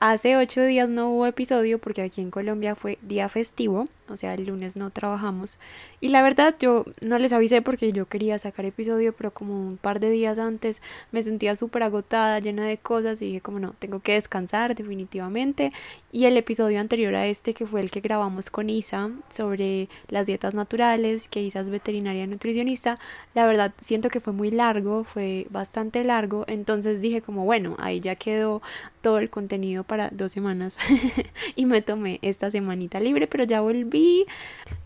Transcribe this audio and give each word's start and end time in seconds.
Hace 0.00 0.36
ocho 0.36 0.62
días 0.62 0.88
no 0.88 1.10
hubo 1.10 1.26
episodio 1.26 1.80
porque 1.80 2.02
aquí 2.02 2.20
en 2.20 2.30
Colombia 2.30 2.76
fue 2.76 2.98
día 3.02 3.28
festivo, 3.28 3.88
o 4.10 4.16
sea, 4.16 4.34
el 4.34 4.46
lunes 4.46 4.76
no 4.76 4.90
trabajamos. 4.90 5.58
Y 6.00 6.08
la 6.08 6.22
verdad 6.22 6.54
yo 6.58 6.84
no 7.00 7.18
les 7.18 7.32
avisé 7.32 7.62
porque 7.62 7.92
yo 7.92 8.06
quería 8.06 8.38
sacar 8.38 8.64
episodio, 8.64 9.12
pero 9.12 9.32
como 9.32 9.54
un 9.54 9.76
par 9.76 10.00
de 10.00 10.10
días 10.10 10.38
antes 10.38 10.82
me 11.12 11.22
sentía 11.22 11.56
súper 11.56 11.82
agotada, 11.82 12.38
llena 12.40 12.66
de 12.66 12.78
cosas 12.78 13.20
y 13.22 13.26
dije 13.26 13.40
como 13.40 13.58
no, 13.58 13.74
tengo 13.78 14.00
que 14.00 14.14
descansar 14.14 14.74
definitivamente. 14.74 15.72
Y 16.12 16.24
el 16.24 16.36
episodio 16.36 16.80
anterior 16.80 17.14
a 17.14 17.26
este, 17.26 17.54
que 17.54 17.66
fue 17.66 17.80
el 17.80 17.90
que 17.90 18.00
grabamos 18.00 18.50
con 18.50 18.70
Isa 18.70 19.10
sobre 19.30 19.88
las 20.08 20.26
dietas 20.26 20.54
naturales, 20.54 21.28
que 21.28 21.42
Isa 21.42 21.60
es 21.60 21.70
veterinaria 21.70 22.26
nutricionista, 22.26 22.98
la 23.34 23.46
verdad 23.46 23.72
siento 23.80 24.08
que 24.08 24.20
fue 24.20 24.32
muy 24.32 24.50
largo, 24.50 25.04
fue 25.04 25.46
bastante 25.50 26.04
largo, 26.04 26.44
entonces 26.48 27.00
dije 27.00 27.22
como 27.22 27.44
bueno, 27.44 27.76
ahí 27.78 28.00
ya 28.00 28.16
quedó 28.16 28.62
todo 29.00 29.18
el 29.18 29.30
contenido 29.30 29.84
para 29.84 30.10
dos 30.10 30.32
semanas 30.32 30.76
y 31.56 31.66
me 31.66 31.82
tomé 31.82 32.18
esta 32.22 32.50
semanita 32.50 33.00
libre, 33.00 33.26
pero 33.26 33.44
ya 33.44 33.60
volví. 33.60 33.97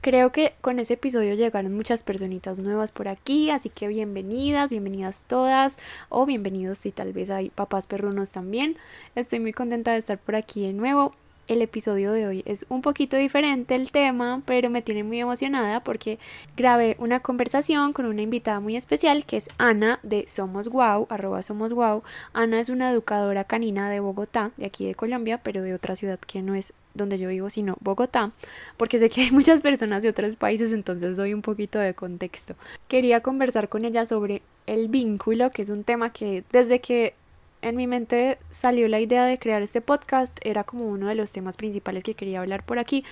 Creo 0.01 0.33
que 0.33 0.55
con 0.61 0.79
ese 0.79 0.95
episodio 0.95 1.35
llegaron 1.35 1.75
muchas 1.75 2.03
personitas 2.03 2.59
nuevas 2.59 2.91
por 2.91 3.09
aquí, 3.09 3.51
así 3.51 3.69
que 3.69 3.87
bienvenidas, 3.87 4.71
bienvenidas 4.71 5.23
todas 5.27 5.79
o 6.09 6.27
bienvenidos 6.27 6.79
si 6.79 6.91
tal 6.91 7.13
vez 7.13 7.31
hay 7.31 7.51
papás 7.51 7.87
perrunos 7.87 8.33
también. 8.33 8.77
Estoy 9.15 9.39
muy 9.39 9.53
contenta 9.53 9.93
de 9.93 9.99
estar 9.99 10.19
por 10.19 10.35
aquí 10.35 10.63
de 10.67 10.73
nuevo 10.73 11.15
el 11.49 11.63
episodio 11.63 12.13
de 12.13 12.27
hoy 12.27 12.43
es 12.47 12.67
un 12.69 12.83
poquito 12.83 13.17
diferente 13.17 13.75
el 13.75 13.91
tema, 13.91 14.43
pero 14.47 14.71
me 14.71 14.83
tiene 14.83 15.05
muy 15.05 15.21
emocionada 15.21 15.83
porque 15.83 16.19
grabé 16.57 16.97
una 16.99 17.21
conversación 17.21 17.93
con 17.93 18.07
una 18.07 18.23
invitada 18.23 18.61
muy 18.61 18.77
especial 18.77 19.27
que 19.27 19.39
es 19.39 19.49
Ana 19.59 19.99
de 20.03 20.25
Somos 20.29 20.69
Wow, 20.69 21.07
arroba 21.11 21.43
Somos 21.43 21.73
Wow. 21.73 22.03
Ana 22.33 22.61
es 22.61 22.69
una 22.69 22.91
educadora 22.91 23.45
canina 23.45 23.91
de 23.91 24.01
Bogotá, 24.01 24.53
de 24.57 24.67
aquí 24.67 24.87
de 24.87 24.95
Colombia, 24.95 25.39
pero 25.43 25.63
de 25.63 25.75
otra 25.75 25.97
ciudad 25.97 26.19
que 26.19 26.43
no 26.43 26.55
es 26.55 26.73
donde 26.95 27.19
yo 27.19 27.29
vivo, 27.29 27.51
sino 27.51 27.77
Bogotá, 27.81 28.33
porque 28.77 28.99
sé 28.99 29.11
que 29.11 29.23
hay 29.23 29.31
muchas 29.33 29.63
personas 29.63 30.03
de 30.03 30.11
otros 30.11 30.37
países, 30.37 30.73
entonces 30.73 31.17
doy 31.17 31.35
un 31.35 31.43
poquito 31.43 31.79
de 31.79 31.95
contexto. 31.95 32.55
Quería 32.89 33.21
conversar 33.21 33.69
con 33.69 33.85
ella 33.85 34.07
sobre 34.07 34.43
el 34.67 34.89
vínculo, 34.89 35.51
que 35.51 35.63
es 35.63 35.71
un 35.71 35.85
tema 35.85 36.13
que 36.13 36.45
desde 36.53 36.81
que 36.81 37.15
en 37.63 37.77
mi 37.77 37.87
mente 37.87 38.39
salió 38.51 38.89
la 38.89 39.01
idea 39.01 39.25
de 39.25 39.39
crear 39.39 39.63
este 39.63 39.81
podcast, 39.81 40.37
era 40.43 40.65
como 40.65 40.87
uno 40.87 41.09
de 41.09 41.15
los 41.15 41.33
temas 41.33 41.57
principales 41.57 42.05
que 42.05 42.15
quería 42.15 42.41
hablar 42.41 42.65
por 42.65 42.79
aquí, 42.79 43.05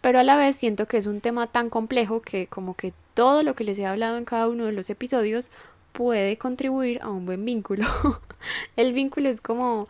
pero 0.00 0.18
a 0.18 0.22
la 0.22 0.36
vez 0.36 0.56
siento 0.56 0.86
que 0.86 0.98
es 0.98 1.06
un 1.06 1.20
tema 1.20 1.46
tan 1.46 1.70
complejo 1.70 2.20
que 2.20 2.46
como 2.46 2.74
que 2.74 2.92
todo 3.14 3.42
lo 3.42 3.54
que 3.54 3.64
les 3.64 3.78
he 3.78 3.86
hablado 3.86 4.18
en 4.18 4.24
cada 4.24 4.48
uno 4.48 4.66
de 4.66 4.72
los 4.72 4.90
episodios 4.90 5.50
puede 5.92 6.36
contribuir 6.36 7.00
a 7.02 7.08
un 7.08 7.24
buen 7.24 7.44
vínculo. 7.44 7.86
el 8.76 8.92
vínculo 8.92 9.30
es 9.30 9.40
como 9.40 9.88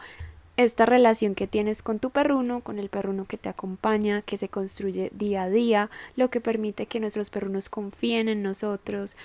esta 0.57 0.87
relación 0.87 1.35
que 1.35 1.47
tienes 1.47 1.83
con 1.83 1.99
tu 1.99 2.11
perruno, 2.11 2.61
con 2.61 2.79
el 2.79 2.89
perruno 2.89 3.27
que 3.27 3.37
te 3.37 3.49
acompaña, 3.49 4.23
que 4.23 4.39
se 4.39 4.49
construye 4.49 5.11
día 5.13 5.43
a 5.43 5.51
día, 5.51 5.91
lo 6.15 6.31
que 6.31 6.41
permite 6.41 6.87
que 6.87 7.01
nuestros 7.01 7.29
perrunos 7.29 7.69
confíen 7.69 8.29
en 8.29 8.43
nosotros, 8.43 9.17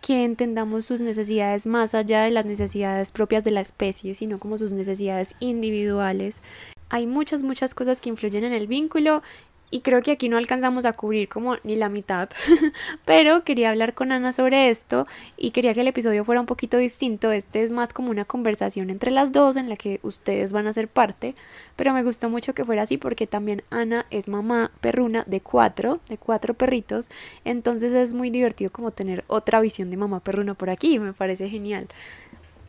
que 0.00 0.24
entendamos 0.24 0.86
sus 0.86 1.00
necesidades 1.00 1.66
más 1.66 1.94
allá 1.94 2.22
de 2.22 2.30
las 2.30 2.46
necesidades 2.46 3.12
propias 3.12 3.44
de 3.44 3.50
la 3.50 3.60
especie, 3.60 4.14
sino 4.14 4.38
como 4.38 4.58
sus 4.58 4.72
necesidades 4.72 5.34
individuales. 5.40 6.42
Hay 6.88 7.06
muchas, 7.06 7.42
muchas 7.42 7.74
cosas 7.74 8.00
que 8.00 8.08
influyen 8.08 8.44
en 8.44 8.52
el 8.52 8.66
vínculo 8.66 9.22
y 9.70 9.80
creo 9.80 10.02
que 10.02 10.12
aquí 10.12 10.28
no 10.28 10.36
alcanzamos 10.36 10.84
a 10.84 10.92
cubrir 10.92 11.28
como 11.28 11.56
ni 11.64 11.76
la 11.76 11.88
mitad, 11.88 12.28
pero 13.04 13.44
quería 13.44 13.70
hablar 13.70 13.94
con 13.94 14.12
Ana 14.12 14.32
sobre 14.32 14.70
esto 14.70 15.06
y 15.36 15.50
quería 15.52 15.74
que 15.74 15.82
el 15.82 15.88
episodio 15.88 16.24
fuera 16.24 16.40
un 16.40 16.46
poquito 16.46 16.76
distinto, 16.76 17.30
este 17.32 17.62
es 17.62 17.70
más 17.70 17.92
como 17.92 18.10
una 18.10 18.24
conversación 18.24 18.90
entre 18.90 19.10
las 19.10 19.32
dos 19.32 19.56
en 19.56 19.68
la 19.68 19.76
que 19.76 20.00
ustedes 20.02 20.52
van 20.52 20.66
a 20.66 20.72
ser 20.72 20.88
parte, 20.88 21.34
pero 21.76 21.92
me 21.92 22.02
gustó 22.02 22.28
mucho 22.28 22.54
que 22.54 22.64
fuera 22.64 22.82
así 22.82 22.98
porque 22.98 23.26
también 23.26 23.62
Ana 23.70 24.06
es 24.10 24.28
mamá 24.28 24.72
perruna 24.80 25.24
de 25.26 25.40
cuatro, 25.40 26.00
de 26.08 26.18
cuatro 26.18 26.54
perritos, 26.54 27.08
entonces 27.44 27.92
es 27.92 28.14
muy 28.14 28.30
divertido 28.30 28.70
como 28.70 28.90
tener 28.90 29.24
otra 29.28 29.60
visión 29.60 29.90
de 29.90 29.96
mamá 29.96 30.20
perruna 30.20 30.54
por 30.54 30.70
aquí, 30.70 30.98
me 30.98 31.12
parece 31.12 31.48
genial. 31.48 31.88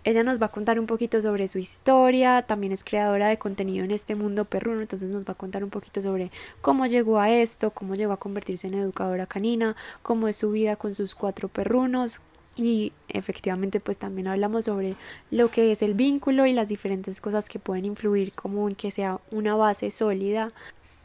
Ella 0.04 0.24
nos 0.24 0.42
va 0.42 0.48
a 0.48 0.52
contar 0.52 0.80
un 0.80 0.88
poquito 0.88 1.22
sobre 1.22 1.48
su 1.48 1.60
historia, 1.60 2.42
también 2.42 2.74
es 2.74 2.84
creadora 2.84 3.28
de 3.28 3.38
contenido 3.38 3.86
en 3.86 3.92
este 3.92 4.16
mundo 4.16 4.46
perruno, 4.46 4.82
entonces 4.82 5.12
nos 5.12 5.26
va 5.26 5.34
a 5.34 5.38
contar 5.38 5.64
un 5.64 5.70
poquito 5.70 6.02
sobre 6.02 6.32
cómo 6.62 6.88
llegó 6.88 7.20
a 7.20 7.30
esto, 7.30 7.70
cómo 7.70 7.94
llegó 7.94 8.12
a 8.12 8.18
convertirse 8.18 8.66
en 8.66 8.74
educadora 8.74 9.28
canina, 9.28 9.76
cómo 10.02 10.28
es 10.28 10.38
su 10.38 10.50
vida 10.50 10.76
con 10.76 10.96
sus 10.96 11.14
cuatro 11.14 11.50
perrunos, 11.50 12.20
y 12.56 12.94
efectivamente 13.10 13.80
pues 13.80 14.00
también 14.00 14.28
hablamos 14.28 14.66
sobre 14.66 14.96
lo 15.30 15.52
que 15.52 15.72
es 15.72 15.84
el 15.84 15.94
vínculo 15.94 16.48
y 16.48 16.54
las 16.54 16.68
diferentes 16.68 17.22
cosas 17.22 17.48
que 17.48 17.60
pueden 17.60 17.86
influir 17.86 18.34
como 18.34 18.68
en 18.68 18.76
que 18.76 18.92
sea 18.92 19.20
una 19.30 19.56
base 19.56 19.92
sólida 19.92 20.52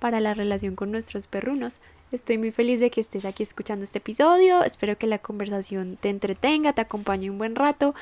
para 0.01 0.21
la 0.21 0.35
relación 0.35 0.75
con 0.75 0.91
nuestros 0.91 1.29
perrunos. 1.29 1.83
Estoy 2.13 2.39
muy 2.39 2.51
feliz 2.51 2.81
de 2.81 2.91
que 2.91 3.01
estés 3.01 3.25
aquí 3.25 3.43
escuchando 3.43 3.85
este 3.85 3.99
episodio, 3.99 4.63
espero 4.65 4.97
que 4.97 5.07
la 5.07 5.19
conversación 5.19 5.99
te 6.01 6.09
entretenga, 6.09 6.73
te 6.73 6.81
acompañe 6.81 7.31
un 7.31 7.39
buen 7.39 7.57
rato 7.57 7.95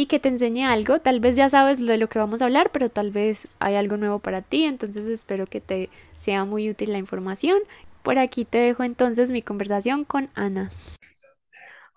y 0.00 0.06
que 0.06 0.18
te 0.18 0.30
enseñe 0.30 0.64
algo. 0.64 0.98
Tal 0.98 1.20
vez 1.20 1.36
ya 1.36 1.50
sabes 1.50 1.84
de 1.84 1.98
lo 1.98 2.08
que 2.08 2.18
vamos 2.18 2.40
a 2.40 2.46
hablar, 2.46 2.70
pero 2.72 2.88
tal 2.88 3.10
vez 3.10 3.48
hay 3.58 3.74
algo 3.74 3.98
nuevo 3.98 4.18
para 4.18 4.40
ti, 4.40 4.64
entonces 4.64 5.06
espero 5.06 5.46
que 5.46 5.60
te 5.60 5.90
sea 6.16 6.46
muy 6.46 6.70
útil 6.70 6.92
la 6.92 6.98
información. 6.98 7.58
Por 8.02 8.18
aquí 8.18 8.46
te 8.46 8.56
dejo 8.56 8.82
entonces 8.82 9.30
mi 9.30 9.42
conversación 9.42 10.04
con 10.04 10.30
Ana. 10.34 10.70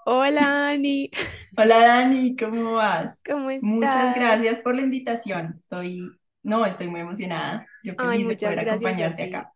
Hola, 0.06 0.70
Ani. 0.72 1.12
Hola, 1.58 1.80
Dani, 1.80 2.36
¿cómo 2.36 2.74
vas? 2.74 3.24
¿Cómo 3.26 3.50
estás? 3.50 3.70
Muchas 3.70 4.16
gracias 4.16 4.60
por 4.60 4.76
la 4.76 4.82
invitación. 4.82 5.60
Estoy, 5.62 6.12
no, 6.44 6.66
estoy 6.66 6.90
muy 6.90 7.00
emocionada. 7.00 7.66
Yo 7.86 7.94
Ay, 8.00 8.10
feliz 8.10 8.20
de 8.20 8.34
muchas 8.34 8.54
poder 8.54 8.70
acompañarte 8.70 9.24
acá. 9.24 9.54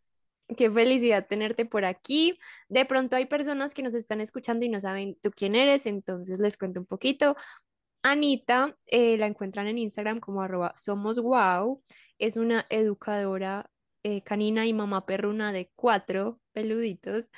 Qué 0.55 0.71
felicidad 0.71 1.27
tenerte 1.27 1.65
por 1.65 1.83
aquí. 1.83 2.39
De 2.69 2.85
pronto 2.85 3.17
hay 3.17 3.25
personas 3.25 3.73
que 3.73 3.83
nos 3.83 3.93
están 3.93 4.21
escuchando 4.21 4.63
y 4.65 4.69
no 4.69 4.79
saben 4.79 5.17
tú 5.21 5.31
quién 5.31 5.55
eres, 5.55 5.85
entonces 5.85 6.39
les 6.39 6.57
cuento 6.57 6.79
un 6.79 6.85
poquito. 6.85 7.35
Anita, 8.11 8.77
eh, 8.87 9.17
la 9.17 9.27
encuentran 9.27 9.67
en 9.67 9.77
Instagram 9.77 10.19
como 10.19 10.41
arroba 10.41 10.73
somos 10.75 11.19
wow. 11.19 11.81
Es 12.19 12.37
una 12.37 12.65
educadora 12.69 13.69
eh, 14.03 14.23
canina 14.23 14.65
y 14.65 14.73
mamá 14.73 15.05
perruna 15.05 15.51
de 15.51 15.71
cuatro 15.75 16.39
peluditos. 16.53 17.31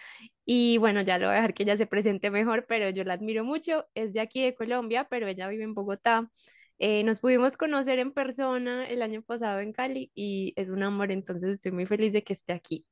Y 0.46 0.78
bueno, 0.78 1.02
ya 1.02 1.18
lo 1.18 1.28
voy 1.28 1.34
a 1.34 1.36
dejar 1.38 1.54
que 1.54 1.64
ella 1.64 1.78
se 1.78 1.88
presente 1.88 2.32
mejor, 2.32 2.66
pero 2.68 2.90
yo 2.90 3.04
la 3.04 3.14
admiro 3.14 3.44
mucho. 3.44 3.88
Es 3.96 4.14
de 4.14 4.20
aquí 4.22 4.44
de 4.44 4.56
Colombia, 4.56 5.08
pero 5.10 5.28
ella 5.28 5.48
vive 5.48 5.64
en 5.64 5.74
Bogotá. 5.74 6.30
Eh, 6.80 7.04
nos 7.04 7.20
pudimos 7.20 7.58
conocer 7.58 8.00
en 8.00 8.14
persona 8.14 8.88
el 8.88 9.02
año 9.02 9.22
pasado 9.22 9.60
en 9.60 9.74
Cali 9.74 10.12
y 10.16 10.54
es 10.56 10.70
un 10.70 10.82
amor, 10.84 11.12
entonces 11.12 11.52
estoy 11.52 11.74
muy 11.74 11.86
feliz 11.86 12.14
de 12.14 12.24
que 12.24 12.34
esté 12.34 12.54
aquí. 12.54 12.86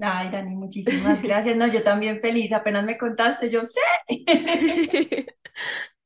Ay, 0.00 0.30
Dani, 0.30 0.54
muchísimas 0.54 1.20
gracias. 1.22 1.56
No, 1.56 1.66
yo 1.66 1.82
también 1.82 2.20
feliz. 2.20 2.52
Apenas 2.52 2.84
me 2.84 2.96
contaste, 2.96 3.50
yo 3.50 3.62
sé. 3.66 3.80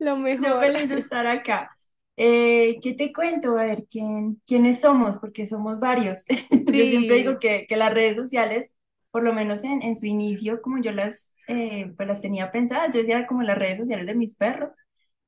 Lo 0.04 0.16
Yo 0.36 0.56
mejor. 0.56 0.58
feliz 0.58 0.88
de 0.88 0.98
estar 0.98 1.26
acá. 1.26 1.70
Eh, 2.16 2.78
¿qué 2.82 2.94
te 2.94 3.12
cuento? 3.12 3.58
A 3.58 3.64
ver, 3.64 3.84
¿quién, 3.88 4.40
quiénes 4.46 4.80
somos? 4.80 5.18
Porque 5.18 5.46
somos 5.46 5.80
varios. 5.80 6.24
Yo 6.70 6.86
siempre 6.86 7.16
digo 7.16 7.38
Sí, 7.38 7.38
que, 7.38 7.66
que 7.66 7.76
las 7.76 7.92
redes 7.94 8.16
sociales, 8.16 8.72
por 9.10 9.22
lo 9.22 9.32
menos 9.32 9.64
en, 9.64 9.82
en 9.82 9.96
su 9.96 10.06
inicio, 10.06 10.60
como 10.62 10.80
yo 10.82 10.92
las, 10.92 11.34
eh, 11.48 11.92
pues 11.96 12.08
las 12.08 12.22
tenía 12.22 12.50
pensadas, 12.52 12.90
yo 12.92 13.00
decía 13.00 13.26
como 13.26 13.42
las 13.42 13.58
redes 13.58 13.78
sociales 13.78 14.06
de 14.06 14.14
mis 14.14 14.34
perros. 14.36 14.74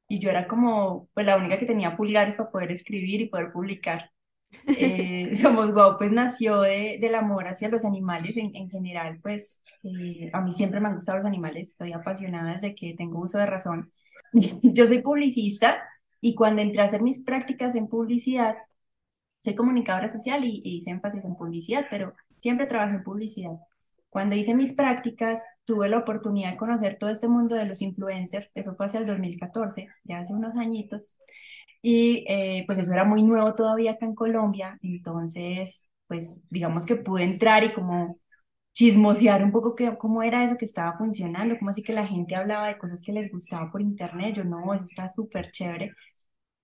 Y 0.08 0.20
yo 0.20 0.30
era 0.30 0.46
como 0.48 1.08
pues 1.14 1.26
la 1.26 1.36
única 1.36 1.58
que 1.58 1.66
tenía 1.66 1.96
pulgares 1.96 2.36
para 2.36 2.50
poder 2.50 2.72
escribir 2.72 3.20
y 3.22 3.28
poder 3.28 3.52
publicar. 3.52 4.10
Eh, 4.74 5.34
Somos 5.36 5.72
Guau, 5.72 5.98
pues 5.98 6.12
nació 6.12 6.60
de, 6.62 6.98
del 7.00 7.14
amor 7.16 7.46
hacia 7.48 7.68
los 7.70 7.84
animales 7.84 8.36
en, 8.38 8.54
en 8.56 8.70
general, 8.70 9.20
pues 9.22 9.62
eh, 9.84 10.30
a 10.32 10.40
mí 10.42 10.52
siempre 10.52 10.80
me 10.80 10.88
han 10.88 10.94
gustado 10.96 11.18
los 11.18 11.26
animales, 11.26 11.70
estoy 11.70 11.92
apasionada 11.92 12.54
desde 12.54 12.74
que 12.74 12.94
tengo 12.96 13.20
uso 13.20 13.38
de 13.38 13.46
razón. 13.46 13.86
Yo 14.62 14.86
soy 14.86 15.00
publicista 15.02 15.82
y 16.20 16.34
cuando 16.34 16.62
entré 16.62 16.82
a 16.82 16.86
hacer 16.86 17.02
mis 17.02 17.22
prácticas 17.22 17.74
en 17.74 17.88
publicidad, 17.88 18.56
soy 19.42 19.54
comunicadora 19.54 20.08
social 20.08 20.44
y, 20.44 20.60
y 20.64 20.78
hice 20.78 20.90
énfasis 20.90 21.24
en 21.24 21.36
publicidad, 21.36 21.86
pero 21.90 22.14
siempre 22.38 22.66
trabajé 22.66 22.96
en 22.96 23.04
publicidad. 23.04 23.52
Cuando 24.10 24.36
hice 24.36 24.54
mis 24.54 24.74
prácticas, 24.74 25.44
tuve 25.64 25.88
la 25.88 25.98
oportunidad 25.98 26.52
de 26.52 26.56
conocer 26.56 26.98
todo 26.98 27.10
este 27.10 27.28
mundo 27.28 27.56
de 27.56 27.66
los 27.66 27.82
influencers, 27.82 28.50
eso 28.54 28.76
fue 28.76 28.86
hacia 28.86 29.00
el 29.00 29.06
2014, 29.06 29.88
ya 30.04 30.20
hace 30.20 30.34
unos 30.34 30.56
añitos, 30.56 31.18
y 31.82 32.24
eh, 32.28 32.64
pues 32.66 32.78
eso 32.78 32.92
era 32.92 33.04
muy 33.04 33.22
nuevo 33.22 33.54
todavía 33.54 33.92
acá 33.92 34.06
en 34.06 34.14
Colombia, 34.14 34.78
entonces 34.82 35.88
pues 36.06 36.46
digamos 36.50 36.86
que 36.86 36.96
pude 36.96 37.24
entrar 37.24 37.64
y 37.64 37.72
como 37.72 38.18
chismosear 38.74 39.44
un 39.44 39.52
poco 39.52 39.74
que, 39.76 39.96
cómo 39.98 40.22
era 40.22 40.44
eso 40.44 40.56
que 40.58 40.66
estaba 40.66 40.98
funcionando, 40.98 41.56
cómo 41.58 41.70
así 41.70 41.82
que 41.82 41.92
la 41.94 42.06
gente 42.06 42.36
hablaba 42.36 42.68
de 42.68 42.78
cosas 42.78 43.02
que 43.02 43.12
les 43.12 43.30
gustaba 43.32 43.70
por 43.72 43.82
internet, 43.82 44.36
yo 44.36 44.44
no, 44.44 44.74
eso 44.74 44.84
está 44.84 45.08
súper 45.08 45.50
chévere. 45.52 45.92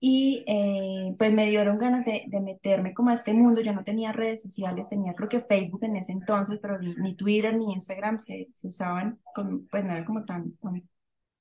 Y 0.02 0.44
eh, 0.46 1.14
pues 1.18 1.32
me 1.32 1.48
dieron 1.50 1.78
ganas 1.78 2.06
de, 2.06 2.24
de, 2.28 2.40
meterme 2.40 2.94
como 2.94 3.10
a 3.10 3.14
este 3.14 3.34
mundo. 3.34 3.60
Yo 3.60 3.72
no 3.74 3.84
tenía 3.84 4.12
redes 4.12 4.42
sociales, 4.42 4.88
tenía 4.88 5.14
creo 5.14 5.28
que 5.28 5.42
Facebook 5.42 5.84
en 5.84 5.96
ese 5.96 6.12
entonces, 6.12 6.58
pero 6.62 6.78
ni, 6.78 6.94
ni 6.96 7.14
Twitter 7.16 7.54
ni 7.56 7.72
Instagram 7.72 8.18
se, 8.18 8.48
se 8.54 8.68
usaban, 8.68 9.20
con, 9.34 9.66
pues 9.68 9.84
no 9.84 9.92
era 9.92 10.04
como 10.06 10.24
tan, 10.24 10.52
tan, 10.56 10.82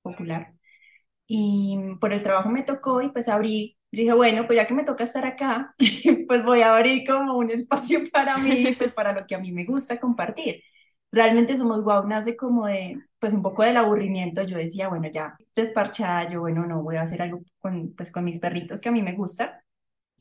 popular. 0.02 0.54
Y 1.28 1.78
por 2.02 2.14
el 2.14 2.24
trabajo 2.24 2.50
me 2.50 2.64
tocó 2.64 3.02
y 3.02 3.10
pues 3.12 3.30
abrí, 3.30 3.79
dije, 3.92 4.14
bueno, 4.14 4.46
pues 4.48 4.58
ya 4.58 4.68
que 4.68 4.74
me 4.74 4.84
toca 4.84 5.04
estar 5.04 5.26
acá, 5.26 5.74
pues 6.28 6.44
voy 6.44 6.62
a 6.62 6.76
abrir 6.76 7.06
como 7.08 7.38
un 7.38 7.50
espacio 7.52 8.02
para 8.12 8.38
mí, 8.38 8.76
pues 8.78 8.92
para 8.94 9.14
lo 9.14 9.26
que 9.26 9.36
a 9.36 9.40
mí 9.40 9.52
me 9.52 9.66
gusta 9.66 10.00
compartir 10.00 10.64
realmente 11.12 11.58
Somos 11.58 11.82
Guau 11.84 12.08
nace 12.08 12.36
como 12.36 12.68
de, 12.68 12.98
pues 13.20 13.34
un 13.34 13.42
poco 13.42 13.64
del 13.64 13.78
aburrimiento. 13.78 14.44
Yo 14.44 14.58
decía, 14.58 14.90
bueno, 14.90 15.10
ya 15.12 15.38
desparchada, 15.56 16.28
yo, 16.28 16.42
bueno, 16.42 16.66
no, 16.66 16.84
voy 16.84 16.98
a 16.98 17.02
hacer 17.02 17.22
algo 17.22 17.42
con, 17.60 17.94
pues 17.96 18.12
con 18.12 18.24
mis 18.24 18.40
perritos 18.40 18.82
que 18.82 18.90
a 18.90 18.92
mí 18.92 19.02
me 19.04 19.14
gusta. 19.16 19.64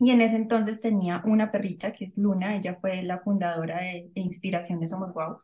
Y 0.00 0.10
en 0.12 0.22
ese 0.22 0.36
entonces 0.36 0.80
tenía 0.80 1.22
una 1.24 1.50
perrita 1.50 1.92
que 1.92 2.04
es 2.04 2.18
Luna, 2.18 2.56
ella 2.56 2.76
fue 2.80 3.02
la 3.02 3.18
fundadora 3.20 3.80
de, 3.80 4.10
inspiración 4.14 4.80
de 4.80 4.88
Somos 4.88 5.12
Guau, 5.12 5.36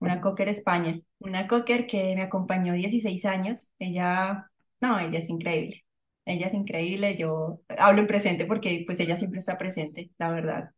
una 0.00 0.20
cocker 0.20 0.48
español, 0.48 1.04
una 1.18 1.46
cocker 1.48 1.86
que 1.86 2.14
me 2.16 2.22
acompañó 2.22 2.74
16 2.74 3.24
años. 3.26 3.70
Ella, 3.78 4.50
no, 4.80 4.98
ella 5.00 5.18
es 5.18 5.28
increíble. 5.30 5.85
Ella 6.26 6.48
es 6.48 6.54
increíble, 6.54 7.16
yo 7.16 7.62
hablo 7.78 8.00
en 8.02 8.06
presente 8.08 8.46
porque 8.46 8.84
pues 8.86 9.00
ella 9.00 9.16
siempre 9.16 9.40
está 9.40 9.56
presente, 9.58 10.10
la 10.18 10.30
verdad 10.30 10.70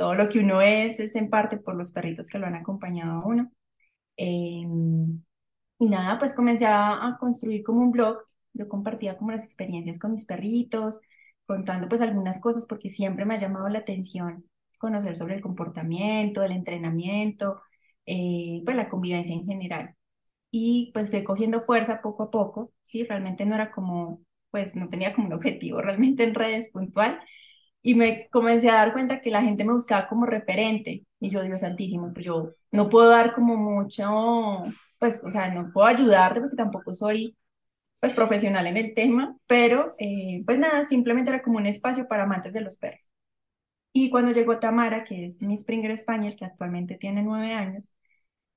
todo 0.00 0.14
lo 0.14 0.30
que 0.30 0.38
uno 0.40 0.62
es 0.62 0.98
es 1.00 1.14
en 1.16 1.28
parte 1.30 1.58
por 1.58 1.76
los 1.76 1.92
perritos 1.92 2.26
que 2.28 2.38
lo 2.38 2.46
han 2.46 2.54
acompañado 2.56 3.20
a 3.20 3.26
uno. 3.26 3.52
Em, 4.16 5.22
y 5.78 5.86
nada, 5.88 6.18
pues 6.18 6.34
comencé 6.34 6.66
a, 6.66 7.16
construir 7.20 7.62
como 7.64 7.80
un 7.82 7.92
blog. 7.92 8.18
Yo 8.54 8.68
compartía 8.68 9.18
como 9.18 9.32
las 9.32 9.44
experiencias 9.44 9.98
con 9.98 10.12
mis 10.12 10.24
perritos, 10.26 11.00
contando 11.46 11.88
pues 11.88 12.00
algunas 12.02 12.40
cosas 12.40 12.66
porque 12.66 12.90
siempre 12.90 13.24
me 13.26 13.34
ha 13.34 13.38
llamado 13.38 13.68
la 13.68 13.80
atención 13.80 14.46
conocer 14.78 15.16
sobre 15.16 15.36
el 15.36 15.42
comportamiento, 15.42 16.42
el 16.42 16.52
entrenamiento, 16.52 17.62
eh, 18.06 18.62
pues 18.64 18.76
la 18.76 18.88
convivencia 18.88 19.34
en 19.34 19.46
general. 19.46 19.96
Y 20.50 20.92
pues 20.94 21.10
fui 21.10 21.24
cogiendo 21.24 21.62
fuerza 21.64 22.02
poco 22.02 22.24
a 22.24 22.30
poco, 22.30 22.72
¿sí? 22.84 23.04
Realmente 23.04 23.46
no 23.46 23.54
era 23.56 23.72
como, 23.72 24.22
pues 24.50 24.76
no 24.76 24.88
tenía 24.88 25.12
como 25.12 25.28
un 25.28 25.34
objetivo 25.34 25.80
realmente 25.80 26.24
en 26.24 26.34
redes 26.34 26.70
puntual, 26.70 27.20
y 27.82 27.94
me 27.94 28.28
comencé 28.30 28.70
a 28.70 28.74
dar 28.74 28.92
cuenta 28.92 29.20
que 29.20 29.30
la 29.30 29.42
gente 29.42 29.64
me 29.64 29.72
buscaba 29.72 30.06
como 30.06 30.26
referente 30.26 31.04
y 31.20 31.30
yo, 31.30 31.42
Dios 31.42 31.60
santísimo, 31.60 32.12
pues 32.12 32.26
yo 32.26 32.50
no 32.72 32.88
puedo 32.90 33.08
dar 33.10 33.32
como 33.32 33.56
mucho, 33.56 34.64
pues, 34.98 35.22
o 35.24 35.30
sea, 35.30 35.52
no 35.52 35.70
puedo 35.72 35.86
ayudarte 35.86 36.40
porque 36.40 36.56
tampoco 36.56 36.94
soy, 36.94 37.36
pues, 38.00 38.12
profesional 38.14 38.66
en 38.66 38.76
el 38.78 38.94
tema, 38.94 39.36
pero, 39.46 39.94
eh, 39.98 40.42
pues 40.46 40.58
nada, 40.58 40.84
simplemente 40.84 41.30
era 41.30 41.42
como 41.42 41.58
un 41.58 41.66
espacio 41.66 42.08
para 42.08 42.24
amantes 42.24 42.52
de 42.52 42.62
los 42.62 42.76
perros. 42.78 43.10
Y 43.92 44.10
cuando 44.10 44.32
llegó 44.32 44.58
Tamara, 44.58 45.04
que 45.04 45.26
es 45.26 45.42
mi 45.42 45.56
Springer 45.58 45.96
Spaniel, 45.98 46.36
que 46.36 46.44
actualmente 46.44 46.96
tiene 46.96 47.22
nueve 47.22 47.54
años, 47.54 47.96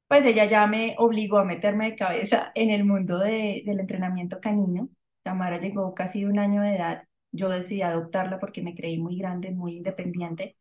pues 0.07 0.25
ella 0.25 0.45
ya 0.45 0.67
me 0.67 0.95
obligó 0.99 1.39
a 1.39 1.45
meterme 1.45 1.91
de 1.91 1.95
cabeza 1.97 2.51
en 2.55 2.69
el 2.71 2.85
mundo 2.85 3.19
de, 3.19 3.63
del 3.65 3.79
entrenamiento 3.81 4.39
canino. 4.41 4.89
Tamara 5.23 5.57
llegó 5.59 5.93
casi 5.95 6.25
un 6.25 6.39
año 6.39 6.61
de 6.61 6.75
edad 6.75 7.03
yo 7.33 7.49
decidí 7.49 7.81
adoptarla 7.81 8.39
porque 8.39 8.61
me 8.61 8.75
creí 8.75 8.99
muy 8.99 9.17
grande, 9.17 9.51
muy 9.51 9.77
independiente, 9.77 10.55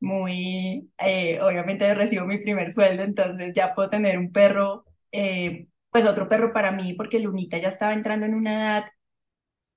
muy, 0.00 0.90
eh, 0.98 1.40
obviamente 1.40 1.94
recibo 1.94 2.26
mi 2.26 2.38
primer 2.38 2.72
sueldo, 2.72 3.02
entonces 3.04 3.52
ya 3.54 3.72
puedo 3.74 3.90
tener 3.90 4.18
un 4.18 4.32
perro, 4.32 4.84
eh, 5.12 5.68
pues 5.90 6.04
otro 6.06 6.28
perro 6.28 6.52
para 6.52 6.72
mí, 6.72 6.94
porque 6.94 7.20
Lunita 7.20 7.58
ya 7.58 7.68
estaba 7.68 7.94
entrando 7.94 8.26
en 8.26 8.34
una 8.34 8.52
edad, 8.54 8.84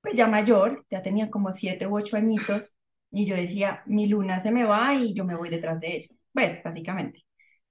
pues 0.02 0.16
ya 0.16 0.28
mayor, 0.28 0.86
ya 0.90 1.02
tenía 1.02 1.30
como 1.30 1.52
siete 1.54 1.88
u 1.88 1.98
ocho 1.98 2.18
añitos, 2.18 2.76
y 3.12 3.26
yo 3.26 3.36
decía, 3.36 3.84
mi 3.88 4.08
Luna 4.08 4.40
se 4.40 4.52
me 4.52 4.64
va 4.66 4.94
y 4.96 5.14
yo 5.14 5.26
me 5.26 5.36
voy 5.36 5.50
detrás 5.50 5.82
de 5.82 5.98
ella, 5.98 6.10
pues 6.34 6.62
básicamente. 6.64 7.26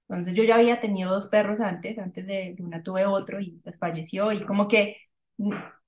Entonces 0.09 0.33
yo 0.35 0.43
ya 0.43 0.55
había 0.55 0.81
tenido 0.81 1.11
dos 1.13 1.27
perros 1.29 1.61
antes, 1.61 1.97
antes 1.99 2.27
de 2.27 2.55
Luna 2.59 2.83
tuve 2.83 3.05
otro 3.05 3.39
y 3.41 3.59
pues 3.63 3.77
falleció 3.79 4.31
y 4.33 4.45
como 4.45 4.67
que 4.67 4.97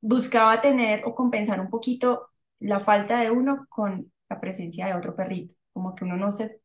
buscaba 0.02 0.60
tener 0.62 1.04
o 1.06 1.16
compensar 1.16 1.62
un 1.62 1.70
poquito 1.70 2.30
la 2.60 2.80
falta 2.80 3.22
de 3.22 3.32
uno 3.32 3.68
con 3.70 4.12
la 4.30 4.40
presencia 4.40 4.88
de 4.88 4.96
otro 4.96 5.16
perrito, 5.16 5.54
como 5.74 5.96
que 5.96 6.04
uno 6.04 6.18
no 6.18 6.32
se, 6.32 6.60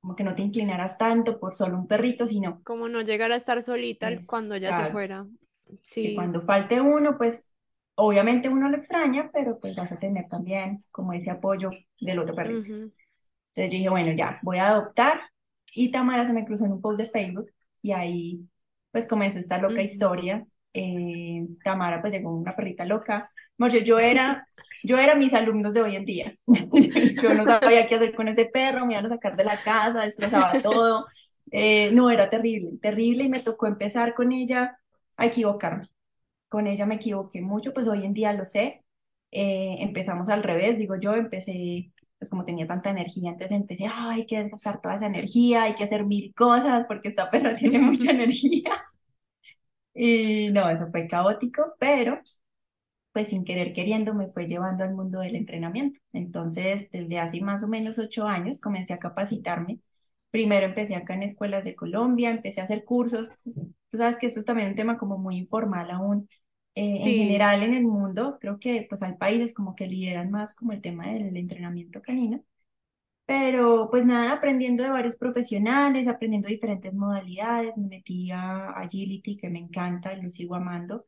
como 0.00 0.14
que 0.14 0.24
no 0.24 0.34
te 0.34 0.42
inclinaras 0.42 0.98
tanto 0.98 1.40
por 1.40 1.54
solo 1.54 1.78
un 1.78 1.86
perrito, 1.86 2.26
sino... 2.26 2.62
Como 2.62 2.88
no 2.88 3.00
llegar 3.00 3.32
a 3.32 3.36
estar 3.36 3.62
solita 3.62 4.10
cuando 4.26 4.56
ya 4.56 4.84
se 4.86 4.92
fuera. 4.92 5.26
Sí. 5.82 6.14
cuando 6.14 6.40
falte 6.40 6.80
uno, 6.80 7.18
pues 7.18 7.50
obviamente 7.94 8.48
uno 8.48 8.70
lo 8.70 8.76
extraña, 8.76 9.30
pero 9.32 9.58
pues 9.58 9.76
vas 9.76 9.92
a 9.92 9.98
tener 9.98 10.28
también 10.28 10.78
como 10.90 11.12
ese 11.12 11.30
apoyo 11.30 11.70
del 12.00 12.18
otro 12.18 12.34
perrito. 12.34 12.72
Entonces 12.72 12.92
yo 13.54 13.76
dije, 13.76 13.88
bueno, 13.90 14.12
ya, 14.12 14.38
voy 14.42 14.58
a 14.58 14.68
adoptar. 14.68 15.20
Y 15.74 15.90
Tamara 15.90 16.24
se 16.24 16.32
me 16.32 16.46
cruzó 16.46 16.64
en 16.64 16.72
un 16.72 16.80
post 16.80 16.98
de 16.98 17.10
Facebook 17.10 17.50
y 17.82 17.92
ahí 17.92 18.48
pues 18.90 19.06
comenzó 19.06 19.38
esta 19.38 19.58
loca 19.58 19.82
historia 19.82 20.46
eh, 20.78 21.46
Tamara 21.64 22.00
pues 22.00 22.12
llegó 22.12 22.34
una 22.34 22.54
perrita 22.54 22.84
loca. 22.84 23.26
yo 23.84 23.98
era, 23.98 24.46
yo 24.84 24.98
era 24.98 25.14
mis 25.16 25.34
alumnos 25.34 25.74
de 25.74 25.82
hoy 25.82 25.96
en 25.96 26.04
día. 26.04 26.36
yo 27.22 27.34
no 27.34 27.44
sabía 27.44 27.86
qué 27.86 27.96
hacer 27.96 28.14
con 28.14 28.28
ese 28.28 28.46
perro, 28.46 28.86
me 28.86 28.94
iban 28.94 29.06
a 29.06 29.08
sacar 29.10 29.36
de 29.36 29.44
la 29.44 29.60
casa, 29.62 30.02
destrozaba 30.02 30.62
todo. 30.62 31.06
Eh, 31.50 31.90
no, 31.92 32.10
era 32.10 32.28
terrible, 32.28 32.78
terrible 32.80 33.24
y 33.24 33.28
me 33.28 33.40
tocó 33.40 33.66
empezar 33.66 34.14
con 34.14 34.32
ella 34.32 34.78
a 35.16 35.26
equivocarme. 35.26 35.88
Con 36.48 36.66
ella 36.66 36.86
me 36.86 36.96
equivoqué 36.96 37.40
mucho, 37.42 37.74
pues 37.74 37.88
hoy 37.88 38.04
en 38.04 38.14
día 38.14 38.32
lo 38.32 38.44
sé. 38.44 38.84
Eh, 39.30 39.76
empezamos 39.80 40.28
al 40.28 40.42
revés, 40.42 40.78
digo 40.78 40.96
yo, 41.00 41.14
empecé, 41.14 41.92
pues 42.18 42.30
como 42.30 42.44
tenía 42.44 42.66
tanta 42.66 42.90
energía, 42.90 43.30
entonces 43.30 43.56
empecé, 43.56 43.86
ay, 43.86 44.20
hay 44.20 44.26
que 44.26 44.42
desgastar 44.42 44.80
toda 44.80 44.96
esa 44.96 45.06
energía, 45.06 45.64
hay 45.64 45.74
que 45.74 45.84
hacer 45.84 46.06
mil 46.06 46.32
cosas 46.34 46.86
porque 46.86 47.08
esta 47.08 47.30
perra 47.30 47.56
tiene 47.58 47.78
mucha 47.78 48.10
energía. 48.12 48.70
Y 50.00 50.50
no, 50.50 50.68
eso 50.70 50.88
fue 50.90 51.08
caótico, 51.08 51.74
pero 51.78 52.20
pues 53.12 53.28
sin 53.30 53.44
querer 53.44 53.72
queriendo 53.72 54.14
me 54.14 54.28
fue 54.28 54.46
llevando 54.46 54.84
al 54.84 54.94
mundo 54.94 55.20
del 55.20 55.36
entrenamiento. 55.36 56.00
Entonces, 56.12 56.90
desde 56.92 57.18
hace 57.20 57.40
más 57.40 57.62
o 57.64 57.68
menos 57.68 57.98
ocho 57.98 58.26
años 58.26 58.60
comencé 58.60 58.94
a 58.94 58.98
capacitarme. 58.98 59.80
Primero 60.30 60.66
empecé 60.66 60.96
acá 60.96 61.14
en 61.14 61.22
escuelas 61.24 61.64
de 61.64 61.74
Colombia, 61.76 62.30
empecé 62.30 62.60
a 62.60 62.64
hacer 62.64 62.84
cursos. 62.84 63.30
Pues, 63.44 63.62
tú 63.90 63.98
sabes 63.98 64.18
que 64.18 64.26
esto 64.26 64.40
es 64.40 64.46
también 64.46 64.68
un 64.70 64.74
tema 64.76 64.98
como 64.98 65.18
muy 65.18 65.36
informal 65.38 65.90
aún. 65.90 66.28
Eh, 66.76 66.98
en 67.08 67.16
general 67.16 67.62
en 67.64 67.74
el 67.74 67.84
mundo, 67.84 68.38
creo 68.40 68.58
que 68.60 68.86
pues 68.88 69.02
hay 69.02 69.14
países 69.16 69.54
como 69.54 69.74
que 69.76 69.86
lideran 69.86 70.30
más 70.30 70.54
como 70.54 70.72
el 70.72 70.80
tema 70.82 71.08
del 71.08 71.36
entrenamiento 71.36 72.02
canino. 72.02 72.44
Pero 73.28 73.90
pues 73.90 74.06
nada, 74.06 74.32
aprendiendo 74.34 74.82
de 74.84 74.90
varios 74.90 75.16
profesionales, 75.16 76.08
aprendiendo 76.08 76.48
diferentes 76.48 76.94
modalidades, 76.94 77.76
me 77.76 77.88
metí 77.88 78.30
a 78.30 78.70
Agility, 78.70 79.36
que 79.36 79.50
me 79.50 79.58
encanta, 79.58 80.16
lo 80.16 80.30
sigo 80.30 80.54
amando, 80.54 81.04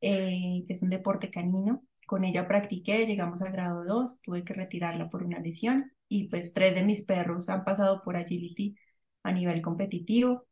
eh, 0.00 0.64
que 0.66 0.72
es 0.74 0.82
un 0.82 0.90
deporte 0.90 1.30
canino. 1.30 1.84
Con 2.06 2.24
ella 2.24 2.48
practiqué, 2.48 3.06
llegamos 3.06 3.40
al 3.42 3.52
grado 3.52 3.84
2, 3.84 4.20
tuve 4.22 4.44
que 4.44 4.54
retirarla 4.54 5.10
por 5.10 5.22
una 5.24 5.38
lesión 5.40 5.92
y 6.08 6.28
pues 6.28 6.52
tres 6.54 6.74
de 6.74 6.82
mis 6.82 7.04
perros 7.04 7.48
han 7.48 7.64
pasado 7.64 8.02
por 8.04 8.16
Agility 8.16 8.76
a 9.22 9.32
nivel 9.32 9.62
competitivo. 9.62 10.46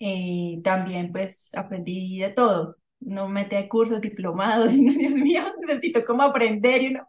Eh, 0.00 0.60
también 0.64 1.12
pues 1.12 1.54
aprendí 1.56 2.18
de 2.20 2.30
todo, 2.30 2.76
no 3.00 3.28
metí 3.28 3.56
a 3.56 3.68
cursos, 3.68 4.00
diplomados, 4.00 4.74
y 4.74 4.88
Dios 4.90 5.12
mío, 5.12 5.42
necesito 5.66 6.04
como 6.04 6.22
aprender 6.24 6.82
y 6.82 6.88
uno 6.88 7.08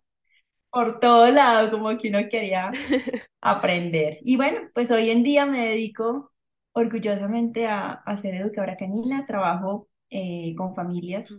por 0.71 0.99
todo 0.99 1.29
lado, 1.31 1.71
como 1.71 1.97
que 1.97 2.09
uno 2.09 2.19
quería 2.29 2.71
aprender. 3.41 4.19
Y 4.23 4.37
bueno, 4.37 4.59
pues 4.73 4.91
hoy 4.91 5.09
en 5.09 5.23
día 5.23 5.45
me 5.45 5.67
dedico 5.69 6.31
orgullosamente 6.73 7.67
a, 7.67 7.91
a 7.91 8.17
ser 8.17 8.35
educadora 8.35 8.77
canina, 8.77 9.25
trabajo 9.25 9.87
eh, 10.09 10.53
con 10.55 10.75
familias 10.75 11.33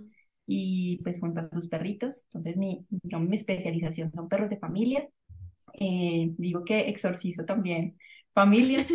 y 0.47 1.01
pues 1.03 1.21
junto 1.21 1.41
a 1.41 1.45
sus 1.45 1.69
perritos. 1.69 2.23
Entonces 2.25 2.57
mi, 2.57 2.87
mi 3.03 3.37
especialización 3.37 4.13
son 4.13 4.29
perros 4.29 4.51
de 4.51 4.59
familia. 4.59 5.09
Eh, 5.75 6.33
digo 6.39 6.65
que 6.65 6.89
exorcizo 6.89 7.45
también 7.45 7.97
familias, 8.35 8.89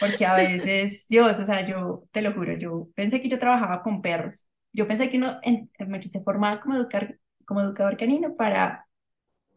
porque 0.00 0.26
a 0.26 0.34
veces, 0.36 1.06
Dios, 1.08 1.38
o 1.40 1.46
sea, 1.46 1.66
yo 1.66 2.04
te 2.12 2.22
lo 2.22 2.32
juro, 2.34 2.56
yo 2.58 2.88
pensé 2.94 3.20
que 3.20 3.28
yo 3.28 3.38
trabajaba 3.38 3.82
con 3.82 4.02
perros. 4.02 4.46
Yo 4.72 4.86
pensé 4.86 5.10
que 5.10 5.18
uno 5.18 5.38
en, 5.42 5.70
se 6.08 6.22
formaba 6.22 6.60
como, 6.60 6.76
educar, 6.76 7.18
como 7.46 7.60
educador 7.62 7.96
canino 7.96 8.36
para 8.36 8.86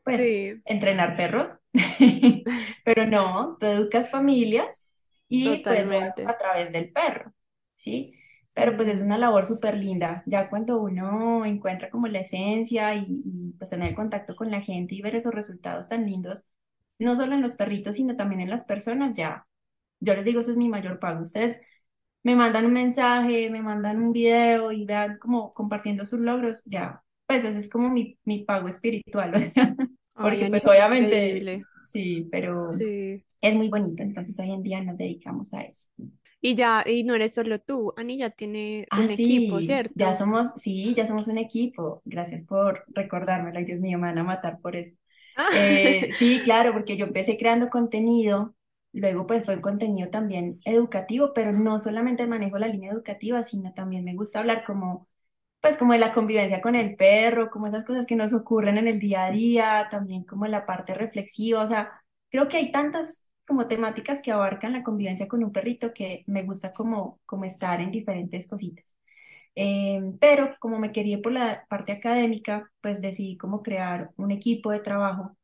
pues, 0.04 0.36
entrenar 0.66 1.16
perros, 1.16 1.60
pero 2.84 3.06
no, 3.08 3.58
tú 3.60 3.66
educas 3.68 4.10
familias 4.12 4.88
y 5.28 5.66
pues 5.68 5.86
lo 5.86 5.98
a 6.26 6.38
través 6.38 6.72
del 6.72 6.92
perro, 6.92 7.34
¿sí? 7.74 8.14
Pero 8.54 8.76
pues 8.78 8.88
es 8.90 9.02
una 9.02 9.18
labor 9.18 9.46
súper 9.46 9.76
linda, 9.78 10.24
ya 10.28 10.50
cuando 10.50 10.80
uno 10.82 11.46
encuentra 11.46 11.90
como 11.90 12.08
la 12.08 12.20
esencia 12.20 12.94
y, 12.96 13.06
y 13.10 13.54
pues 13.58 13.72
tener 13.72 13.96
contacto 13.96 14.36
con 14.36 14.52
la 14.52 14.62
gente 14.62 14.94
y 14.96 15.02
ver 15.02 15.16
esos 15.16 15.34
resultados 15.34 15.90
tan 15.90 16.06
lindos, 16.06 16.46
no 17.00 17.16
solo 17.16 17.34
en 17.36 17.42
los 17.42 17.56
perritos, 17.56 17.96
sino 17.96 18.16
también 18.16 18.42
en 18.42 18.50
las 18.52 18.64
personas, 18.66 19.16
ya, 19.18 19.48
yo 20.00 20.14
les 20.16 20.26
digo, 20.26 20.42
eso 20.42 20.52
es 20.52 20.58
mi 20.58 20.70
mayor 20.70 21.00
pago. 21.00 21.26
Ustedes 21.26 21.62
me 22.24 22.36
mandan 22.36 22.66
un 22.66 22.74
mensaje, 22.74 23.50
me 23.50 23.62
mandan 23.62 23.98
un 24.02 24.14
video 24.14 24.72
y 24.72 24.86
vean 24.86 25.18
como 25.20 25.54
compartiendo 25.54 26.06
sus 26.06 26.20
logros, 26.20 26.62
ya, 26.66 27.04
pues 27.28 27.44
ese 27.46 27.60
es 27.60 27.70
como 27.70 27.90
mi, 27.90 28.18
mi 28.26 28.44
pago 28.46 28.68
espiritual, 28.70 29.34
porque 30.24 30.48
pues 30.50 30.66
obviamente, 30.68 31.48
increíble. 31.48 31.68
sí, 31.84 32.28
pero 32.32 32.68
Sí. 32.68 33.26
es 33.42 33.56
muy 33.56 33.70
bonito, 33.70 34.04
entonces 34.04 34.40
hoy 34.40 34.52
en 34.52 34.64
día 34.64 34.82
nos 34.84 34.98
dedicamos 34.98 35.54
a 35.54 35.62
eso. 35.62 35.90
Y 36.42 36.56
ya, 36.56 36.84
y 36.86 37.04
no 37.04 37.16
eres 37.16 37.34
solo 37.34 37.60
tú, 37.62 37.94
Ani 37.98 38.18
ya 38.18 38.30
tiene 38.30 38.88
Ah, 38.90 39.08
un 39.08 39.10
equipo, 39.12 39.62
sí, 39.62 39.88
ya 39.96 40.14
¿cierto? 40.14 40.14
somos, 40.14 40.54
sí, 40.58 40.94
ya 40.96 41.08
somos 41.08 41.28
un 41.28 41.38
equipo. 41.40 42.02
Gracias 42.06 42.44
por 42.44 42.84
recordármelo. 42.90 43.58
Ay, 43.58 43.66
Dios 43.66 43.80
mío, 43.80 43.98
me 43.98 44.08
van 44.08 44.20
a 44.20 44.24
matar 44.24 44.60
por 44.62 44.76
eso. 44.76 44.94
Ah, 45.36 45.50
Eh, 45.50 46.10
sí, 46.12 46.44
claro, 46.44 46.74
porque 46.74 46.96
yo 46.98 47.06
empecé 47.06 47.38
creando 47.38 47.70
contenido, 47.70 48.56
luego 48.94 49.26
pues 49.28 49.46
fue 49.46 49.62
contenido 49.62 50.10
también 50.12 50.60
educativo, 50.66 51.34
pero 51.34 51.52
no 51.54 51.80
solamente 51.80 52.28
manejo 52.28 52.60
la 52.60 52.68
línea 52.68 52.92
educativa, 52.92 53.42
sino 53.44 53.74
también 53.74 54.04
me 54.06 54.16
gusta 54.16 54.40
hablar 54.40 54.64
como, 54.66 55.08
pues 55.64 55.78
como 55.78 55.94
de 55.94 56.00
la 56.00 56.14
convivencia 56.14 56.62
con 56.62 56.76
el 56.76 56.98
perro, 56.98 57.52
como 57.52 57.68
esas 57.68 57.86
cosas 57.86 58.08
que 58.08 58.18
nos 58.18 58.34
ocurren 58.34 58.78
en 58.80 58.90
el 58.90 59.00
día 59.00 59.26
a 59.28 59.32
día, 59.32 59.90
también 59.92 60.26
como 60.26 60.48
la 60.48 60.68
parte 60.68 60.96
reflexiva, 60.96 61.64
o 61.64 61.68
sea, 61.68 61.92
creo 62.32 62.50
que 62.50 62.58
hay 62.60 62.72
tantas 62.74 63.32
como 63.48 63.68
temáticas 63.70 64.22
que 64.22 64.32
abarcan 64.34 64.74
la 64.74 64.84
convivencia 64.84 65.28
con 65.30 65.44
un 65.44 65.54
perrito 65.54 65.94
que 65.94 66.24
me 66.28 66.44
gusta 66.44 66.74
como, 66.74 67.22
como 67.26 67.46
estar 67.46 67.82
en 67.82 67.92
diferentes 67.92 68.48
cositas. 68.48 68.98
Eh, 69.56 70.02
pero 70.22 70.56
como 70.60 70.80
me 70.80 70.92
quería 70.92 71.22
por 71.22 71.34
la 71.34 71.66
parte 71.70 71.94
académica, 71.94 72.72
pues 72.82 73.02
decidí 73.02 73.38
como 73.38 73.64
crear 73.64 74.12
un 74.18 74.32
equipo 74.32 74.72
de 74.72 74.80
trabajo 74.82 75.38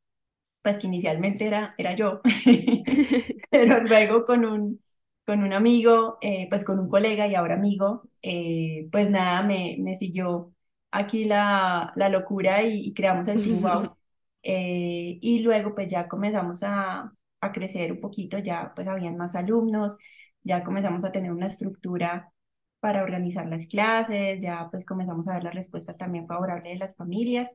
pues 0.62 0.78
que 0.78 0.88
inicialmente 0.88 1.46
era, 1.48 1.74
era 1.78 1.96
yo, 1.96 2.22
pero 3.52 3.82
luego 3.84 4.26
con 4.26 4.46
un, 4.46 4.82
con 5.30 5.44
un 5.44 5.54
amigo, 5.54 6.18
eh, 6.22 6.48
pues 6.50 6.66
con 6.66 6.80
un 6.80 6.90
colega 6.90 7.28
y 7.28 7.36
ahora 7.36 7.56
amigo, 7.56 8.10
eh, 8.24 8.90
pues 8.92 9.10
nada, 9.12 9.44
me, 9.44 9.78
me 9.80 9.96
siguió 9.96 10.54
aquí 10.92 11.26
la, 11.26 11.94
la 11.96 12.10
locura 12.10 12.64
y, 12.64 12.80
y 12.88 12.94
creamos 12.94 13.28
el 13.28 13.42
Team 13.44 13.62
Wow. 13.62 13.96
Eh, 14.44 15.20
y 15.22 15.40
luego 15.42 15.76
pues 15.76 15.88
ya 15.92 16.08
comenzamos 16.08 16.64
a, 16.64 17.14
a 17.42 17.52
crecer 17.52 17.92
un 17.92 18.00
poquito, 18.00 18.40
ya 18.40 18.72
pues 18.76 18.88
habían 18.88 19.18
más 19.18 19.36
alumnos, 19.36 19.98
ya 20.44 20.64
comenzamos 20.64 21.04
a 21.06 21.12
tener 21.12 21.32
una 21.34 21.48
estructura 21.48 22.32
para 22.80 23.04
organizar 23.04 23.48
las 23.48 23.68
clases, 23.68 24.40
ya 24.42 24.70
pues 24.72 24.86
comenzamos 24.86 25.28
a 25.28 25.34
ver 25.34 25.44
la 25.44 25.52
respuesta 25.52 25.98
también 25.98 26.26
favorable 26.28 26.70
de 26.70 26.78
las 26.78 26.96
familias. 26.96 27.54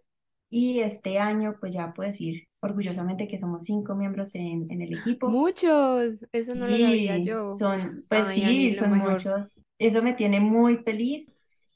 Y 0.51 0.81
este 0.81 1.19
año, 1.19 1.57
pues 1.61 1.75
ya 1.75 1.93
puedo 1.95 2.09
decir 2.09 2.49
orgullosamente 2.61 3.29
que 3.29 3.39
somos 3.39 3.65
cinco 3.65 3.95
miembros 3.95 4.35
en, 4.35 4.71
en 4.71 4.83
el 4.83 4.93
equipo. 4.95 5.41
muchos, 5.41 6.25
eso 6.33 6.55
no 6.55 6.69
lo 6.69 6.79
sabía 6.79 7.19
yo. 7.19 7.65
son, 7.67 8.05
pues 8.09 8.29
Ay, 8.29 8.45
Ani, 8.45 8.75
sí, 8.75 8.77
son 8.77 8.93
mejor. 8.93 8.99
muchos. 8.99 9.61
Eso 9.79 10.03
me 10.03 10.15
tiene 10.15 10.41
muy 10.41 10.79
feliz. 10.79 11.35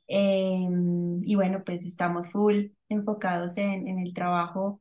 Eh, 0.09 0.67
y 1.23 1.35
bueno, 1.35 1.63
pues 1.65 1.85
estamos 1.87 2.29
full 2.31 2.69
enfocados 2.89 3.59
en, 3.59 3.87
en 3.89 3.99
el 3.99 4.15
trabajo 4.15 4.81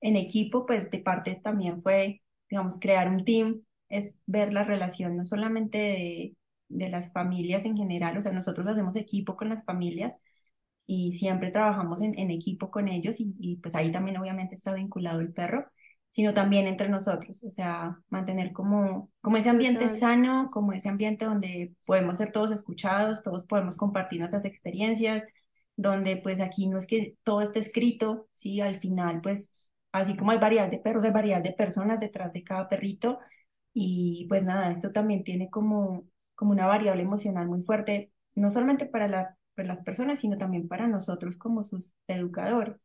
en 0.00 0.16
equipo, 0.16 0.66
pues 0.66 0.90
de 0.90 0.98
parte 1.00 1.36
también 1.42 1.82
fue, 1.82 2.22
digamos, 2.50 2.78
crear 2.80 3.08
un 3.10 3.24
team, 3.24 3.62
es 3.88 4.16
ver 4.26 4.52
la 4.52 4.64
relación 4.64 5.16
no 5.16 5.24
solamente 5.24 5.78
de, 5.78 6.36
de 6.68 6.88
las 6.90 7.12
familias 7.12 7.64
en 7.66 7.76
general, 7.76 8.18
o 8.18 8.22
sea, 8.22 8.32
nosotros 8.32 8.66
hacemos 8.68 8.96
equipo 8.96 9.36
con 9.36 9.48
las 9.50 9.64
familias 9.64 10.20
y 10.86 11.12
siempre 11.12 11.50
trabajamos 11.50 12.02
en, 12.02 12.18
en 12.18 12.30
equipo 12.30 12.70
con 12.70 12.88
ellos 12.88 13.20
y, 13.20 13.34
y, 13.38 13.56
pues 13.56 13.74
ahí 13.74 13.92
también 13.92 14.18
obviamente 14.18 14.54
está 14.56 14.72
vinculado 14.74 15.20
el 15.20 15.32
perro, 15.32 15.66
sino 16.10 16.34
también 16.34 16.66
entre 16.66 16.88
nosotros, 16.88 17.42
o 17.44 17.50
sea, 17.50 17.98
mantener 18.10 18.52
como, 18.52 19.10
como 19.22 19.36
ese 19.38 19.48
ambiente 19.50 19.88
sano, 19.88 20.50
como 20.52 20.72
ese 20.72 20.88
ambiente 20.90 21.24
donde 21.24 21.74
podemos 21.86 22.18
ser 22.18 22.32
todos 22.32 22.50
escuchados, 22.52 23.22
todos 23.22 23.46
podemos 23.46 23.76
compartir 23.76 24.20
nuestras 24.20 24.44
experiencias, 24.44 25.24
donde 25.76 26.18
pues 26.18 26.40
aquí 26.40 26.68
no 26.68 26.78
es 26.78 26.86
que 26.86 27.16
todo 27.22 27.40
esté 27.40 27.60
escrito, 27.60 28.28
¿sí? 28.34 28.60
Al 28.60 28.78
final 28.80 29.20
pues 29.22 29.52
así 29.92 30.16
como 30.16 30.32
hay 30.32 30.38
variedad 30.38 30.70
de 30.70 30.78
perros, 30.78 31.04
hay 31.04 31.12
variedad 31.12 31.42
de 31.42 31.52
personas 31.52 32.00
detrás 32.00 32.32
de 32.32 32.44
cada 32.44 32.68
perrito 32.68 33.18
y 33.74 34.26
pues 34.28 34.44
nada, 34.44 34.70
esto 34.72 34.92
también 34.92 35.24
tiene 35.24 35.50
como, 35.50 36.06
como 36.34 36.52
una 36.52 36.66
variable 36.66 37.02
emocional 37.02 37.48
muy 37.48 37.62
fuerte, 37.62 38.12
no 38.34 38.50
solamente 38.50 38.86
para 38.86 39.08
la 39.08 39.38
para 39.54 39.68
las 39.68 39.82
personas, 39.82 40.20
sino 40.20 40.38
también 40.38 40.68
para 40.68 40.86
nosotros 40.88 41.36
como 41.38 41.64
sus 41.64 41.92
educadores. 42.08 42.76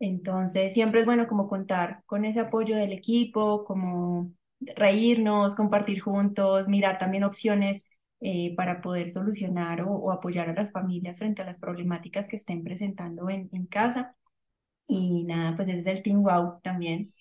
Entonces, 0.00 0.72
siempre 0.74 1.00
es 1.00 1.06
bueno 1.06 1.26
como 1.28 1.48
contar 1.48 2.02
con 2.06 2.24
ese 2.24 2.40
apoyo 2.40 2.76
del 2.76 2.92
equipo, 2.92 3.64
como 3.64 4.32
reírnos, 4.60 5.54
compartir 5.56 6.00
juntos, 6.00 6.68
mirar 6.68 6.98
también 6.98 7.24
opciones 7.24 7.84
eh, 8.20 8.54
para 8.56 8.80
poder 8.80 9.10
solucionar 9.10 9.82
o, 9.82 9.90
o, 9.92 10.12
apoyar 10.12 10.48
a 10.50 10.54
las 10.54 10.70
familias 10.72 11.18
frente 11.18 11.42
a 11.42 11.44
las 11.44 11.58
problemáticas 11.58 12.28
que 12.28 12.36
estén 12.36 12.62
presentando 12.64 13.28
en, 13.30 13.48
en 13.52 13.66
casa. 13.66 14.16
Y 14.86 15.24
nada, 15.24 15.56
pues 15.56 15.68
ese 15.68 15.80
es 15.80 15.86
el 15.86 16.02
Team 16.02 16.22
Wow 16.22 16.60
también, 16.62 17.14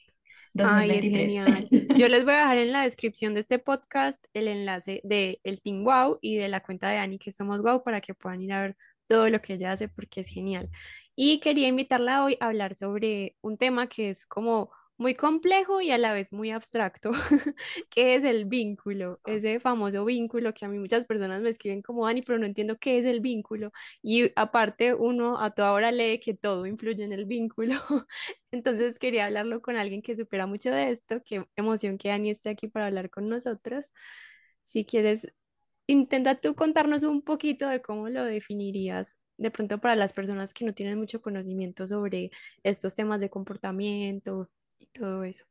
Ay, 0.65 0.91
es 0.91 1.11
2023. 1.11 1.11
genial. 1.11 1.87
Yo 1.97 2.07
les 2.07 2.23
voy 2.23 2.33
a 2.33 2.37
dejar 2.37 2.57
en 2.57 2.71
la 2.71 2.83
descripción 2.83 3.33
de 3.33 3.41
este 3.41 3.59
podcast 3.59 4.23
el 4.33 4.47
enlace 4.47 5.01
de 5.03 5.39
el 5.43 5.61
Team 5.61 5.83
Wow 5.83 6.19
y 6.21 6.37
de 6.37 6.47
la 6.47 6.61
cuenta 6.61 6.89
de 6.89 6.97
Ani 6.97 7.19
que 7.19 7.31
somos 7.31 7.61
Wow 7.61 7.83
para 7.83 8.01
que 8.01 8.13
puedan 8.13 8.41
ir 8.41 8.53
a 8.53 8.61
ver 8.61 8.77
todo 9.07 9.29
lo 9.29 9.41
que 9.41 9.53
ella 9.53 9.71
hace 9.71 9.87
porque 9.87 10.21
es 10.21 10.27
genial. 10.27 10.69
Y 11.15 11.39
quería 11.39 11.67
invitarla 11.67 12.23
hoy 12.23 12.37
a 12.39 12.47
hablar 12.47 12.75
sobre 12.75 13.35
un 13.41 13.57
tema 13.57 13.87
que 13.87 14.09
es 14.09 14.25
como 14.25 14.71
muy 14.97 15.15
complejo 15.15 15.81
y 15.81 15.91
a 15.91 15.97
la 15.97 16.13
vez 16.13 16.33
muy 16.33 16.51
abstracto, 16.51 17.11
que 17.89 18.15
es 18.15 18.23
el 18.23 18.45
vínculo, 18.45 19.19
ese 19.25 19.59
famoso 19.59 20.05
vínculo 20.05 20.53
que 20.53 20.65
a 20.65 20.69
mí 20.69 20.79
muchas 20.79 21.05
personas 21.05 21.41
me 21.41 21.49
escriben 21.49 21.81
como 21.81 22.07
Ani, 22.07 22.21
pero 22.23 22.39
no 22.39 22.45
entiendo 22.45 22.77
qué 22.79 22.97
es 22.97 23.05
el 23.05 23.21
vínculo. 23.21 23.71
Y 24.01 24.31
aparte 24.35 24.93
uno 24.93 25.39
a 25.39 25.51
toda 25.51 25.73
hora 25.73 25.91
lee 25.91 26.19
que 26.19 26.33
todo 26.33 26.65
influye 26.65 27.03
en 27.03 27.13
el 27.13 27.25
vínculo. 27.25 27.75
Entonces 28.51 28.99
quería 28.99 29.25
hablarlo 29.25 29.61
con 29.61 29.75
alguien 29.75 30.01
que 30.01 30.15
supera 30.15 30.47
mucho 30.47 30.71
de 30.71 30.91
esto. 30.91 31.21
Qué 31.23 31.45
emoción 31.55 31.97
que 31.97 32.11
Ani 32.11 32.31
esté 32.31 32.49
aquí 32.49 32.67
para 32.67 32.87
hablar 32.87 33.09
con 33.09 33.29
nosotros. 33.29 33.93
Si 34.63 34.85
quieres, 34.85 35.27
intenta 35.87 36.35
tú 36.41 36.55
contarnos 36.55 37.03
un 37.03 37.21
poquito 37.23 37.67
de 37.69 37.81
cómo 37.81 38.09
lo 38.09 38.25
definirías, 38.25 39.17
de 39.37 39.51
pronto 39.51 39.79
para 39.79 39.95
las 39.95 40.13
personas 40.13 40.53
que 40.53 40.65
no 40.65 40.73
tienen 40.73 40.97
mucho 40.99 41.21
conocimiento 41.21 41.87
sobre 41.87 42.31
estos 42.63 42.95
temas 42.95 43.21
de 43.21 43.29
comportamiento 43.29 44.49
todo 44.99 45.23
eso. 45.23 45.45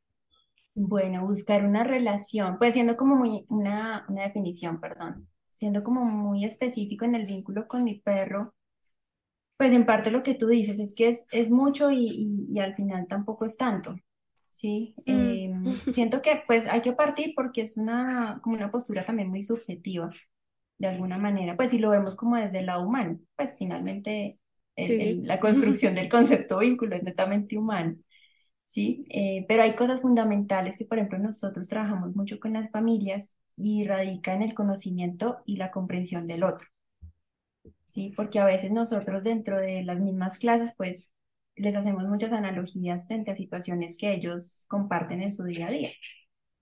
Bueno, 0.75 1.25
buscar 1.25 1.65
una 1.65 1.83
relación, 1.83 2.57
pues 2.59 2.73
siendo 2.73 2.95
como 2.97 3.15
muy, 3.15 3.45
una, 3.49 4.05
una 4.09 4.23
definición, 4.23 4.79
perdón, 4.79 5.27
siendo 5.51 5.83
como 5.83 6.05
muy 6.05 6.45
específico 6.45 7.03
en 7.05 7.15
el 7.15 7.25
vínculo 7.25 7.67
con 7.67 7.83
mi 7.83 7.99
perro, 7.99 8.53
pues 9.57 9.73
en 9.73 9.85
parte 9.85 10.11
lo 10.11 10.23
que 10.23 10.35
tú 10.35 10.47
dices 10.47 10.79
es 10.79 10.93
que 10.95 11.09
es, 11.09 11.27
es 11.31 11.49
mucho 11.49 11.89
y, 11.91 12.07
y, 12.07 12.47
y 12.53 12.59
al 12.59 12.75
final 12.75 13.07
tampoco 13.07 13.45
es 13.45 13.57
tanto, 13.57 13.95
¿sí? 14.51 14.95
Mm. 15.07 15.07
Eh, 15.07 15.51
siento 15.89 16.21
que 16.21 16.43
pues 16.47 16.67
hay 16.67 16.81
que 16.81 16.93
partir 16.93 17.33
porque 17.35 17.61
es 17.61 17.77
una, 17.77 18.39
como 18.43 18.55
una 18.55 18.71
postura 18.71 19.03
también 19.05 19.29
muy 19.29 19.43
subjetiva, 19.43 20.11
de 20.79 20.87
alguna 20.87 21.17
manera, 21.19 21.55
pues 21.57 21.71
si 21.71 21.79
lo 21.79 21.91
vemos 21.91 22.15
como 22.15 22.37
desde 22.37 22.59
el 22.59 22.67
lado 22.67 22.85
humano, 22.87 23.19
pues 23.37 23.51
finalmente 23.59 24.39
el, 24.75 24.85
Sí. 24.85 25.01
el- 25.01 25.27
la 25.27 25.39
construcción 25.39 25.95
del 25.95 26.09
concepto 26.09 26.59
vínculo 26.59 26.95
es 26.95 27.03
netamente 27.03 27.57
humano. 27.57 27.97
¿Sí? 28.67 29.07
Eh, 29.09 29.45
pero 29.49 29.63
hay 29.63 29.75
cosas 29.75 30.01
fundamentales 30.03 30.77
que, 30.77 30.85
por 30.85 30.99
ejemplo, 30.99 31.19
nosotros 31.19 31.69
trabajamos 31.69 32.15
mucho 32.15 32.39
con 32.39 32.53
las 32.53 32.71
familias 32.71 33.33
y 33.57 33.85
radica 33.87 34.35
en 34.35 34.43
el 34.43 34.53
conocimiento 34.55 35.39
y 35.45 35.57
la 35.57 35.71
comprensión 35.71 36.27
del 36.27 36.43
otro, 36.43 36.67
¿sí? 37.85 38.13
Porque 38.15 38.39
a 38.39 38.45
veces 38.45 38.71
nosotros 38.71 39.23
dentro 39.23 39.57
de 39.59 39.83
las 39.83 39.99
mismas 39.99 40.37
clases, 40.37 40.73
pues, 40.77 41.11
les 41.55 41.75
hacemos 41.75 42.05
muchas 42.07 42.33
analogías 42.33 43.07
frente 43.07 43.31
a 43.31 43.35
situaciones 43.35 43.97
que 43.97 44.13
ellos 44.13 44.65
comparten 44.69 45.21
en 45.21 45.33
su 45.33 45.43
día 45.43 45.67
a 45.67 45.71
día. 45.71 45.89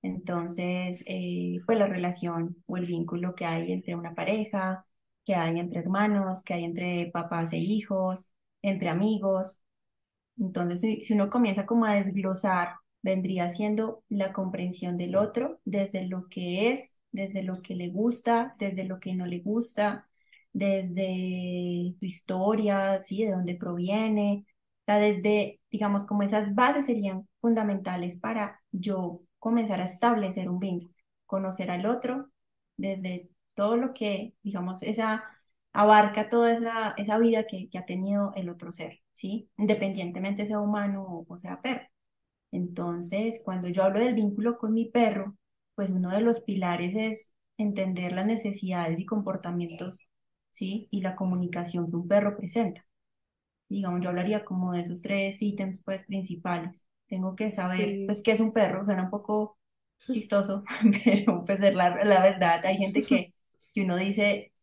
Entonces, 0.01 1.03
eh, 1.07 1.59
pues 1.65 1.79
la 1.79 1.87
relación 1.87 2.57
o 2.67 2.77
el 2.77 2.85
vínculo 2.85 3.35
que 3.35 3.45
hay 3.45 3.71
entre 3.73 3.95
una 3.95 4.15
pareja, 4.15 4.85
que 5.25 5.35
hay 5.35 5.59
entre 5.59 5.79
hermanos, 5.81 6.43
que 6.43 6.53
hay 6.53 6.65
entre 6.65 7.11
papás 7.11 7.53
e 7.53 7.57
hijos, 7.57 8.29
entre 8.61 8.89
amigos, 8.89 9.61
entonces, 10.39 10.81
si, 10.81 11.03
si 11.03 11.13
uno 11.13 11.29
comienza 11.29 11.65
como 11.65 11.85
a 11.85 11.95
desglosar, 11.95 12.75
vendría 13.01 13.49
siendo 13.49 14.03
la 14.09 14.33
comprensión 14.33 14.97
del 14.97 15.15
otro 15.15 15.59
desde 15.65 16.07
lo 16.07 16.27
que 16.29 16.71
es, 16.71 17.01
desde 17.11 17.43
lo 17.43 17.61
que 17.61 17.75
le 17.75 17.89
gusta, 17.89 18.55
desde 18.59 18.83
lo 18.85 18.99
que 18.99 19.13
no 19.15 19.25
le 19.27 19.39
gusta, 19.39 20.07
desde 20.53 21.95
su 21.99 22.05
historia, 22.05 23.01
¿sí? 23.01 23.23
De 23.25 23.31
dónde 23.31 23.55
proviene. 23.55 24.45
O 24.81 24.85
sea, 24.85 24.99
desde, 24.99 25.59
digamos, 25.71 26.05
como 26.05 26.23
esas 26.23 26.55
bases 26.55 26.85
serían 26.85 27.27
fundamentales 27.41 28.19
para 28.19 28.61
yo 28.71 29.21
comenzar 29.39 29.81
a 29.81 29.85
establecer 29.85 30.49
un 30.49 30.59
vínculo, 30.59 30.93
conocer 31.25 31.71
al 31.71 31.85
otro 31.85 32.29
desde 32.77 33.29
todo 33.55 33.77
lo 33.77 33.93
que, 33.93 34.35
digamos, 34.43 34.83
esa 34.83 35.23
abarca 35.73 36.29
toda 36.29 36.53
esa, 36.53 36.93
esa 36.97 37.17
vida 37.17 37.45
que, 37.45 37.69
que 37.69 37.77
ha 37.77 37.85
tenido 37.85 38.31
el 38.35 38.49
otro 38.49 38.71
ser, 38.71 39.01
¿sí? 39.15 39.49
Independientemente 39.57 40.45
sea 40.45 40.59
humano 40.59 41.25
o, 41.27 41.37
sea 41.39 41.61
perro. 41.61 41.87
Entonces, 42.51 43.41
cuando 43.45 43.69
yo 43.69 43.83
hablo 43.83 43.99
del 43.99 44.15
vínculo 44.15 44.57
con 44.57 44.73
mi 44.73 44.85
perro, 44.91 45.37
pues 45.75 45.89
uno 45.89 46.11
de 46.11 46.21
los 46.21 46.41
pilares 46.41 46.95
es 46.95 47.35
entender 47.57 48.13
las 48.13 48.25
necesidades 48.27 48.99
y 48.99 49.05
comportamientos, 49.05 50.07
¿sí? 50.51 50.87
Y 50.91 51.01
la 51.01 51.15
comunicación 51.15 51.89
que 51.89 51.97
un 51.97 52.07
perro 52.07 52.37
presenta. 52.37 52.85
Digamos, 53.69 54.01
yo 54.01 54.09
hablaría 54.09 54.45
como 54.45 54.73
de 54.73 54.81
esos 54.81 55.01
tres 55.01 55.41
ítems, 55.41 55.81
pues, 55.83 56.05
principales. 56.05 56.87
Tengo 57.07 57.35
que 57.35 57.51
saber, 57.51 57.89
Sí, 57.89 58.05
pues, 58.05 58.21
qué 58.23 58.31
es 58.31 58.39
un 58.41 58.53
perro, 58.53 58.85
suena 58.85 59.03
un 59.03 59.09
poco 59.09 59.57
chistoso, 60.11 60.63
pero 61.05 61.45
pues 61.45 61.61
es 61.61 61.75
la, 61.75 62.03
la 62.03 62.21
verdad. 62.21 62.65
Hay 62.65 62.77
gente 62.77 63.01
que, 63.01 63.33
que 63.73 63.83
uno 63.83 63.97
dice, 63.97 64.53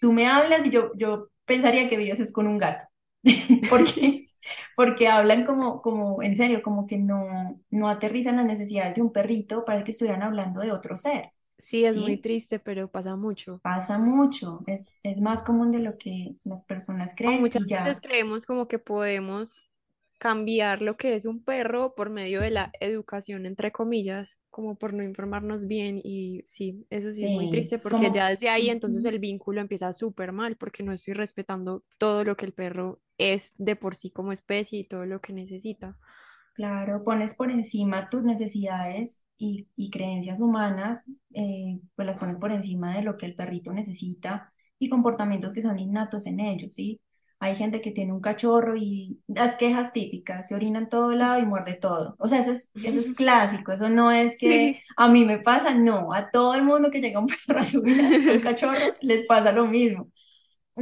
tú 0.00 0.12
me 0.12 0.26
hablas 0.28 0.66
y 0.66 0.70
yo, 0.70 0.92
yo 0.96 1.28
pensaría 1.46 1.88
que 1.88 1.96
vives 1.96 2.20
es 2.20 2.32
con 2.32 2.46
un 2.46 2.58
gato. 2.58 2.91
porque 3.70 4.28
porque 4.76 5.08
hablan 5.08 5.44
como, 5.44 5.82
como, 5.82 6.22
en 6.22 6.36
serio, 6.36 6.62
como 6.62 6.86
que 6.86 6.98
no, 6.98 7.60
no 7.70 7.88
aterrizan 7.88 8.36
las 8.36 8.46
necesidades 8.46 8.94
de 8.94 9.02
un 9.02 9.12
perrito, 9.12 9.64
parece 9.64 9.84
que 9.84 9.90
estuvieran 9.92 10.22
hablando 10.22 10.60
de 10.60 10.72
otro 10.72 10.96
ser, 10.96 11.30
sí, 11.58 11.84
es 11.84 11.96
muy 11.96 12.16
triste, 12.16 12.58
pero 12.58 12.90
pasa 12.90 13.16
mucho. 13.16 13.60
Pasa 13.62 13.98
mucho, 13.98 14.64
es, 14.66 14.94
es 15.02 15.20
más 15.20 15.44
común 15.44 15.70
de 15.72 15.80
lo 15.80 15.96
que 15.98 16.36
las 16.44 16.62
personas 16.62 17.12
O 17.12 17.16
creen 17.16 17.40
muchas 17.40 17.64
y 17.66 17.74
veces 17.74 18.00
creemos 18.00 18.46
como 18.46 18.66
que 18.68 18.78
podemos 18.78 19.62
cambiar 20.22 20.82
lo 20.82 20.96
que 20.96 21.16
es 21.16 21.26
un 21.26 21.42
perro 21.42 21.94
por 21.96 22.08
medio 22.08 22.40
de 22.40 22.50
la 22.50 22.70
educación, 22.80 23.44
entre 23.44 23.72
comillas, 23.72 24.38
como 24.50 24.76
por 24.76 24.94
no 24.94 25.02
informarnos 25.02 25.66
bien. 25.66 26.00
Y 26.04 26.42
sí, 26.46 26.86
eso 26.90 27.10
sí 27.10 27.24
es 27.24 27.32
muy 27.32 27.48
triste 27.48 27.80
porque 27.80 28.12
ya 28.12 28.28
desde 28.28 28.48
ahí 28.48 28.70
entonces 28.70 29.04
el 29.04 29.18
vínculo 29.18 29.60
empieza 29.60 29.92
súper 29.92 30.30
mal 30.30 30.56
porque 30.56 30.84
no 30.84 30.92
estoy 30.92 31.14
respetando 31.14 31.82
todo 31.98 32.22
lo 32.22 32.36
que 32.36 32.46
el 32.46 32.52
perro 32.52 33.00
es 33.18 33.52
de 33.58 33.74
por 33.74 33.96
sí 33.96 34.12
como 34.12 34.32
especie 34.32 34.78
y 34.78 34.84
todo 34.84 35.06
lo 35.06 35.20
que 35.20 35.32
necesita. 35.32 35.98
claro, 36.54 37.04
pones 37.04 37.34
por 37.34 37.50
encima 37.50 38.08
tus 38.10 38.24
necesidades 38.24 39.24
y, 39.38 39.68
y 39.76 39.90
creencias 39.90 40.40
humanas, 40.40 41.04
eh, 41.34 41.80
pues 41.96 42.06
las 42.06 42.18
pones 42.18 42.38
por 42.38 42.52
encima 42.52 42.94
de 42.96 43.02
lo 43.02 43.16
que 43.16 43.26
el 43.26 43.34
perrito 43.34 43.72
necesita 43.72 44.52
y 44.78 44.88
comportamientos 44.88 45.52
que 45.52 45.62
son 45.62 45.78
innatos 45.78 46.26
en 46.26 46.40
ellos, 46.40 46.74
¿sí? 46.74 47.00
Hay 47.42 47.56
gente 47.56 47.80
que 47.80 47.90
tiene 47.90 48.12
un 48.12 48.20
cachorro 48.20 48.76
y 48.76 49.20
las 49.26 49.56
quejas 49.56 49.92
típicas, 49.92 50.46
se 50.48 50.54
orina 50.54 50.78
en 50.78 50.88
todo 50.88 51.12
lado 51.12 51.40
y 51.40 51.44
muerde 51.46 51.74
todo. 51.74 52.14
O 52.18 52.28
sea, 52.28 52.38
eso 52.40 52.52
es, 52.52 52.70
eso 52.84 53.00
es 53.00 53.14
clásico, 53.16 53.72
eso 53.72 53.88
no 53.90 54.12
es 54.12 54.38
que 54.38 54.80
a 54.96 55.08
mí 55.08 55.24
me 55.24 55.38
pasa, 55.40 55.74
no, 55.74 56.12
a 56.14 56.30
todo 56.30 56.54
el 56.54 56.62
mundo 56.64 56.90
que 56.90 57.00
llega 57.00 57.18
un 57.20 57.26
perro 57.46 57.60
a 57.60 57.64
su 57.64 57.82
vida, 57.82 58.04
un 58.34 58.40
cachorro, 58.42 58.78
les 59.00 59.26
pasa 59.26 59.52
lo 59.52 59.66
mismo. 59.66 60.10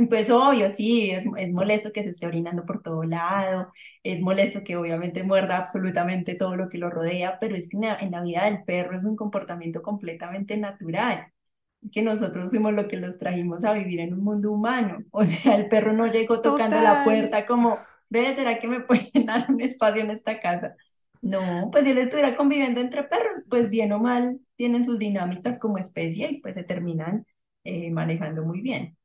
Pues 0.08 0.30
obvio, 0.30 0.70
sí, 0.70 1.10
es, 1.10 1.24
es 1.36 1.50
molesto 1.52 1.92
que 1.92 2.02
se 2.04 2.10
esté 2.10 2.26
orinando 2.26 2.64
por 2.66 2.82
todo 2.82 3.02
lado, 3.04 3.72
es 4.04 4.20
molesto 4.20 4.62
que 4.64 4.76
obviamente 4.76 5.24
muerda 5.24 5.56
absolutamente 5.58 6.36
todo 6.36 6.56
lo 6.56 6.68
que 6.68 6.78
lo 6.78 6.90
rodea, 6.90 7.38
pero 7.40 7.56
es 7.56 7.68
que 7.68 7.76
en 7.78 7.82
la, 7.84 7.96
en 7.98 8.12
la 8.12 8.22
vida 8.22 8.44
del 8.44 8.64
perro 8.64 8.96
es 8.96 9.04
un 9.04 9.16
comportamiento 9.16 9.82
completamente 9.82 10.56
natural. 10.56 11.32
Es 11.82 11.90
que 11.90 12.02
nosotros 12.02 12.50
fuimos 12.50 12.74
lo 12.74 12.88
que 12.88 12.98
los 12.98 13.18
trajimos 13.18 13.64
a 13.64 13.72
vivir 13.72 14.00
en 14.00 14.12
un 14.14 14.22
mundo 14.24 14.52
humano. 14.52 14.98
O 15.12 15.24
sea, 15.24 15.56
el 15.56 15.68
perro 15.68 15.92
no 15.92 16.06
llegó 16.06 16.42
tocando 16.42 16.80
la 16.80 17.02
puerta 17.04 17.46
como, 17.46 17.78
ve, 18.08 18.34
¿será 18.34 18.58
que 18.58 18.68
me 18.68 18.80
pueden 18.80 19.04
dar 19.26 19.46
un 19.50 19.60
espacio 19.60 20.02
en 20.02 20.10
esta 20.10 20.40
casa? 20.40 20.76
No, 21.22 21.68
pues 21.72 21.84
si 21.84 21.90
él 21.90 21.98
estuviera 21.98 22.36
conviviendo 22.36 22.80
entre 22.80 23.04
perros, 23.04 23.42
pues 23.48 23.68
bien 23.70 23.92
o 23.92 23.98
mal 23.98 24.40
tienen 24.56 24.84
sus 24.84 24.98
dinámicas 24.98 25.58
como 25.58 25.78
especie 25.78 26.30
y 26.30 26.40
pues 26.40 26.54
se 26.54 26.64
terminan 26.64 27.26
eh, 27.64 27.90
manejando 27.90 28.42
muy 28.44 28.60
bien. 28.62 28.96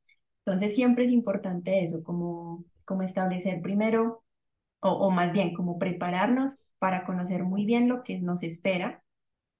Entonces 0.45 0.75
siempre 0.75 1.05
es 1.05 1.11
importante 1.11 1.83
eso, 1.83 2.03
como, 2.03 2.65
como 2.85 3.03
establecer 3.03 3.61
primero, 3.61 4.23
o, 4.81 4.91
o 4.91 5.11
más 5.11 5.33
bien 5.33 5.53
como 5.55 5.79
prepararnos 5.79 6.57
para 6.79 7.05
conocer 7.05 7.45
muy 7.45 7.65
bien 7.65 7.89
lo 7.89 8.03
que 8.03 8.19
nos 8.19 8.43
espera, 8.43 9.03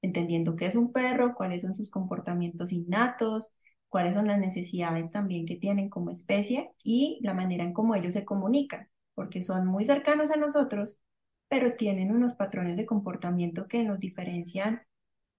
entendiendo 0.02 0.56
qué 0.56 0.68
es 0.68 0.76
un 0.76 0.92
perro, 0.94 1.36
cuáles 1.36 1.62
son 1.64 1.76
sus 1.76 1.90
comportamientos 1.90 2.72
innatos, 2.74 3.52
cuáles 3.90 4.14
son 4.16 4.28
las 4.28 4.40
necesidades 4.40 5.12
también 5.12 5.46
que 5.46 5.56
tienen 5.58 5.90
como 5.90 6.12
especie 6.12 6.72
y 6.84 7.20
la 7.24 7.34
manera 7.34 7.64
en 7.64 7.74
cómo 7.74 7.96
ellos 7.96 8.14
se 8.14 8.26
comunican, 8.26 8.90
porque 9.16 9.44
son 9.44 9.68
muy 9.68 9.86
cercanos 9.86 10.32
a 10.32 10.38
nosotros, 10.38 11.02
pero 11.48 11.76
tienen 11.76 12.12
unos 12.12 12.34
patrones 12.36 12.78
de 12.78 12.86
comportamiento 12.86 13.68
que 13.68 13.84
nos 13.84 14.00
diferencian, 14.00 14.82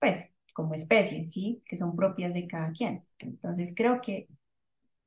pues, 0.01 0.31
como 0.55 0.75
especie, 0.75 1.29
¿sí? 1.29 1.63
Que 1.67 1.77
son 1.77 1.97
propias 1.97 2.35
de 2.35 2.47
cada 2.49 2.73
quien. 2.73 3.05
Entonces 3.19 3.75
creo 3.77 4.01
que 4.01 4.29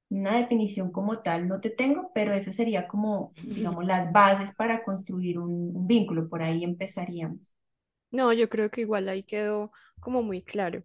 una 0.10 0.38
definición 0.38 0.92
como 0.92 1.20
tal 1.22 1.48
no 1.48 1.60
te 1.62 1.70
tengo, 1.72 2.12
pero 2.14 2.34
esa 2.34 2.52
sería 2.54 2.88
como, 2.88 3.34
digamos, 3.44 3.86
las 3.86 4.12
bases 4.12 4.54
para 4.56 4.84
construir 4.84 5.40
un, 5.40 5.76
un 5.76 5.88
vínculo. 5.88 6.30
Por 6.30 6.42
ahí 6.44 6.64
empezaríamos. 6.64 7.56
No, 8.12 8.34
yo 8.34 8.50
creo 8.50 8.72
que 8.72 8.82
igual 8.82 9.08
ahí 9.10 9.24
quedó 9.24 9.72
como 10.00 10.24
muy 10.24 10.42
claro, 10.44 10.84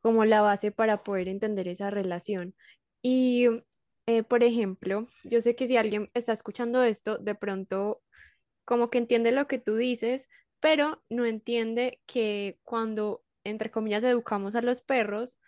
como 0.00 0.24
la 0.24 0.42
base 0.42 0.72
para 0.72 1.02
poder 1.04 1.28
entender 1.28 1.68
esa 1.68 1.90
relación. 1.90 2.54
Y, 3.02 3.46
eh, 4.06 4.22
por 4.24 4.42
ejemplo, 4.44 5.08
yo 5.24 5.40
sé 5.40 5.56
que 5.56 5.66
si 5.68 5.76
alguien 5.76 6.10
está 6.14 6.32
escuchando 6.32 6.82
esto, 6.82 7.18
de 7.18 7.34
pronto 7.34 8.02
como 8.64 8.90
que 8.90 8.98
entiende 8.98 9.32
lo 9.32 9.48
que 9.48 9.58
tú 9.58 9.76
dices, 9.76 10.28
pero 10.60 11.02
no 11.10 11.26
entiende 11.26 12.00
que 12.06 12.60
cuando, 12.64 13.24
entre 13.44 13.70
comillas, 13.70 14.04
educamos 14.04 14.54
a 14.56 14.62
los 14.62 14.80
perros, 14.82 15.38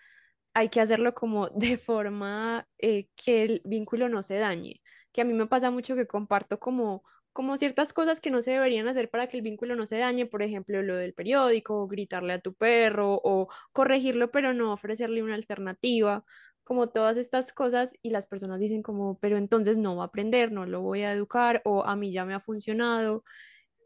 hay 0.55 0.69
que 0.69 0.81
hacerlo 0.81 1.15
como 1.15 1.49
de 1.51 1.79
forma 1.79 2.69
eh, 2.79 3.09
que 3.17 3.43
el 3.45 3.63
vínculo 3.65 4.09
no 4.09 4.23
se 4.23 4.37
dañe. 4.37 4.83
Que 5.13 5.23
a 5.23 5.25
mí 5.25 5.33
me 5.35 5.47
pasa 5.47 5.71
mucho 5.71 5.97
que 5.97 6.07
comparto 6.07 6.61
como, 6.61 7.05
como 7.33 7.57
ciertas 7.57 7.93
cosas 7.93 8.21
que 8.21 8.31
no 8.31 8.43
se 8.43 8.53
deberían 8.53 8.89
hacer 8.89 9.11
para 9.11 9.29
que 9.29 9.37
el 9.37 9.43
vínculo 9.43 9.77
no 9.77 9.87
se 9.87 9.99
dañe, 9.99 10.27
por 10.27 10.43
ejemplo, 10.43 10.83
lo 10.83 10.97
del 10.97 11.15
periódico, 11.15 11.83
o 11.83 11.89
gritarle 11.89 12.35
a 12.35 12.41
tu 12.41 12.55
perro 12.55 13.21
o 13.23 13.49
corregirlo, 13.73 14.31
pero 14.31 14.55
no 14.55 14.73
ofrecerle 14.73 15.23
una 15.23 15.35
alternativa, 15.35 16.25
como 16.65 16.89
todas 16.91 17.17
estas 17.17 17.53
cosas 17.53 17.95
y 18.03 18.11
las 18.11 18.27
personas 18.27 18.61
dicen 18.61 18.83
como, 18.83 19.19
pero 19.19 19.39
entonces 19.39 19.77
no 19.79 19.97
va 19.97 20.05
a 20.05 20.07
aprender, 20.07 20.53
no 20.53 20.67
lo 20.67 20.81
voy 20.83 21.03
a 21.03 21.13
educar 21.13 21.63
o 21.65 21.85
a 21.85 21.97
mí 21.97 22.13
ya 22.13 22.25
me 22.25 22.35
ha 22.35 22.41
funcionado. 22.41 23.25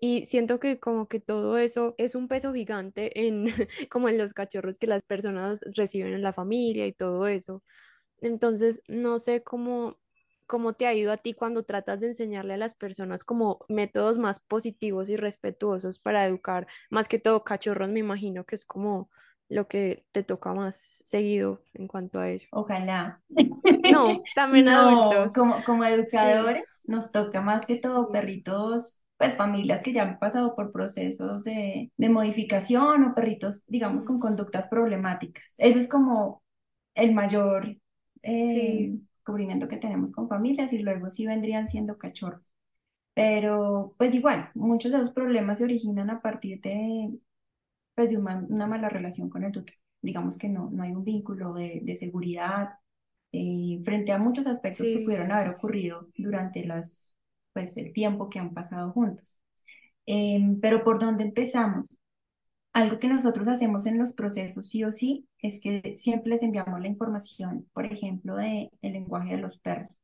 Y 0.01 0.27
siento 0.27 0.61
que 0.61 0.81
como 0.81 1.09
que 1.09 1.21
todo 1.21 1.59
eso 1.59 1.95
es 1.99 2.15
un 2.15 2.29
peso 2.29 2.53
gigante 2.53 3.27
en 3.27 3.47
como 3.91 4.09
en 4.11 4.19
los 4.19 4.35
cachorros 4.35 4.79
que 4.79 4.87
las 4.87 5.03
personas 5.03 5.61
reciben 5.75 6.15
en 6.15 6.23
la 6.23 6.33
familia 6.35 6.87
y 6.87 6.93
todo 6.93 7.27
eso. 7.27 7.63
Entonces, 8.21 8.83
no 8.89 9.19
sé 9.21 9.43
cómo 9.43 9.99
cómo 10.47 10.73
te 10.75 10.87
ha 10.87 10.95
ido 10.95 11.13
a 11.13 11.17
ti 11.19 11.35
cuando 11.35 11.65
tratas 11.65 12.01
de 12.01 12.09
enseñarle 12.09 12.55
a 12.55 12.57
las 12.57 12.75
personas 12.75 13.25
como 13.25 13.65
métodos 13.69 14.19
más 14.19 14.41
positivos 14.41 15.11
y 15.11 15.17
respetuosos 15.17 15.99
para 15.99 16.27
educar, 16.27 16.67
más 16.91 17.09
que 17.09 17.19
todo 17.19 17.45
cachorros, 17.45 17.89
me 17.91 18.01
imagino 18.01 18.45
que 18.45 18.55
es 18.57 18.65
como 18.65 19.11
lo 19.49 19.69
que 19.69 20.07
te 20.13 20.23
toca 20.25 20.53
más 20.55 21.03
seguido 21.05 21.63
en 21.75 21.89
cuanto 21.89 22.19
a 22.21 22.31
eso. 22.31 22.49
Ojalá. 22.51 23.21
No, 23.83 24.29
también 24.35 24.69
No, 24.73 25.31
adultos. 25.31 25.35
como, 25.35 25.65
como 25.65 25.85
Sí, 26.07 26.19
educadores 26.25 26.65
nos 26.89 27.13
toca 27.13 27.41
más 27.41 27.67
que 27.67 27.77
todo 27.77 28.11
sí, 28.11 28.13
perritos, 28.13 29.01
pues 29.19 29.37
familias 29.37 29.83
que 29.83 29.93
ya 29.93 30.03
han 30.05 30.19
pasado 30.21 30.55
por 30.57 30.73
procesos 30.73 31.45
de, 31.45 31.93
de 31.97 32.09
modificación 32.09 33.05
o 33.05 33.15
perritos, 33.15 33.67
digamos, 33.69 34.05
con 34.05 34.21
conductas 34.21 34.69
problemáticas. 34.69 35.55
Ese 35.59 35.81
es 35.81 35.89
como 35.89 36.43
el 36.95 37.15
mayor 37.15 37.77
sí, 38.41 38.61
eh, 38.63 38.95
cubrimiento 39.25 39.69
que 39.69 39.79
tenemos 39.79 40.13
con 40.13 40.29
familias 40.29 40.73
y 40.73 40.79
luego 40.79 41.11
sí 41.11 41.27
vendrían 41.27 41.67
siendo 41.67 41.99
cachorros. 41.99 42.43
Pero 43.15 43.95
pues 43.99 44.15
igual, 44.15 44.51
muchos 44.55 44.93
de 44.93 44.99
los 44.99 45.11
problemas 45.11 45.59
se 45.59 45.65
originan 45.65 46.11
a 46.11 46.21
partir 46.23 46.61
de, 46.61 47.19
pues, 47.95 48.11
de 48.11 48.19
una, 48.19 48.45
una 48.49 48.67
mala 48.67 48.89
relación 48.89 49.31
con 49.31 49.45
el 49.45 49.53
tutor. 49.53 49.77
Digamos 50.03 50.39
que 50.39 50.49
no, 50.49 50.71
no 50.71 50.83
hay 50.83 50.93
un 50.93 51.05
vínculo 51.05 51.55
de, 51.55 51.81
de 51.85 51.97
seguridad 51.97 52.71
eh, 53.33 53.81
frente 53.85 54.13
a 54.13 54.19
muchos 54.19 54.47
aspectos 54.47 54.87
que 54.87 54.99
sí, 54.99 55.05
pudieron 55.05 55.33
haber 55.33 55.51
ocurrido 55.51 56.09
durante 56.17 56.65
las, 56.65 57.17
pues, 57.53 57.77
el 57.77 57.93
tiempo 57.93 58.31
que 58.31 58.39
han 58.39 58.55
pasado 58.55 58.93
juntos. 58.93 59.41
Em, 60.07 60.61
pero 60.61 60.85
¿por 60.85 60.99
dónde 60.99 61.25
empezamos? 61.25 61.99
Algo 62.75 62.99
que 62.99 63.09
nosotros 63.09 63.47
hacemos 63.47 63.87
en 63.87 63.99
los 63.99 64.13
procesos 64.13 64.69
sí 64.69 64.83
o 64.83 64.91
sí 64.91 65.29
es 65.39 65.61
que 65.61 65.95
siempre 65.97 66.31
les 66.31 66.43
enviamos 66.43 66.81
la 66.81 66.89
información, 66.89 67.69
por 67.73 67.87
ejemplo, 67.87 68.35
de 68.35 68.71
el 68.83 68.93
lenguaje 68.93 69.37
de 69.37 69.43
los 69.43 69.59
perros. 69.59 70.03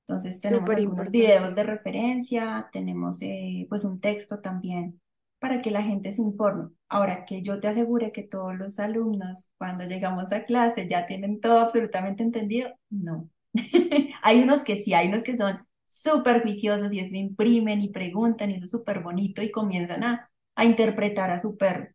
Entonces 0.00 0.40
tenemos 0.40 0.68
algunos 0.68 1.10
videos 1.10 1.54
de 1.54 1.62
referencia, 1.62 2.68
tenemos 2.72 3.22
eh, 3.22 3.66
pues 3.70 3.84
un 3.84 4.00
texto 4.00 4.40
también 4.40 5.00
para 5.38 5.62
que 5.62 5.70
la 5.70 5.82
gente 5.82 6.12
se 6.12 6.22
informe. 6.22 6.70
Ahora 6.88 7.24
que 7.24 7.42
yo 7.42 7.60
te 7.60 7.68
asegure 7.68 8.10
que 8.10 8.24
todos 8.24 8.56
los 8.56 8.80
alumnos 8.80 9.48
cuando 9.56 9.84
llegamos 9.84 10.32
a 10.32 10.44
clase 10.44 10.88
ya 10.88 11.06
tienen 11.06 11.40
todo 11.40 11.60
absolutamente 11.60 12.24
entendido, 12.24 12.70
no. 12.90 13.30
Hay 14.22 14.42
unos 14.42 14.64
que 14.64 14.74
sí, 14.76 14.94
hay 14.94 15.08
unos 15.08 15.22
que 15.22 15.36
son 15.36 15.64
súper 15.86 16.42
juiciosos 16.42 16.92
y 16.92 16.98
eso 16.98 17.14
imprimen 17.14 17.82
y 17.82 17.90
preguntan 17.90 18.50
y 18.50 18.56
eso 18.56 18.64
es 18.64 18.70
súper 18.72 19.00
bonito 19.00 19.42
y 19.42 19.50
comienzan 19.50 20.02
a, 20.02 20.30
a 20.56 20.64
interpretar 20.64 21.30
a 21.30 21.40
su 21.40 21.56
perro, 21.56 21.88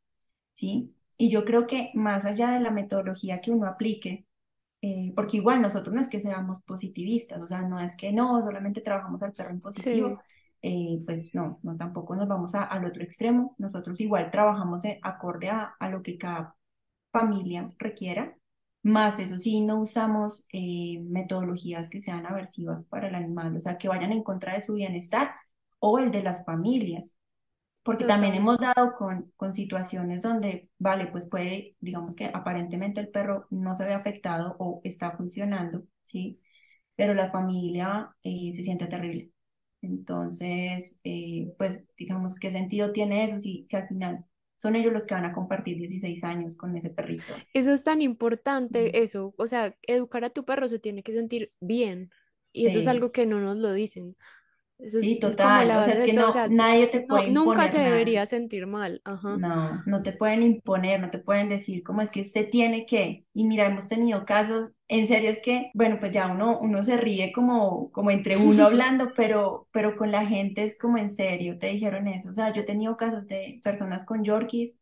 ¿sí? 0.53 0.95
Y 1.17 1.29
yo 1.31 1.45
creo 1.45 1.67
que 1.67 1.91
más 1.95 2.25
allá 2.25 2.51
de 2.51 2.59
la 2.61 2.71
metodología 2.71 3.41
que 3.41 3.51
uno 3.51 3.67
aplique, 3.67 4.25
eh, 4.81 5.13
porque 5.15 5.37
igual 5.37 5.61
nosotros 5.61 5.93
no 5.95 6.01
es 6.01 6.09
que 6.09 6.21
seamos 6.21 6.61
positivistas, 6.63 7.41
o 7.41 7.47
sea, 7.47 7.61
no 7.63 7.79
es 7.79 7.97
que 7.97 8.11
no, 8.13 8.41
solamente 8.45 8.81
trabajamos 8.81 9.21
al 9.23 9.33
perro 9.33 9.51
en 9.51 9.61
positivo, 9.61 10.15
Sí, 10.15 10.23
eh, 10.61 11.01
pues 11.05 11.35
no, 11.35 11.59
no 11.63 11.77
tampoco 11.77 12.15
nos 12.15 12.27
vamos 12.27 12.55
a- 12.55 12.63
al 12.63 12.85
otro 12.85 13.03
extremo, 13.03 13.55
nosotros 13.57 13.99
igual 14.01 14.31
trabajamos 14.31 14.85
en- 14.85 14.99
acorde 15.03 15.49
a, 15.49 15.75
a 15.79 15.89
lo 15.89 16.01
que 16.03 16.17
cada 16.17 16.55
familia 17.11 17.69
requiera. 17.79 18.35
Más 18.83 19.19
eso 19.19 19.37
sí, 19.37 19.61
no 19.61 19.81
usamos 19.81 20.45
eh, 20.53 21.01
metodologías 21.03 21.89
que 21.89 22.01
sean 22.01 22.25
aversivas 22.25 22.83
para 22.85 23.07
el 23.09 23.15
animal, 23.15 23.55
o 23.57 23.59
sea, 23.59 23.77
que 23.77 23.89
vayan 23.89 24.11
en 24.13 24.23
contra 24.23 24.53
de 24.53 24.61
su 24.61 24.73
bienestar 24.75 25.33
o 25.79 25.99
el 25.99 26.11
de 26.11 26.23
las 26.23 26.45
familias. 26.45 27.15
Porque 27.83 28.05
también 28.05 28.35
hemos 28.35 28.57
dado 28.59 28.95
con, 28.97 29.31
con 29.37 29.53
situaciones 29.53 30.21
donde, 30.21 30.69
vale, 30.77 31.07
pues 31.07 31.27
puede, 31.27 31.75
digamos 31.79 32.15
que 32.15 32.25
aparentemente 32.27 33.01
el 33.01 33.09
perro 33.09 33.47
no 33.49 33.75
se 33.75 33.85
ve 33.85 33.93
afectado 33.93 34.55
o 34.59 34.81
está 34.83 35.11
funcionando, 35.17 35.83
¿sí? 36.03 36.39
Pero 36.95 37.13
la 37.15 37.31
familia 37.31 38.15
eh, 38.23 38.51
se 38.53 38.63
siente 38.63 38.87
terrible. 38.87 39.31
Entonces, 39.81 40.99
eh, 41.03 41.53
pues 41.57 41.85
digamos, 41.97 42.35
¿qué 42.35 42.51
sentido 42.51 42.91
tiene 42.93 43.23
eso 43.25 43.39
si, 43.39 43.65
si 43.69 43.75
al 43.77 43.87
final 43.87 44.25
son 44.57 44.75
ellos 44.75 44.93
los 44.93 45.05
que 45.07 45.15
van 45.15 45.25
a 45.25 45.33
compartir 45.33 45.77
16 45.77 46.23
años 46.23 46.57
con 46.57 46.75
ese 46.77 46.89
perrito? 46.91 47.45
Eso 47.53 47.71
es 47.73 47.83
tan 47.83 48.01
importante, 48.01 49.01
eso, 49.03 49.33
o 49.37 49.47
sea, 49.47 49.75
educar 49.83 50.23
a 50.25 50.29
tu 50.31 50.45
perro 50.45 50.67
se 50.69 50.79
tiene 50.79 51.03
que 51.03 51.13
sentir 51.13 51.53
bien 51.59 52.11
y 52.51 52.65
eso 52.65 52.79
es 52.79 52.87
Sí, 52.87 52.87
algo 52.87 53.11
que 53.11 53.25
no 53.25 53.39
nos 53.39 53.57
lo 53.57 53.73
dicen. 53.73 54.17
Eso 54.79 54.99
sí, 54.99 55.19
es, 55.19 55.19
total. 55.19 55.67
la 55.67 55.79
O 55.79 55.83
sea, 55.83 55.93
es 55.95 56.03
que 56.03 56.13
o 56.13 56.13
no, 56.13 56.31
sea, 56.31 56.47
nadie 56.47 56.87
te 56.87 57.01
no, 57.07 57.23
puede 57.23 57.27
nunca 57.27 57.67
se 57.69 57.79
nada. 57.79 57.83
debería 57.83 58.25
sentir 58.25 58.67
mal, 58.67 59.01
ajá. 59.05 59.41
No, 59.41 59.83
no 59.85 60.01
te 60.01 60.11
pueden 60.13 60.41
imponer, 60.41 60.99
no 60.99 61.11
te 61.11 61.19
pueden 61.19 61.49
decir 61.49 61.83
cómo 61.83 62.01
es 62.01 62.09
que 62.11 62.21
usted 62.23 62.49
tiene 62.49 62.85
que. 62.87 63.25
Y 63.31 63.45
mira, 63.45 63.67
hemos 63.67 63.87
tenido 63.87 64.25
casos, 64.25 64.71
en 64.87 65.05
serio 65.07 65.29
es 65.29 65.39
que, 65.41 65.69
bueno, 65.75 65.97
pues 65.99 66.11
ya 66.11 66.27
uno, 66.31 66.59
uno 66.59 66.81
se 66.83 66.97
ríe 66.97 67.31
como, 67.31 67.91
como 67.91 68.09
entre 68.11 68.37
uno 68.37 68.65
hablando, 68.67 69.13
pero, 69.15 69.67
pero 69.71 69.95
con 69.95 70.11
la 70.11 70.25
gente 70.25 70.63
es 70.63 70.77
como 70.79 70.97
en 70.97 71.09
serio, 71.09 71.59
te 71.59 71.67
dijeron 71.67 72.07
eso. 72.07 72.31
O 72.31 72.33
sea, 72.33 72.51
yo 72.51 72.61
he 72.61 72.65
tenido 72.65 72.97
casos 72.97 73.27
de 73.27 73.61
personas 73.63 74.03
con 74.05 74.23
Yorkies, 74.23 74.75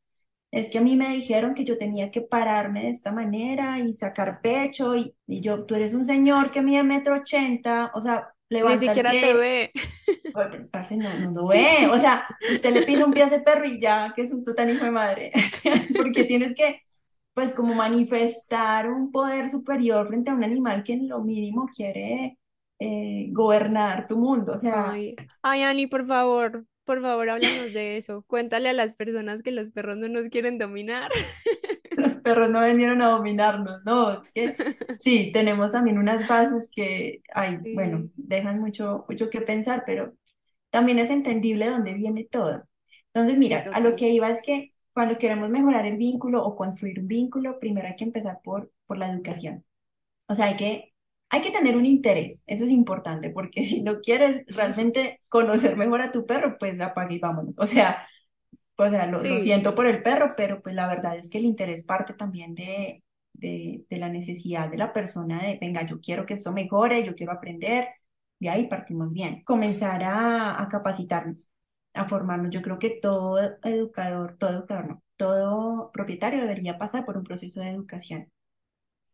es 0.52 0.70
que 0.72 0.80
a 0.80 0.82
mí 0.82 0.96
me 0.96 1.10
dijeron 1.12 1.54
que 1.54 1.66
yo 1.66 1.78
tenía 1.78 2.12
que 2.12 2.22
pararme 2.22 2.84
de 2.84 2.90
esta 2.90 3.12
manera 3.12 3.80
y 3.80 3.94
sacar 3.94 4.42
pecho, 4.42 4.96
y, 4.96 5.16
y 5.28 5.42
yo, 5.42 5.66
tú 5.66 5.76
eres 5.76 5.94
un 5.94 6.06
señor 6.06 6.52
que 6.52 6.62
mide 6.62 6.84
metro 6.84 7.16
ochenta, 7.18 7.92
o 7.96 8.02
sea, 8.02 8.30
Ni 8.50 8.58
levanta 8.60 8.92
el 8.94 9.02
siquiera 9.02 9.12
te 9.12 9.34
ve. 9.34 9.72
Parce, 10.72 10.98
no, 10.98 11.10
no 11.20 11.32
lo 11.32 11.48
Sí. 11.52 11.58
ve. 11.58 11.88
O 11.92 11.98
sea, 12.00 12.28
usted 12.54 12.74
le 12.74 12.84
pisa 12.84 13.06
un 13.06 13.14
pie 13.14 13.24
a 13.24 13.28
ese 13.28 13.40
perro 13.40 13.66
y 13.66 13.80
ya, 13.80 14.14
qué 14.16 14.28
susto 14.28 14.54
tan 14.56 14.70
hijo 14.70 14.86
de 14.86 14.92
madre. 14.92 15.32
Porque 15.96 16.24
tienes 16.26 16.56
que, 16.56 16.82
pues, 17.34 17.54
como 17.54 17.74
manifestar 17.76 18.90
un 18.90 19.12
poder 19.12 19.50
superior 19.50 20.08
frente 20.08 20.32
a 20.32 20.34
un 20.36 20.44
animal 20.44 20.84
que 20.84 20.94
en 20.94 21.08
lo 21.10 21.22
mínimo 21.24 21.68
quiere 21.76 22.38
eh, 22.80 23.28
gobernar 23.32 24.08
tu 24.08 24.18
mundo. 24.18 24.54
O 24.54 24.58
sea, 24.58 24.92
Ay, 24.92 25.16
ay, 25.42 25.64
Ani, 25.64 25.88
por 25.88 26.06
favor, 26.08 26.66
por 26.86 27.02
favor, 27.02 27.30
háblanos 27.30 27.74
de 27.74 27.98
eso. 27.98 28.24
Cuéntale 28.28 28.70
a 28.70 28.74
las 28.74 28.94
personas 28.94 29.44
que 29.44 29.52
los 29.52 29.72
perros 29.72 29.98
no 29.98 30.08
nos 30.08 30.30
quieren 30.30 30.58
dominar. 30.58 31.12
los 32.08 32.17
perros 32.20 32.50
no 32.50 32.62
vinieron 32.65 33.02
a 33.02 33.10
dominarnos, 33.10 33.84
no, 33.86 34.22
es 34.22 34.32
que 34.32 34.56
sí, 35.00 35.32
tenemos 35.34 35.72
también 35.74 35.98
unas 35.98 36.28
bases 36.28 36.72
que, 36.74 37.22
ay, 37.34 37.60
bueno, 37.74 38.06
Sí, 38.06 38.13
dejan 38.15 38.60
mucho, 38.60 39.06
mucho 39.10 39.30
que 39.30 39.41
pensar, 39.41 39.84
pero 39.86 40.13
también 40.70 41.00
es 41.00 41.10
entendible 41.10 41.70
dónde 41.70 41.93
viene 41.93 42.26
todo. 42.26 42.63
Entonces, 43.13 43.38
sí, 43.39 43.39
mira, 43.39 43.70
a 43.72 43.80
lo 43.80 43.96
que 43.96 44.10
iba 44.10 44.30
es 44.30 44.41
que 44.43 44.74
cuando 44.93 45.17
queremos 45.17 45.50
mejorar 45.50 45.86
el 45.86 45.98
vínculo 45.98 46.43
o 46.46 46.56
construir 46.56 47.00
un 47.00 47.08
vínculo, 47.08 47.60
primero 47.60 47.88
hay 47.88 47.96
que 47.96 48.04
empezar 48.06 48.39
por, 48.43 48.72
por 48.88 48.98
la 48.98 49.12
educación. 49.12 49.65
O 50.28 50.36
sea, 50.36 50.48
hay 50.48 50.58
que, 50.58 50.93
hay 51.30 51.41
que 51.41 51.52
tener 51.52 51.76
un 51.78 51.86
interés, 51.86 52.43
eso 52.48 52.63
es 52.65 52.72
importante, 52.72 53.30
porque 53.30 53.63
si 53.65 53.84
no 53.84 54.00
quieres 54.02 54.46
realmente 54.50 55.22
conocer 55.30 55.78
mejor 55.78 56.02
a 56.02 56.12
tu 56.12 56.26
perro, 56.26 56.58
pues 56.60 56.80
apague 56.82 57.15
y 57.15 57.20
vámonos. 57.20 57.58
O 57.60 57.65
sea, 57.65 58.08
o 58.78 58.90
sea, 58.90 59.06
lo, 59.08 59.38
siento 59.40 59.76
por 59.76 59.88
el 59.88 60.04
perro, 60.04 60.36
pero 60.38 60.62
pues 60.62 60.76
la 60.76 60.88
verdad 60.88 61.18
es 61.18 61.30
que 61.30 61.40
el 61.40 61.46
interés 61.46 61.84
parte 61.84 62.13
también 62.13 62.56
de, 62.56 63.04
de, 63.34 63.86
de 63.90 63.98
la 63.98 64.10
necesidad 64.10 64.70
de 64.70 64.78
la 64.78 64.94
persona 64.94 65.42
de, 65.42 65.58
venga, 65.60 65.84
yo 65.86 66.00
quiero 66.02 66.26
que 66.26 66.36
esto 66.36 66.52
mejore, 66.52 67.04
yo 67.04 67.16
quiero 67.16 67.34
aprender, 67.34 67.90
de 68.40 68.50
ahí 68.50 68.68
partimos 68.68 69.13
bien. 69.13 69.44
Comenzar 69.44 70.04
a, 70.04 70.62
a 70.62 70.70
capacitarnos, 70.70 71.50
a 71.94 72.08
formarnos. 72.08 72.52
Yo 72.52 72.62
creo 72.62 72.80
que 72.80 72.92
todo 73.02 73.40
educador, 73.63 74.38
todo 74.38 74.52
educador 74.52 74.88
no, 74.88 75.04
todo 75.18 75.92
propietario 75.92 76.42
debería 76.42 76.78
pasar 76.78 77.06
por 77.06 77.18
un 77.18 77.24
proceso 77.24 77.60
de 77.62 77.70
educación, 77.70 78.32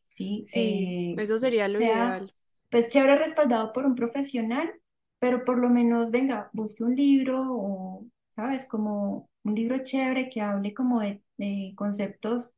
¿sí? 0.10 0.48
sí, 0.48 0.86
Eh, 1.16 1.16
eso 1.16 1.38
sería 1.40 1.68
lo 1.68 1.80
sea, 1.80 1.82
ideal. 1.82 2.34
pues 2.70 2.90
chévere 2.90 3.18
respaldado 3.18 3.74
por 3.74 3.86
un 3.86 3.96
profesional, 3.96 4.74
pero 5.20 5.46
por 5.46 5.60
lo 5.60 5.70
menos, 5.70 6.12
venga, 6.12 6.50
busque 6.54 6.84
un 6.84 6.96
libro 6.96 7.42
o, 7.50 8.06
¿sabes? 8.36 8.68
Como 8.68 9.30
un 9.44 9.56
libro 9.56 9.84
chévere 9.84 10.30
que 10.30 10.42
hable 10.42 10.74
como 10.74 11.02
de, 11.02 11.24
de 11.38 11.74
conceptos 11.76 12.54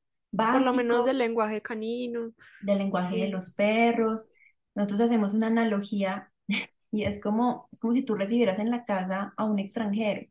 Por 0.50 0.62
lo 0.62 0.74
menos 0.74 1.04
básicos 1.04 1.06
del 1.06 1.18
lenguaje 1.20 1.62
canino. 1.62 2.34
del 2.60 2.80
lenguaje 2.80 3.18
de 3.18 3.28
Sí. 3.28 3.30
los 3.30 3.54
perros. 3.54 4.30
Nosotros 4.76 5.02
hacemos 5.02 5.34
una 5.34 5.48
analogía 5.48 6.32
y 6.92 7.04
es 7.04 7.22
como, 7.22 7.70
es 7.72 7.80
como 7.80 7.94
si 7.94 8.04
tú 8.04 8.16
recibieras 8.16 8.60
en 8.60 8.72
la 8.72 8.86
casa 8.86 9.34
a 9.38 9.46
un 9.46 9.60
extranjero. 9.60 10.28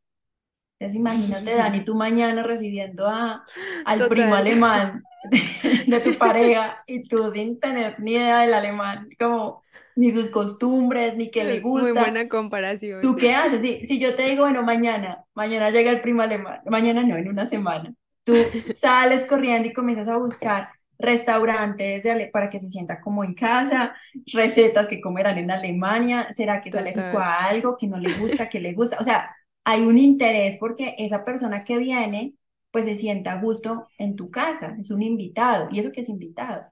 Entonces 0.80 0.96
imagínate, 1.00 1.54
Dani, 1.56 1.84
tú 1.84 1.96
mañana 1.96 2.44
recibiendo 2.44 3.08
a, 3.08 3.44
al 3.86 4.08
primo 4.08 4.36
Total. 4.36 4.36
alemán 4.36 5.04
de, 5.24 5.40
de 5.88 6.00
tu 6.02 6.18
pareja 6.18 6.80
y 6.86 7.08
tú 7.08 7.32
sin 7.32 7.60
tener 7.60 8.00
ni 8.00 8.14
idea 8.14 8.40
del 8.42 8.54
alemán, 8.54 9.10
como 9.20 9.63
ni 9.96 10.12
sus 10.12 10.30
costumbres, 10.30 11.16
ni 11.16 11.30
qué 11.30 11.44
le 11.44 11.60
Muy 11.72 11.92
gusta. 11.92 11.92
buena 11.92 12.28
comparación. 12.28 13.00
¿Tú 13.00 13.18
qué 13.18 13.34
haces? 13.34 13.60
Si, 13.62 13.86
si 13.86 13.98
yo 14.00 14.16
te 14.16 14.22
digo, 14.24 14.44
bueno, 14.44 14.62
mañana, 14.62 15.24
mañana 15.34 15.70
llega 15.70 15.90
el 15.90 16.00
primo 16.00 16.22
alemán, 16.22 16.60
mañana 16.66 17.02
no, 17.02 17.16
en 17.16 17.28
una 17.28 17.46
semana, 17.46 17.94
tú 18.24 18.52
sales 18.70 19.26
corriendo 19.26 19.68
y 19.68 19.72
comienzas 19.74 20.08
a 20.08 20.16
buscar 20.16 20.70
restaurantes 20.98 22.02
de 22.02 22.10
ale- 22.10 22.28
para 22.28 22.48
que 22.50 22.60
se 22.60 22.70
sienta 22.70 23.00
como 23.02 23.24
en 23.24 23.34
casa, 23.34 23.94
recetas 24.32 24.88
que 24.88 25.00
comerán 25.02 25.38
en 25.38 25.50
Alemania, 25.50 26.28
¿será 26.32 26.60
que 26.62 26.70
es 26.70 26.76
alérgico 26.76 27.18
Total. 27.18 27.20
a 27.20 27.44
algo, 27.46 27.76
que 27.76 27.88
no 27.88 27.98
le 27.98 28.14
gusta, 28.14 28.48
que 28.48 28.60
le 28.60 28.72
gusta? 28.74 28.96
O 29.00 29.04
sea, 29.04 29.34
hay 29.64 29.82
un 29.84 29.98
interés 29.98 30.56
porque 30.58 30.94
esa 30.98 31.24
persona 31.24 31.64
que 31.64 31.78
viene, 31.78 32.34
pues 32.70 32.86
se 32.86 32.96
sienta 32.96 33.32
a 33.32 33.40
gusto 33.40 33.88
en 33.98 34.16
tu 34.16 34.30
casa, 34.30 34.76
es 34.80 34.90
un 34.90 35.02
invitado, 35.02 35.68
y 35.70 35.80
eso 35.80 35.92
que 35.92 36.00
es 36.02 36.08
invitado. 36.08 36.64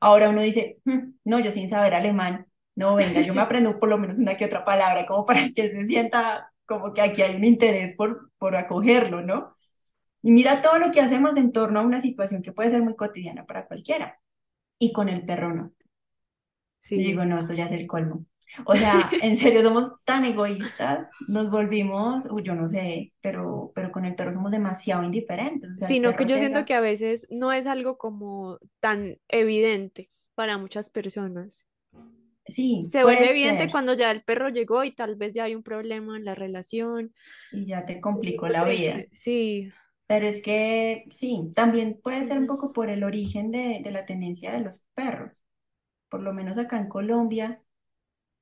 Ahora 0.00 0.30
uno 0.30 0.42
dice, 0.42 0.78
"Hmm, 0.86 1.14
no, 1.24 1.40
yo 1.40 1.52
sin 1.52 1.68
saber 1.70 1.94
alemán, 1.94 2.46
no, 2.78 2.94
venga, 2.96 3.20
yo 3.22 3.34
me 3.34 3.42
aprendo 3.42 3.78
por 3.80 3.88
lo 3.88 3.98
menos 3.98 4.18
una 4.18 4.36
que 4.36 4.46
otra 4.46 4.64
palabra, 4.64 5.06
como 5.06 5.26
para 5.26 5.40
que 5.54 5.62
él 5.62 5.70
se 5.70 5.86
sienta 5.86 6.52
como 6.66 6.92
que 6.94 7.00
aquí 7.02 7.22
hay 7.22 7.36
un 7.36 7.44
interés 7.44 7.96
por, 7.96 8.30
por 8.38 8.56
acogerlo, 8.56 9.22
¿no? 9.22 9.56
Y 10.22 10.32
mira 10.32 10.62
todo 10.62 10.78
lo 10.78 10.92
que 10.92 11.00
hacemos 11.00 11.36
en 11.36 11.52
torno 11.52 11.80
a 11.80 11.82
una 11.84 12.00
situación 12.00 12.42
que 12.42 12.52
puede 12.52 12.70
ser 12.70 12.82
muy 12.82 12.96
cotidiana 12.96 13.46
para 13.46 13.66
cualquiera, 13.66 14.20
y 14.78 14.92
con 14.92 15.08
el 15.08 15.26
perro 15.26 15.54
no. 15.54 15.72
Y 16.94 17.02
digo, 17.02 17.22
Sí. 17.22 17.28
no, 17.28 17.38
eso 17.40 17.54
ya 17.54 17.66
es 17.66 17.72
el 17.72 17.86
colmo. 17.86 18.24
O 18.64 18.74
sea, 18.74 19.10
en 19.22 19.36
serio 19.36 19.62
somos 19.62 19.92
tan 20.04 20.24
egoístas, 20.24 21.10
nos 21.28 21.50
volvimos, 21.50 22.26
uy, 22.30 22.42
yo 22.42 22.54
no 22.54 22.68
sé, 22.68 23.12
pero, 23.20 23.72
pero 23.74 23.92
con 23.92 24.04
el 24.04 24.14
perro 24.16 24.32
somos 24.32 24.50
demasiado 24.52 25.04
indiferentes. 25.04 25.70
O 25.72 25.76
sea, 25.76 25.88
Sino 25.88 26.16
que 26.16 26.26
yo 26.26 26.38
siento 26.38 26.58
llega, 26.58 26.64
que 26.64 26.74
a 26.74 26.80
veces 26.80 27.26
no 27.30 27.52
es 27.52 27.66
algo 27.66 27.98
como 27.98 28.58
tan 28.80 29.18
evidente 29.28 30.10
para 30.34 30.58
muchas 30.58 30.90
personas. 30.90 31.66
Sí, 32.48 32.90
Se 32.90 33.04
vuelve 33.04 33.30
evidente 33.30 33.68
ser, 33.68 33.70
cuando 33.70 33.94
ya 33.94 34.10
el 34.10 34.22
perro 34.24 34.48
llegó 34.50 34.84
y 34.84 34.92
tal 34.94 35.16
vez 35.16 35.32
ya 35.34 35.44
hay 35.44 35.54
un 35.54 35.62
problema 35.62 36.16
en 36.16 36.24
la 36.24 36.34
relación. 36.34 37.14
y 37.50 37.66
ya 37.66 37.86
te 37.86 38.00
complicó 38.00 38.48
la 38.48 38.64
vida. 38.64 39.06
Sí. 39.12 39.72
Pero 40.06 40.26
es 40.26 40.42
que 40.42 41.04
sí, 41.10 41.52
también 41.54 42.00
puede 42.02 42.24
ser 42.24 42.38
un 42.38 42.46
poco 42.46 42.72
por 42.72 42.88
el 42.90 43.04
origen 43.04 43.50
de, 43.52 43.80
de 43.84 43.90
la 43.90 44.06
tenencia 44.06 44.52
de 44.52 44.60
los 44.60 44.80
perros. 44.94 45.42
Por 46.08 46.22
lo 46.22 46.32
menos 46.34 46.58
acá 46.58 46.78
en 46.78 46.88
Colombia, 46.88 47.62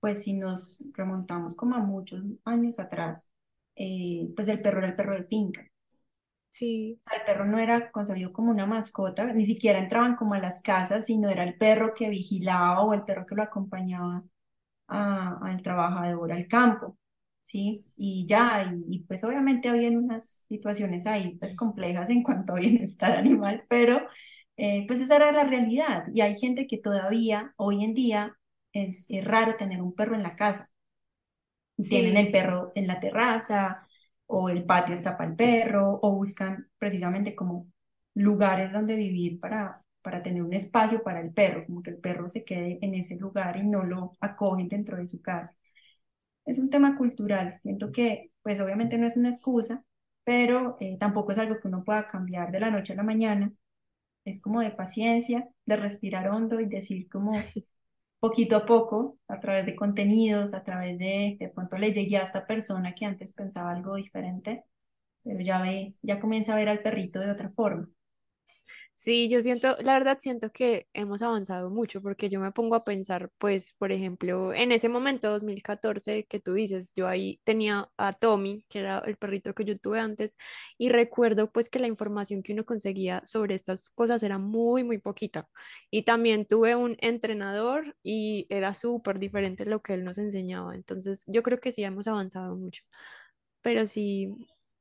pues 0.01 0.25
si 0.25 0.35
nos 0.39 0.83
remontamos 0.95 1.57
como 1.57 1.77
a 1.77 1.81
muchos 1.81 2.23
años 2.45 2.81
atrás, 2.81 3.31
eh, 3.77 4.29
pues 4.37 4.49
el 4.49 4.63
perro 4.63 4.79
era 4.81 4.89
el 4.89 4.97
perro 4.97 5.17
de 5.17 5.25
finca. 5.27 5.67
Sí, 6.59 6.99
El 7.13 7.23
perro 7.25 7.45
no 7.45 7.59
era 7.59 7.91
concebido 7.93 8.33
como 8.33 8.51
una 8.51 8.67
mascota, 8.67 9.33
ni 9.33 9.47
siquiera 9.47 9.79
entraban 9.79 10.17
como 10.17 10.35
a 10.35 10.41
las 10.41 10.61
casas, 10.61 11.07
sino 11.07 11.29
era 11.31 11.45
el 11.45 11.57
perro 11.57 11.95
que 11.95 12.11
vigilaba 12.11 12.83
o 12.83 12.93
el 12.95 13.05
perro 13.05 13.27
que 13.27 13.37
lo 13.37 13.43
acompañaba 13.43 14.25
a- 14.89 15.39
al 15.43 15.63
trabajador 15.63 16.33
al 16.33 16.49
campo, 16.49 16.99
¿sí? 17.41 17.85
Y 17.97 18.27
ya, 18.29 18.65
y, 18.89 18.97
y, 18.99 19.05
pues 19.05 19.25
obviamente 19.25 19.69
habían 19.71 19.97
unas 19.99 20.47
situaciones 20.49 21.07
ahí 21.07 21.37
pues 21.39 21.57
complejas 21.57 22.11
en 22.11 22.23
cuanto 22.25 22.55
a 22.55 22.57
bienestar 22.57 23.13
animal, 23.17 23.65
pero 23.69 24.01
eh, 24.57 24.87
pues 24.89 25.01
esa 25.03 25.17
era 25.17 25.33
la 25.33 25.45
realidad 25.45 26.05
y 26.15 26.23
hay 26.23 26.35
gente 26.37 26.67
que 26.69 26.79
todavía, 26.79 27.55
hoy 27.57 27.85
en 27.85 27.95
día, 27.95 28.37
es, 28.73 29.07
es 29.11 29.25
raro 29.25 29.57
tener 29.57 29.83
un 29.83 29.95
perro 29.95 30.17
en 30.17 30.23
la 30.25 30.37
casa. 30.37 30.69
Tienen 31.89 32.17
el 32.17 32.31
sí, 32.31 32.33
perro 32.33 32.73
en 32.75 32.87
la 32.87 33.01
terraza 33.01 33.86
o 34.27 34.49
el 34.49 34.65
patio 34.65 34.95
está 34.95 35.17
para 35.17 35.31
el 35.31 35.37
perro 35.37 35.99
o 36.03 36.13
buscan 36.15 36.69
precisamente 36.79 37.35
como 37.37 37.69
lugares 38.15 38.73
donde 38.73 38.97
vivir 38.97 39.41
para, 39.41 39.85
para 40.03 40.23
tener 40.23 40.43
un 40.43 40.53
espacio 40.55 41.03
para 41.03 41.21
el 41.21 41.33
perro, 41.33 41.65
como 41.67 41.83
que 41.83 41.91
el 41.91 41.99
perro 41.99 42.29
se 42.29 42.45
quede 42.45 42.79
en 42.83 42.95
ese 42.95 43.17
lugar 43.17 43.57
y 43.59 43.65
no 43.67 43.85
lo 43.85 44.13
acogen 44.21 44.69
dentro 44.69 44.97
de 44.97 45.07
su 45.07 45.21
casa. 45.23 45.57
Es 46.45 46.59
un 46.59 46.71
tema 46.71 46.97
cultural, 46.97 47.59
siento 47.61 47.91
que 47.93 48.31
pues 48.43 48.61
obviamente 48.61 48.99
no 48.99 49.07
es 49.07 49.17
una 49.17 49.31
excusa, 49.31 49.85
pero 50.25 50.77
eh, 50.81 50.97
tampoco 50.99 51.33
es 51.33 51.39
algo 51.39 51.59
que 51.61 51.69
uno 51.69 51.85
pueda 51.85 52.07
cambiar 52.09 52.53
de 52.53 52.61
la 52.61 52.71
noche 52.71 52.93
a 52.93 52.97
la 52.97 53.03
mañana 53.03 53.53
es 54.25 54.41
como 54.41 54.61
de 54.61 54.71
paciencia, 54.73 55.49
de 55.67 55.77
respirar 55.77 56.29
hondo 56.29 56.61
y 56.61 56.67
decir 56.67 57.09
como 57.11 57.33
poquito 58.21 58.57
a 58.57 58.67
poco, 58.67 59.19
a 59.29 59.41
través 59.41 59.67
de 59.67 59.77
contenidos, 59.77 60.55
a 60.55 60.63
través 60.65 60.99
de, 60.99 61.37
de 61.41 61.49
pronto 61.49 61.77
le 61.79 61.93
llegué 61.93 62.19
a 62.19 62.23
esta 62.25 62.47
persona 62.47 62.95
que 62.95 63.05
antes 63.07 63.33
pensaba 63.33 63.73
algo 63.73 63.97
diferente, 63.97 64.65
pero 65.25 65.41
ya 65.43 65.61
ve, 65.63 65.95
ya 66.03 66.21
comienza 66.21 66.55
a 66.55 66.57
ver 66.57 66.69
al 66.71 66.83
perrito 66.83 67.21
de 67.21 67.31
otra 67.33 67.51
forma. 67.51 67.89
Sí, 68.99 69.29
yo 69.29 69.43
siento, 69.43 69.77
la 69.83 69.93
verdad 69.93 70.17
siento 70.21 70.51
que 70.51 70.89
hemos 70.95 71.21
avanzado 71.21 71.69
mucho 71.69 72.01
porque 72.01 72.31
yo 72.31 72.41
me 72.41 72.51
pongo 72.51 72.75
a 72.77 72.85
pensar, 72.85 73.31
pues, 73.37 73.75
por 73.75 73.93
ejemplo, 73.93 74.55
en 74.55 74.73
ese 74.73 74.89
momento, 74.89 75.29
2014, 75.31 76.25
que 76.25 76.41
tú 76.41 76.55
dices, 76.55 76.95
yo 76.97 77.07
ahí 77.07 77.39
tenía 77.45 77.91
a 77.99 78.15
Tommy, 78.15 78.65
que 78.71 78.79
era 78.79 79.01
el 79.01 79.17
perrito 79.19 79.55
que 79.55 79.67
yo 79.67 79.79
tuve 79.79 80.01
antes, 80.01 80.39
y 80.79 80.89
recuerdo 80.89 81.51
pues 81.53 81.69
que 81.69 81.79
la 81.79 81.89
información 81.89 82.43
que 82.43 82.55
uno 82.55 82.65
conseguía 82.65 83.23
sobre 83.27 83.55
estas 83.55 83.91
cosas 83.91 84.23
era 84.23 84.39
muy, 84.39 84.83
muy 84.83 84.97
poquita. 84.97 85.47
Y 85.91 86.03
también 86.05 86.47
tuve 86.47 86.75
un 86.75 86.97
entrenador 87.01 87.97
y 88.03 88.47
era 88.49 88.73
súper 88.73 89.19
diferente 89.19 89.67
lo 89.67 89.83
que 89.83 89.93
él 89.93 90.05
nos 90.05 90.17
enseñaba. 90.17 90.75
Entonces, 90.75 91.23
yo 91.27 91.43
creo 91.43 91.61
que 91.61 91.71
sí 91.71 91.85
hemos 91.85 92.09
avanzado 92.09 92.57
mucho, 92.57 92.83
pero 93.63 93.87
sí 93.87 94.31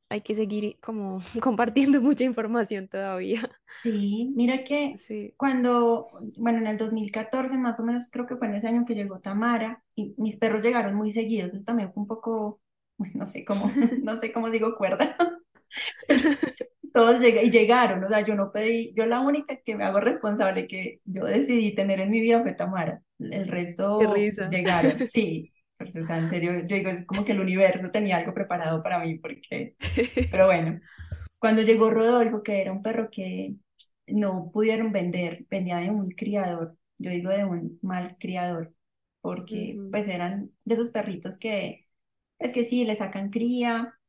hay 0.10 0.22
que 0.22 0.36
seguir 0.36 0.80
como 0.82 1.20
compartiendo 1.42 2.02
mucha 2.02 2.24
información 2.24 2.88
todavía. 2.88 3.50
Sí, 3.74 4.32
mira 4.36 4.64
que 4.64 5.02
Sí, 5.06 5.36
cuando, 5.38 6.10
bueno, 6.38 6.60
en 6.60 6.68
el 6.68 6.78
2014 6.78 7.58
más 7.58 7.80
o 7.80 7.84
menos, 7.86 8.10
creo 8.12 8.26
que 8.26 8.38
fue 8.38 8.48
en 8.48 8.56
ese 8.56 8.68
año 8.70 8.86
que 8.86 8.96
llegó 8.96 9.20
Tamara 9.20 9.84
y 9.96 10.16
mis 10.18 10.38
perros 10.38 10.64
llegaron 10.64 10.96
muy 10.96 11.12
seguidos, 11.12 11.52
eso 11.54 11.64
también 11.64 11.92
fue 11.94 12.02
un 12.04 12.08
poco, 12.08 12.62
bueno, 12.98 13.14
no 13.20 13.26
sé 13.28 13.44
cómo, 13.46 13.72
no 14.04 14.18
sé 14.18 14.32
cómo 14.34 14.50
digo 14.50 14.76
cuerda, 14.78 15.18
todos 16.94 17.20
lleg- 17.22 17.44
y 17.44 17.52
llegaron, 17.52 18.04
o 18.04 18.08
sea, 18.10 18.22
yo 18.22 18.36
no 18.36 18.52
pedí, 18.52 18.94
yo 18.96 19.06
la 19.06 19.20
única 19.20 19.58
que 19.58 19.76
me 19.76 19.84
hago 19.84 20.00
responsable 20.00 20.68
que 20.68 21.02
yo 21.06 21.26
decidí 21.26 21.76
tener 21.76 22.00
en 22.00 22.10
mi 22.12 22.22
vida 22.22 22.42
fue 22.42 22.54
Tamara, 22.54 23.02
el 23.20 23.48
qué 23.98 24.08
resto 24.08 24.08
risa. 24.08 24.50
llegaron, 24.50 25.04
sí, 25.08 25.52
pues, 25.78 25.96
o 25.98 26.04
sea, 26.06 26.18
en 26.20 26.30
serio, 26.30 26.54
yo 26.68 26.76
digo, 26.76 26.90
es 26.90 27.06
como 27.06 27.26
que 27.26 27.34
el 27.34 27.42
universo 27.42 27.92
tenía 27.92 28.18
algo 28.18 28.34
preparado 28.34 28.84
para 28.84 29.00
mí, 29.00 29.18
porque, 29.20 29.76
pero 30.30 30.48
bueno. 30.48 30.82
Cuando 31.40 31.62
llegó 31.64 31.92
Rodolfo, 31.92 32.44
que 32.44 32.62
era 32.62 32.72
un 32.74 32.84
perro 32.84 33.10
que 33.12 33.56
no 34.08 34.52
pudieron 34.54 34.92
vender, 34.94 35.46
venía 35.50 35.78
de 35.80 35.90
un 35.92 36.08
criador, 36.12 36.78
yo 36.98 37.12
digo 37.12 37.30
de 37.32 37.46
un 37.46 37.80
mal 37.84 38.18
criador, 38.20 38.74
porque 39.22 39.84
pues 39.92 40.08
eran 40.10 40.52
de 40.66 40.76
esos 40.76 40.92
perritos 40.92 41.38
que, 41.40 41.88
es 42.40 42.54
que 42.54 42.64
sí, 42.66 42.86
le 42.86 42.96
sacan 42.96 43.30
cría. 43.32 44.00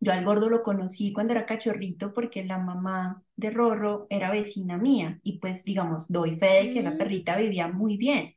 Yo 0.00 0.12
al 0.12 0.24
gordo 0.24 0.50
lo 0.50 0.62
conocí 0.62 1.12
cuando 1.12 1.32
era 1.34 1.46
cachorrito 1.46 2.12
porque 2.14 2.44
la 2.44 2.58
mamá 2.58 3.24
de 3.36 3.50
Rorro 3.50 4.06
era 4.10 4.30
vecina 4.30 4.78
mía 4.78 5.20
y 5.24 5.40
pues 5.40 5.64
digamos, 5.64 6.08
doy 6.12 6.36
fe 6.36 6.46
de 6.46 6.70
que 6.72 6.82
la 6.84 6.96
Mm, 6.96 6.98
perrita 6.98 7.36
vivía 7.36 7.68
muy 7.68 7.98
bien. 7.98 8.35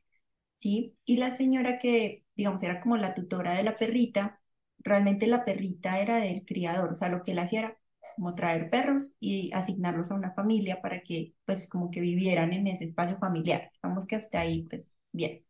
¿Sí? 0.60 0.96
Y 1.04 1.16
la 1.16 1.30
señora 1.30 1.78
que, 1.78 2.24
digamos, 2.36 2.62
era 2.62 2.80
como 2.82 2.96
la 2.98 3.14
tutora 3.14 3.52
de 3.54 3.62
la 3.64 3.76
perrita, 3.78 4.40
realmente 4.80 5.26
la 5.26 5.44
perrita 5.44 6.00
era 6.00 6.18
del 6.18 6.44
criador, 6.46 6.92
o 6.92 6.96
sea, 6.96 7.08
lo 7.08 7.22
que 7.24 7.32
él 7.32 7.38
hacía 7.40 7.60
era 7.60 7.78
como 8.16 8.34
traer 8.34 8.70
perros 8.70 9.14
y 9.20 9.50
asignarlos 9.54 10.10
a 10.10 10.14
una 10.14 10.32
familia 10.34 10.82
para 10.82 11.00
que, 11.02 11.34
pues, 11.46 11.68
como 11.68 11.90
que 11.90 12.00
vivieran 12.00 12.52
en 12.52 12.66
ese 12.66 12.84
espacio 12.84 13.18
familiar. 13.18 13.70
Vamos 13.82 14.06
que 14.06 14.16
hasta 14.16 14.40
ahí, 14.40 14.64
pues, 14.68 14.94
bien. 15.12 15.44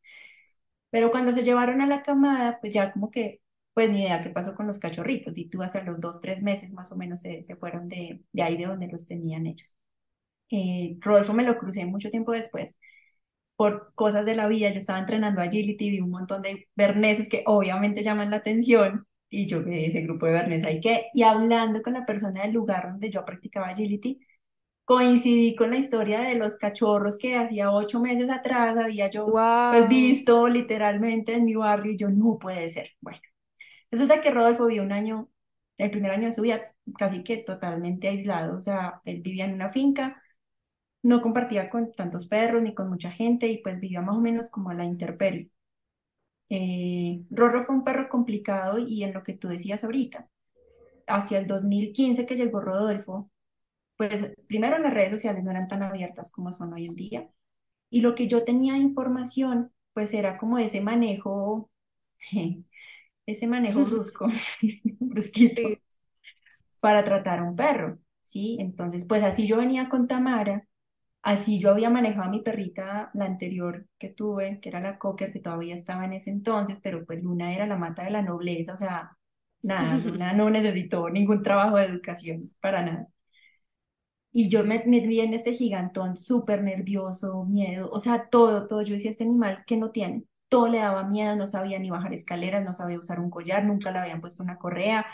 Pero 0.91 1.11
cuando 1.11 1.33
se 1.33 1.43
llevaron 1.45 1.81
a 1.81 1.87
la 1.87 2.03
camada, 2.03 2.59
pues 2.61 2.75
ya 2.75 2.93
como 2.93 3.11
que, 3.11 3.41
pues 3.75 3.91
ni 3.91 4.03
idea 4.03 4.23
qué 4.23 4.31
pasó 4.31 4.55
con 4.55 4.67
los 4.67 4.79
cachorritos, 4.81 5.37
y 5.39 5.49
tú 5.49 5.63
hace 5.63 5.83
los 5.85 6.01
dos, 6.01 6.21
tres 6.21 6.43
meses 6.43 6.73
más 6.73 6.91
o 6.93 6.97
menos 6.97 7.21
se, 7.21 7.43
se 7.45 7.57
fueron 7.57 7.89
de, 7.89 8.23
de 8.33 8.43
ahí 8.43 8.57
de 8.57 8.67
donde 8.67 8.89
los 8.89 9.07
tenían 9.07 9.47
ellos. 9.47 9.77
Eh, 10.51 10.97
Rodolfo 11.01 11.35
me 11.35 11.45
lo 11.45 11.59
crucé 11.59 11.87
mucho 11.87 12.11
tiempo 12.11 12.33
después 12.33 12.77
por 13.61 13.93
cosas 13.95 14.25
de 14.25 14.35
la 14.35 14.49
vida, 14.49 14.71
yo 14.71 14.79
estaba 14.79 15.01
entrenando 15.01 15.43
agility, 15.43 15.91
vi 15.91 16.01
un 16.01 16.09
montón 16.09 16.41
de 16.41 16.71
berneses 16.75 17.29
que 17.29 17.43
obviamente 17.45 18.03
llaman 18.03 18.31
la 18.31 18.37
atención 18.37 19.07
y 19.29 19.47
yo 19.47 19.63
vi 19.63 19.85
ese 19.85 20.01
grupo 20.01 20.25
de 20.25 20.33
berneses 20.33 20.67
ahí 20.67 20.81
que, 20.81 21.09
y 21.13 21.25
hablando 21.25 21.83
con 21.83 21.93
la 21.93 22.07
persona 22.07 22.41
del 22.41 22.53
lugar 22.55 22.91
donde 22.91 23.11
yo 23.11 23.23
practicaba 23.23 23.67
agility, 23.69 24.19
coincidí 24.87 25.55
con 25.57 25.73
la 25.73 25.77
historia 25.77 26.23
de 26.23 26.37
los 26.37 26.57
cachorros 26.57 27.19
que 27.19 27.37
hacía 27.37 27.71
ocho 27.71 28.01
meses 28.01 28.31
atrás 28.31 28.79
había 28.79 29.11
yo 29.11 29.27
pues 29.27 29.83
Wow, 29.83 29.89
visto 29.91 30.49
literalmente 30.49 31.35
en 31.35 31.45
mi 31.45 31.55
barrio 31.55 31.93
y 31.93 31.99
yo 31.99 32.09
no 32.09 32.39
puede 32.39 32.71
ser. 32.71 32.93
Bueno, 33.03 33.21
resulta 33.91 34.23
que 34.23 34.31
Rodolfo 34.31 34.69
vivió 34.69 34.85
un 34.85 34.93
año, 34.93 35.29
el 35.77 35.91
primer 35.91 36.13
año 36.13 36.29
de 36.29 36.33
su 36.33 36.41
vida 36.41 36.75
casi 36.97 37.23
que 37.23 37.37
totalmente 37.37 38.09
aislado, 38.09 38.57
o 38.57 38.63
sea, 38.63 39.03
él 39.05 39.21
vivía 39.21 39.45
en 39.45 39.53
una 39.53 39.69
finca 39.69 40.20
no 41.03 41.21
compartía 41.21 41.71
con 41.71 41.93
tantos 41.93 42.27
perros 42.27 42.63
ni 42.63 42.75
con 42.75 42.89
mucha 42.89 43.11
gente 43.11 43.49
y 43.49 43.59
pues 43.59 43.81
vivía 43.81 44.03
más 44.03 44.17
o 44.17 44.21
menos 44.21 44.49
como 44.49 44.71
a 44.71 44.75
la 44.75 44.85
intemperie. 44.85 45.51
Eh, 46.49 47.23
Rorro 47.31 47.65
fue 47.65 47.77
un 47.77 47.85
perro 47.85 48.09
complicado 48.09 48.79
y 48.79 49.05
en 49.05 49.15
lo 49.15 49.23
que 49.23 49.35
tú 49.35 49.49
decías 49.49 49.85
ahorita, 49.85 50.29
hacia 51.07 51.39
el 51.39 51.47
2015 51.47 52.27
que 52.27 52.37
llegó 52.37 52.61
Rodolfo, 52.61 53.31
pues 53.97 54.33
primero 54.49 54.79
las 54.79 54.95
redes 54.95 55.13
sociales 55.13 55.45
no 55.45 55.51
eran 55.51 55.69
tan 55.69 55.83
abiertas 55.83 56.33
como 56.33 56.53
son 56.53 56.73
hoy 56.73 56.87
en 56.87 56.97
día 56.97 57.31
y 57.91 58.01
lo 58.03 58.15
que 58.15 58.29
yo 58.29 58.45
tenía 58.45 58.75
de 58.75 58.81
información 58.81 59.73
pues 59.93 60.15
era 60.15 60.39
como 60.39 60.59
ese 60.59 60.81
manejo, 60.83 61.71
ese 63.27 63.47
manejo 63.47 63.85
brusco, 63.85 64.29
brusquito 65.01 65.63
para 66.81 67.05
tratar 67.05 67.41
a 67.41 67.45
un 67.45 67.57
perro, 67.57 67.99
¿sí? 68.23 68.57
Entonces 68.61 69.05
pues 69.07 69.23
así 69.23 69.47
yo 69.47 69.57
venía 69.59 69.89
con 69.89 70.09
Tamara 70.09 70.67
Así 71.23 71.61
yo 71.61 71.71
había 71.71 71.91
manejado 71.91 72.25
a 72.29 72.31
mi 72.31 72.41
perrita, 72.41 73.11
la 73.15 73.27
anterior 73.27 73.87
que 73.99 74.09
tuve, 74.09 74.59
que 74.61 74.71
era 74.71 74.81
la 74.81 74.99
Cocker, 74.99 75.33
que 75.33 75.41
todavía 75.41 75.75
estaba 75.75 76.05
en 76.07 76.15
ese 76.15 76.31
entonces, 76.31 76.79
pero 76.83 77.05
pues 77.05 77.23
Luna 77.23 77.55
era 77.55 77.67
la 77.67 77.77
mata 77.77 78.05
de 78.05 78.11
la 78.11 78.23
nobleza, 78.23 78.73
o 78.75 78.77
sea, 78.79 79.17
nada, 79.63 79.99
Luna 80.05 80.33
no 80.33 80.49
necesitó 80.51 81.11
ningún 81.11 81.43
trabajo 81.43 81.77
de 81.77 81.85
educación, 81.87 82.53
para 82.61 82.83
nada. 82.83 83.09
Y 84.33 84.49
yo 84.49 84.65
me, 84.65 84.85
me 84.87 85.01
vi 85.01 85.21
en 85.21 85.35
este 85.35 85.53
gigantón 85.55 86.17
súper 86.17 86.63
nervioso, 86.63 87.45
miedo, 87.47 87.91
o 87.91 88.01
sea, 88.01 88.29
todo, 88.31 88.67
todo. 88.69 88.83
Yo 88.83 88.95
decía, 88.95 89.11
este 89.11 89.25
animal 89.25 89.65
que 89.67 89.77
no 89.77 89.91
tiene, 89.91 90.25
todo 90.49 90.69
le 90.69 90.79
daba 90.79 91.03
miedo, 91.05 91.35
no 91.37 91.47
sabía 91.49 91.79
ni 91.81 91.91
bajar 91.91 92.13
escaleras, 92.15 92.65
no 92.65 92.73
sabía 92.75 93.01
usar 93.01 93.19
un 93.21 93.29
collar, 93.31 93.65
nunca 93.65 93.91
le 93.91 93.99
habían 93.99 94.21
puesto 94.21 94.43
una 94.45 94.57
correa. 94.59 95.05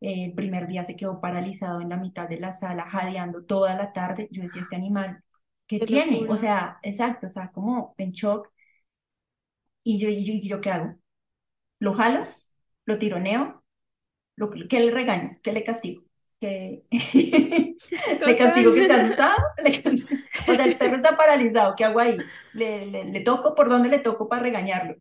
Eh, 0.00 0.24
el 0.26 0.34
primer 0.34 0.66
día 0.66 0.82
se 0.84 0.96
quedó 0.96 1.20
paralizado 1.20 1.80
en 1.80 1.88
la 1.90 1.96
mitad 1.96 2.28
de 2.28 2.40
la 2.40 2.52
sala, 2.52 2.84
jadeando 2.90 3.44
toda 3.44 3.76
la 3.76 3.92
tarde. 3.92 4.28
Yo 4.32 4.42
decía, 4.42 4.62
este 4.62 4.74
animal, 4.76 5.22
¿qué 5.66 5.84
qué 5.84 5.84
tiene? 5.84 6.26
O 6.30 6.36
sea, 6.38 6.78
exacto, 6.82 7.26
o 7.26 7.30
sea, 7.30 7.50
como 7.52 7.94
en 7.98 8.12
shock. 8.12 8.48
Y 9.82 9.98
yo, 10.00 10.08
y 10.08 10.24
yo, 10.24 10.32
y 10.34 10.48
yo 10.48 10.60
¿qué 10.60 10.70
hago? 10.70 10.94
¿Lo 11.80 11.94
jalo? 11.94 12.26
¿Lo 12.86 12.98
tironeo? 12.98 13.64
¿Lo, 14.36 14.50
qué 14.50 14.80
le 14.80 14.92
regaño? 14.92 15.38
¿Qué 15.42 15.52
le 15.52 15.64
castigo? 15.64 16.04
¿Qué... 16.40 16.84
¿Le 18.24 18.36
castigo 18.36 18.74
que 18.74 18.82
está 18.82 18.96
asustado? 18.96 19.36
¿Le 19.64 19.70
O 20.46 20.54
sea, 20.54 20.66
el 20.66 20.78
perro 20.78 20.96
está 20.96 21.16
paralizado, 21.16 21.74
¿qué 21.76 21.84
hago 21.84 22.00
ahí? 22.00 22.26
¿Le, 22.52 22.86
le, 22.86 23.04
le 23.06 23.20
toco? 23.22 23.54
¿Por 23.54 23.68
dónde 23.70 23.88
le 23.90 24.00
toco 24.00 24.28
para 24.28 24.42
regañarlo? 24.42 24.96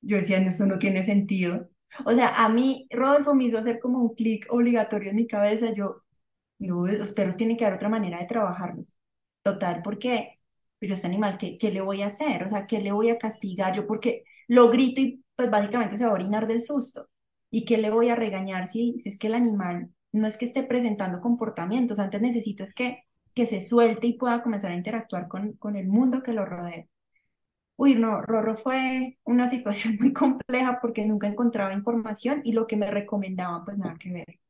Yo 0.00 0.16
decía, 0.18 0.40
"No, 0.40 0.50
eso 0.50 0.66
no 0.66 0.78
tiene 0.78 1.02
sentido. 1.04 1.68
O 2.06 2.12
sea, 2.12 2.30
a 2.44 2.48
mí 2.48 2.86
Rodolfo 2.90 3.34
me 3.34 3.44
hizo 3.44 3.58
hacer 3.58 3.80
como 3.80 4.00
un 4.00 4.14
clic 4.14 4.46
obligatorio 4.50 5.10
en 5.10 5.16
mi 5.16 5.26
cabeza. 5.26 5.72
Yo, 5.72 6.02
no, 6.58 6.86
los 6.86 7.12
perros 7.12 7.36
tienen 7.36 7.56
que 7.58 7.64
dar 7.64 7.74
otra 7.74 7.88
manera 7.90 8.18
de 8.20 8.26
trabajarlos. 8.26 8.96
Total, 9.42 9.82
porque 9.82 10.38
pero 10.78 10.94
este 10.94 11.06
animal, 11.06 11.38
¿qué, 11.38 11.58
qué 11.58 11.70
le 11.70 11.80
voy 11.80 12.02
a 12.02 12.06
hacer? 12.06 12.42
O 12.44 12.48
sea, 12.48 12.66
¿qué 12.66 12.80
le 12.80 12.90
voy 12.92 13.08
a 13.10 13.18
castigar 13.18 13.72
yo? 13.74 13.86
Porque 13.86 14.24
lo 14.48 14.68
grito 14.70 15.00
y 15.00 15.24
pues 15.36 15.48
básicamente 15.50 15.96
se 15.96 16.04
va 16.04 16.10
a 16.10 16.14
orinar 16.14 16.46
del 16.48 16.60
susto. 16.60 17.08
¿Y 17.50 17.64
qué 17.64 17.78
le 17.78 17.90
voy 17.90 18.08
a 18.08 18.16
regañar 18.16 18.66
si, 18.66 18.98
si 18.98 19.08
es 19.08 19.18
que 19.18 19.28
el 19.28 19.34
animal 19.34 19.90
no 20.12 20.26
es 20.26 20.36
que 20.36 20.44
esté 20.44 20.64
presentando 20.64 21.20
comportamientos? 21.20 21.98
Antes 22.00 22.20
necesito 22.20 22.64
es 22.64 22.74
que, 22.74 23.04
que 23.34 23.46
se 23.46 23.60
suelte 23.60 24.08
y 24.08 24.18
pueda 24.18 24.42
comenzar 24.42 24.72
a 24.72 24.74
interactuar 24.76 25.28
con, 25.28 25.52
con 25.54 25.76
el 25.76 25.86
mundo 25.88 26.22
que 26.22 26.32
lo 26.32 26.44
rodea. 26.46 26.86
Uy, 27.76 27.94
no, 27.96 28.22
Rorro 28.22 28.56
fue 28.56 29.18
una 29.24 29.48
situación 29.48 29.96
muy 30.00 30.12
compleja 30.12 30.78
porque 30.80 31.06
nunca 31.06 31.26
encontraba 31.28 31.72
información 31.74 32.40
y 32.44 32.52
lo 32.52 32.66
que 32.66 32.76
me 32.76 32.90
recomendaban, 32.90 33.64
pues 33.64 33.78
nada 33.78 33.96
que 33.98 34.12
ver. 34.12 34.40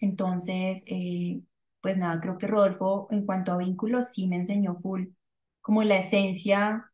Entonces, 0.00 0.84
eh, 0.88 1.42
pues 1.82 1.98
nada, 1.98 2.20
creo 2.20 2.38
que 2.38 2.46
Rodolfo, 2.48 3.08
en 3.10 3.26
cuanto 3.26 3.52
a 3.52 3.58
vínculos, 3.58 4.10
sí 4.12 4.28
me 4.28 4.36
enseñó 4.36 4.76
full, 4.76 5.08
como 5.62 5.84
la 5.84 5.98
esencia, 5.98 6.92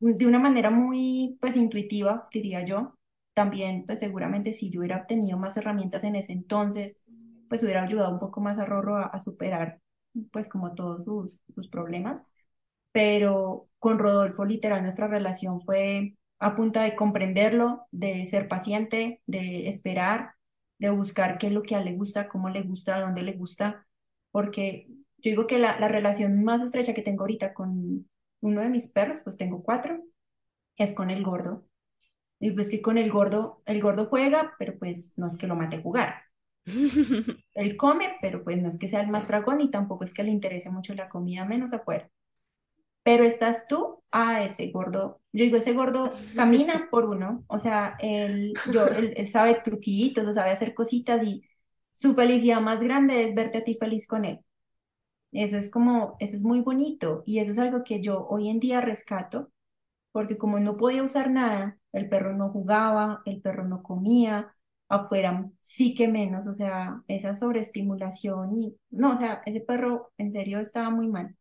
de 0.00 0.26
una 0.26 0.38
manera 0.38 0.70
muy, 0.70 1.38
pues, 1.40 1.56
intuitiva, 1.56 2.28
diría 2.32 2.64
yo. 2.64 2.98
También, 3.34 3.84
pues, 3.86 4.00
seguramente 4.00 4.52
si 4.52 4.70
yo 4.70 4.80
hubiera 4.80 4.98
obtenido 4.98 5.38
más 5.38 5.56
herramientas 5.56 6.04
en 6.04 6.16
ese 6.16 6.32
entonces, 6.32 7.02
pues, 7.48 7.62
hubiera 7.62 7.82
ayudado 7.82 8.12
un 8.12 8.18
poco 8.20 8.40
más 8.40 8.58
a 8.58 8.64
Rorro 8.66 8.96
a, 8.96 9.04
a 9.06 9.20
superar, 9.20 9.80
pues, 10.32 10.48
como 10.48 10.74
todos 10.74 11.04
sus, 11.04 11.40
sus 11.54 11.68
problemas. 11.68 12.30
Pero 12.92 13.68
con 13.80 13.98
Rodolfo, 14.00 14.44
literal, 14.46 14.82
nuestra 14.82 15.08
relación 15.08 15.62
fue 15.62 16.16
a 16.40 16.56
punta 16.56 16.82
de 16.84 16.96
comprenderlo, 16.96 17.86
de 17.92 18.26
ser 18.26 18.48
paciente, 18.48 19.22
de 19.26 19.68
esperar 19.68 20.32
de 20.78 20.90
buscar 20.90 21.38
qué 21.38 21.48
es 21.48 21.52
lo 21.52 21.62
que 21.62 21.74
a 21.76 21.78
él 21.80 21.84
le 21.86 21.94
gusta, 21.96 22.28
cómo 22.28 22.48
le 22.50 22.62
gusta, 22.62 23.00
dónde 23.00 23.22
le 23.22 23.32
gusta, 23.34 23.86
porque 24.30 24.86
yo 25.18 25.30
digo 25.30 25.46
que 25.46 25.58
la, 25.58 25.78
la 25.80 25.88
relación 25.88 26.44
más 26.44 26.62
estrecha 26.62 26.94
que 26.94 27.02
tengo 27.02 27.22
ahorita 27.22 27.54
con 27.54 28.08
uno 28.40 28.60
de 28.60 28.68
mis 28.68 28.88
perros, 28.88 29.20
pues 29.24 29.36
tengo 29.36 29.62
cuatro, 29.62 30.02
es 30.76 30.94
con 30.94 31.10
el 31.10 31.22
gordo. 31.24 31.66
Y 32.40 32.50
pues 32.52 32.70
que 32.70 32.82
con 32.82 32.98
el 32.98 33.10
gordo, 33.12 33.62
el 33.66 33.80
gordo 33.82 34.06
juega, 34.06 34.54
pero 34.58 34.78
pues 34.78 35.14
no 35.16 35.26
es 35.26 35.36
que 35.36 35.46
lo 35.46 35.56
mate 35.56 35.76
a 35.76 35.82
jugar. 35.82 36.22
Él 37.54 37.76
come, 37.76 38.16
pero 38.22 38.44
pues 38.44 38.60
no 38.62 38.68
es 38.68 38.78
que 38.78 38.88
sea 38.88 39.00
el 39.02 39.08
más 39.10 39.28
dragón 39.28 39.60
y 39.60 39.70
tampoco 39.70 40.04
es 40.04 40.14
que 40.14 40.24
le 40.24 40.30
interese 40.32 40.70
mucho 40.70 40.94
la 40.94 41.08
comida, 41.08 41.44
menos 41.46 41.72
afuera. 41.72 42.10
Pero 43.06 43.24
estás 43.24 43.68
tú, 43.68 44.02
a 44.12 44.44
ese 44.44 44.70
gordo, 44.72 45.22
yo 45.32 45.44
digo, 45.44 45.58
ese 45.58 45.74
gordo 45.74 46.12
camina 46.36 46.88
por 46.92 47.06
uno, 47.06 47.44
o 47.48 47.58
sea, 47.60 47.96
él, 48.00 48.54
yo, 48.72 48.88
él, 48.88 49.14
él 49.16 49.28
sabe 49.28 49.60
truquitos, 49.64 50.26
o 50.28 50.32
sabe 50.34 50.50
hacer 50.52 50.74
cositas 50.74 51.24
y 51.24 51.44
su 51.92 52.14
felicidad 52.16 52.60
más 52.62 52.82
grande 52.82 53.24
es 53.24 53.34
verte 53.36 53.58
a 53.60 53.64
ti 53.64 53.76
feliz 53.80 54.06
con 54.08 54.24
él. 54.26 54.40
Eso 55.32 55.56
es 55.58 55.70
como, 55.70 56.16
eso 56.20 56.36
es 56.36 56.44
muy 56.44 56.60
bonito 56.60 57.22
y 57.26 57.40
eso 57.40 57.52
es 57.52 57.58
algo 57.58 57.84
que 57.84 58.00
yo 58.02 58.26
hoy 58.28 58.48
en 58.48 58.60
día 58.60 58.80
rescato, 58.80 59.52
porque 60.12 60.38
como 60.38 60.60
no 60.60 60.76
podía 60.78 61.04
usar 61.04 61.30
nada, 61.30 61.78
el 61.92 62.08
perro 62.08 62.34
no 62.36 62.50
jugaba, 62.50 63.22
el 63.26 63.42
perro 63.42 63.64
no 63.66 63.82
comía, 63.82 64.54
afuera 64.88 65.50
sí 65.62 65.94
que 65.94 66.08
menos, 66.08 66.46
o 66.48 66.54
sea, 66.54 67.02
esa 67.08 67.34
sobreestimulación 67.36 68.54
y 68.54 68.76
no, 68.90 69.14
o 69.14 69.18
sea, 69.18 69.42
ese 69.46 69.60
perro 69.60 70.12
en 70.18 70.32
serio 70.32 70.60
estaba 70.60 70.90
muy 70.90 71.08
mal. 71.08 71.36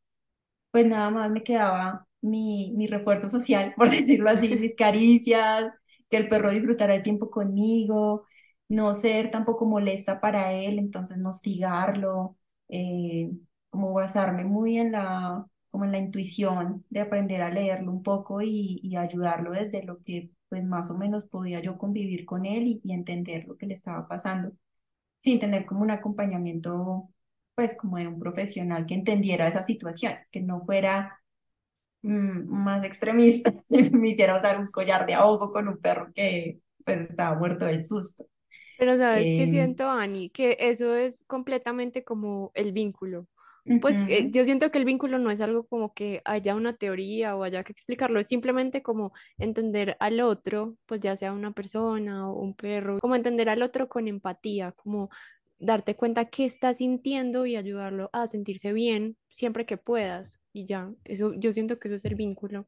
Pues 0.75 0.85
nada 0.88 1.09
más 1.09 1.31
me 1.31 1.41
quedaba 1.43 2.05
mi, 2.21 2.73
mi 2.75 2.88
refuerzo 2.88 3.29
social, 3.29 3.73
por 3.77 3.89
decirlo 3.89 4.29
así, 4.29 4.49
mis 4.59 4.75
caricias, 4.75 5.71
que 6.09 6.17
el 6.17 6.27
perro 6.27 6.49
disfrutara 6.51 6.95
el 6.95 7.03
tiempo 7.03 7.29
conmigo, 7.29 8.25
no 8.67 8.93
ser 8.93 9.31
tampoco 9.31 9.65
molesta 9.65 10.19
para 10.19 10.51
él, 10.53 10.79
entonces 10.79 11.17
no 11.17 11.29
hostigarlo, 11.29 12.38
eh, 12.69 13.31
como 13.69 13.93
basarme 13.93 14.43
muy 14.43 14.77
en 14.77 14.91
la, 14.91 15.45
como 15.71 15.85
en 15.85 15.91
la 15.93 15.97
intuición 15.99 16.85
de 16.89 16.99
aprender 17.01 17.41
a 17.41 17.51
leerlo 17.51 17.91
un 17.91 18.03
poco 18.03 18.41
y, 18.41 18.79
y 18.83 18.95
ayudarlo 18.97 19.51
desde 19.51 19.83
lo 19.83 20.03
que 20.03 20.31
pues 20.49 20.63
más 20.63 20.89
o 20.91 20.97
menos 20.97 21.25
podía 21.25 21.59
yo 21.61 21.77
convivir 21.77 22.25
con 22.25 22.45
él 22.45 22.67
y, 22.67 22.81
y 22.83 22.93
entender 22.93 23.45
lo 23.47 23.57
que 23.57 23.65
le 23.67 23.73
estaba 23.75 24.07
pasando, 24.07 24.51
sin 25.19 25.39
tener 25.39 25.65
como 25.65 25.81
un 25.83 25.91
acompañamiento, 25.91 27.09
pues 27.55 27.75
como 27.77 27.97
de 27.97 28.07
un 28.07 28.19
profesional 28.19 28.85
que 28.85 28.95
entendiera 28.95 29.47
esa 29.47 29.63
situación, 29.63 30.15
que 30.31 30.41
no 30.41 30.61
fuera 30.61 31.19
mm, 32.03 32.45
más 32.49 32.83
extremista 32.83 33.53
y 33.69 33.89
me 33.91 34.09
hiciera 34.09 34.37
usar 34.37 34.59
un 34.59 34.67
collar 34.71 35.05
de 35.05 35.15
ahogo 35.15 35.51
con 35.53 35.67
un 35.69 35.79
perro 35.79 36.11
que 36.15 36.59
pues 36.85 37.09
estaba 37.09 37.37
muerto 37.37 37.65
del 37.65 37.83
susto. 37.85 38.25
Pero 38.77 38.97
sabes 38.97 39.31
que 39.31 39.47
Eh, 39.47 39.47
siento, 39.47 39.89
Ani, 39.89 40.29
que 40.29 40.57
eso 40.59 40.95
es 40.95 41.23
completamente 41.27 42.03
como 42.03 42.51
el 42.55 42.71
vínculo. 42.73 43.27
Pues 43.79 44.03
eh, 44.07 44.29
yo 44.31 44.43
siento 44.45 44.71
que 44.71 44.77
el 44.79 44.85
vínculo 44.85 45.19
no 45.19 45.31
es 45.31 45.41
algo 45.41 45.65
como 45.67 45.93
que 45.93 46.21
haya 46.25 46.55
una 46.55 46.75
teoría 46.77 47.35
o 47.35 47.43
haya 47.43 47.63
que 47.63 47.71
explicarlo, 47.73 48.19
es 48.19 48.27
simplemente 48.27 48.81
como 48.83 49.13
entender 49.37 49.97
al 49.99 50.21
otro, 50.21 50.75
pues 50.87 51.01
ya 51.01 51.15
sea 51.17 51.33
una 51.33 51.51
persona 51.51 52.29
o 52.29 52.39
un 52.41 52.55
perro, 52.55 52.99
como 52.99 53.15
entender 53.15 53.49
al 53.49 53.61
otro 53.63 53.87
con 53.89 54.07
empatía, 54.07 54.71
como 54.73 55.09
darte 55.59 55.95
cuenta 55.95 56.25
qué 56.25 56.45
está 56.45 56.73
sintiendo 56.73 57.45
y 57.45 57.55
ayudarlo 57.55 58.09
a 58.13 58.27
sentirse 58.27 58.73
bien 58.73 59.17
siempre 59.29 59.65
que 59.65 59.77
puedas. 59.77 60.41
Y 60.53 60.65
ya, 60.65 60.91
eso 61.05 61.33
yo 61.35 61.53
siento 61.53 61.79
que 61.79 61.87
eso 61.89 61.95
es 61.95 62.05
el 62.05 62.15
vínculo. 62.15 62.67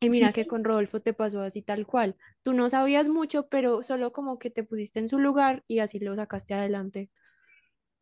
Y 0.00 0.10
mira 0.10 0.32
que 0.32 0.46
con 0.46 0.64
Rodolfo 0.64 1.00
te 1.00 1.14
pasó 1.14 1.42
así 1.42 1.62
tal 1.62 1.86
cual. 1.86 2.16
Tú 2.42 2.54
no 2.54 2.70
sabías 2.70 3.08
mucho, 3.08 3.48
pero 3.48 3.82
solo 3.82 4.12
como 4.12 4.38
que 4.38 4.50
te 4.50 4.64
pusiste 4.64 5.00
en 5.00 5.08
su 5.08 5.18
lugar 5.18 5.64
y 5.68 5.80
así 5.80 5.98
lo 6.00 6.16
sacaste 6.16 6.54
adelante. 6.54 7.10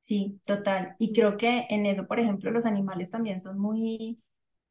sí, 0.00 0.40
total. 0.46 0.96
Y 0.98 1.12
creo 1.12 1.36
que 1.36 1.66
en 1.70 1.86
eso, 1.86 2.06
por 2.06 2.20
ejemplo, 2.20 2.50
los 2.50 2.66
animales 2.66 3.10
también 3.10 3.40
son 3.40 3.58
muy, 3.58 4.22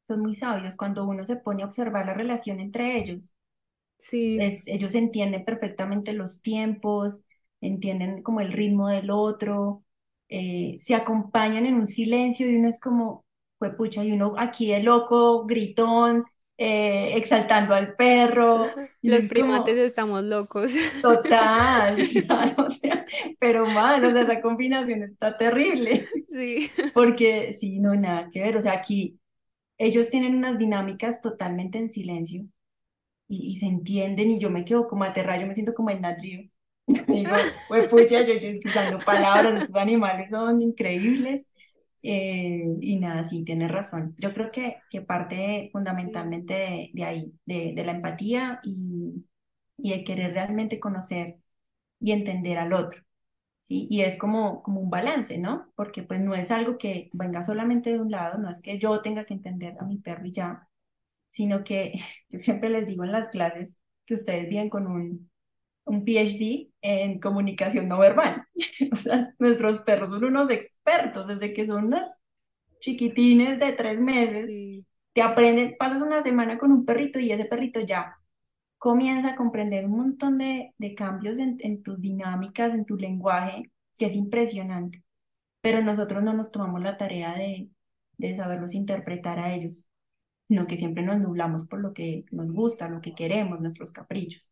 son 0.02 0.20
muy 0.20 0.34
sabios 0.34 0.76
cuando 0.76 1.06
uno 1.06 1.24
se 1.24 1.36
pone 1.36 1.62
a 1.62 1.66
observar 1.66 2.06
la 2.06 2.14
relación 2.14 2.60
entre 2.60 2.96
ellos. 2.98 3.34
Sí, 3.98 4.46
es, 4.46 4.68
ellos 4.68 4.94
entienden 4.94 5.44
perfectamente 5.44 6.12
los 6.12 6.42
tiempos, 6.42 7.24
entienden 7.60 8.22
como 8.22 8.40
el 8.40 8.52
ritmo 8.52 8.88
del 8.88 9.10
otro, 9.10 9.84
eh, 10.28 10.74
se 10.78 10.94
acompañan 10.94 11.66
en 11.66 11.74
un 11.76 11.86
silencio 11.86 12.48
y 12.50 12.56
uno 12.56 12.68
es 12.68 12.80
como, 12.80 13.24
pues 13.58 13.74
pucha, 13.74 14.04
y 14.04 14.12
uno 14.12 14.34
aquí 14.38 14.70
de 14.72 14.82
loco, 14.82 15.46
gritón, 15.46 16.24
eh, 16.58 17.12
exaltando 17.16 17.74
al 17.74 17.94
perro, 17.96 18.74
los 19.02 19.26
es 19.26 19.32
como, 19.32 19.68
primates 19.68 19.78
estamos 19.78 20.22
locos. 20.24 20.72
total, 21.02 21.96
total, 22.12 22.54
o 22.58 22.70
sea, 22.70 23.04
pero 23.38 23.66
mal, 23.66 24.04
o 24.04 24.10
sea, 24.12 24.22
esa 24.22 24.40
combinación 24.40 25.02
está 25.02 25.36
terrible, 25.36 26.08
Sí, 26.28 26.70
porque 26.92 27.52
sí, 27.54 27.80
no, 27.80 27.94
nada 27.94 28.30
que 28.30 28.42
ver, 28.42 28.56
o 28.56 28.60
sea, 28.62 28.72
aquí 28.74 29.18
ellos 29.78 30.10
tienen 30.10 30.36
unas 30.36 30.58
dinámicas 30.58 31.22
totalmente 31.22 31.78
en 31.78 31.90
silencio 31.90 32.46
y, 33.28 33.52
y 33.54 33.58
se 33.58 33.66
entienden 33.66 34.30
y 34.32 34.40
yo 34.40 34.50
me 34.50 34.64
quedo 34.64 34.88
como 34.88 35.04
aterrada, 35.04 35.40
yo 35.40 35.46
me 35.48 35.54
siento 35.54 35.74
como 35.74 35.90
en 35.90 36.02
Nat 36.02 36.20
Geo. 36.22 36.48
Digo, 37.06 37.36
pues 37.66 37.88
pucha, 37.88 38.22
yo, 38.22 38.34
yo 38.34 38.48
usando 38.64 39.04
palabras, 39.04 39.54
estos 39.62 39.76
animales 39.76 40.30
son 40.30 40.62
increíbles. 40.62 41.48
eh, 42.02 42.64
y 42.80 42.98
nada, 43.00 43.24
sí, 43.24 43.44
tienes 43.44 43.70
razón. 43.70 44.14
Yo 44.18 44.32
creo 44.34 44.50
que, 44.52 44.84
que 44.90 45.02
parte 45.02 45.68
fundamentalmente 45.72 46.54
de, 46.54 46.90
de 46.94 47.04
ahí, 47.04 47.32
de, 47.46 47.74
de 47.74 47.84
la 47.84 47.92
empatía 47.92 48.60
y, 48.64 49.26
y 49.78 49.90
de 49.92 50.04
querer 50.04 50.32
realmente 50.34 50.80
conocer 50.80 51.38
y 52.00 52.12
entender 52.12 52.58
al 52.58 52.72
otro, 52.74 53.02
¿sí? 53.62 53.86
Y 53.90 54.02
es 54.02 54.16
como, 54.18 54.62
como 54.62 54.80
un 54.80 54.90
balance, 54.90 55.38
¿no? 55.38 55.72
Porque 55.76 56.02
pues 56.04 56.20
no 56.20 56.34
es 56.34 56.50
algo 56.50 56.78
que 56.78 57.10
venga 57.14 57.42
solamente 57.44 57.92
de 57.92 58.00
un 58.00 58.10
lado, 58.10 58.38
no 58.38 58.50
es 58.50 58.62
que 58.62 58.78
yo 58.78 59.02
tenga 59.02 59.24
que 59.26 59.34
entender 59.34 59.76
a 59.80 59.84
mi 59.86 59.98
perro 59.98 60.26
y 60.26 60.32
ya, 60.32 60.68
sino 61.28 61.64
que 61.64 61.94
yo 62.30 62.38
siempre 62.38 62.70
les 62.70 62.86
digo 62.86 63.04
en 63.04 63.12
las 63.12 63.28
clases 63.30 63.80
que 64.06 64.14
ustedes 64.14 64.48
vienen 64.48 64.70
con 64.70 64.86
un, 64.86 65.30
un 65.88 66.04
PhD 66.04 66.70
en 66.82 67.20
comunicación 67.20 67.88
no 67.88 67.98
verbal. 67.98 68.46
O 68.92 68.96
sea, 68.96 69.34
nuestros 69.38 69.80
perros 69.80 70.10
son 70.10 70.24
unos 70.24 70.50
expertos 70.50 71.28
desde 71.28 71.52
que 71.54 71.66
son 71.66 71.86
unos 71.86 72.06
chiquitines 72.80 73.58
de 73.58 73.72
tres 73.72 73.98
meses. 74.00 74.46
sí, 74.48 74.86
Te 75.12 75.22
aprenden, 75.22 75.76
pasas 75.78 76.02
una 76.02 76.22
semana 76.22 76.58
con 76.58 76.72
un 76.72 76.84
perrito 76.84 77.18
y 77.18 77.32
ese 77.32 77.44
perrito 77.46 77.80
ya 77.80 78.16
comienza 78.78 79.30
a 79.32 79.36
comprender 79.36 79.86
un 79.86 79.96
montón 79.98 80.38
de, 80.38 80.74
de 80.78 80.94
cambios 80.94 81.38
en, 81.38 81.56
en 81.60 81.82
tus 81.82 82.00
dinámicas, 82.00 82.74
en 82.74 82.84
tu 82.86 82.96
lenguaje, 82.96 83.70
que 83.98 84.06
es 84.06 84.16
impresionante. 84.16 85.02
Pero 85.60 85.82
nosotros 85.82 86.22
no 86.22 86.34
nos 86.34 86.52
tomamos 86.52 86.82
la 86.82 86.96
tarea 86.98 87.34
de, 87.34 87.70
de 88.18 88.36
saberlos 88.36 88.74
interpretar 88.74 89.38
a 89.40 89.54
ellos 89.54 89.86
sino 90.48 90.66
que 90.66 90.76
siempre 90.76 91.02
nos 91.04 91.18
nublamos 91.20 91.66
por 91.66 91.80
lo 91.80 91.92
que 91.94 92.24
nos 92.32 92.50
gusta, 92.52 92.88
lo 92.88 93.00
que 93.00 93.14
queremos, 93.14 93.60
nuestros 93.60 93.92
caprichos. 93.92 94.50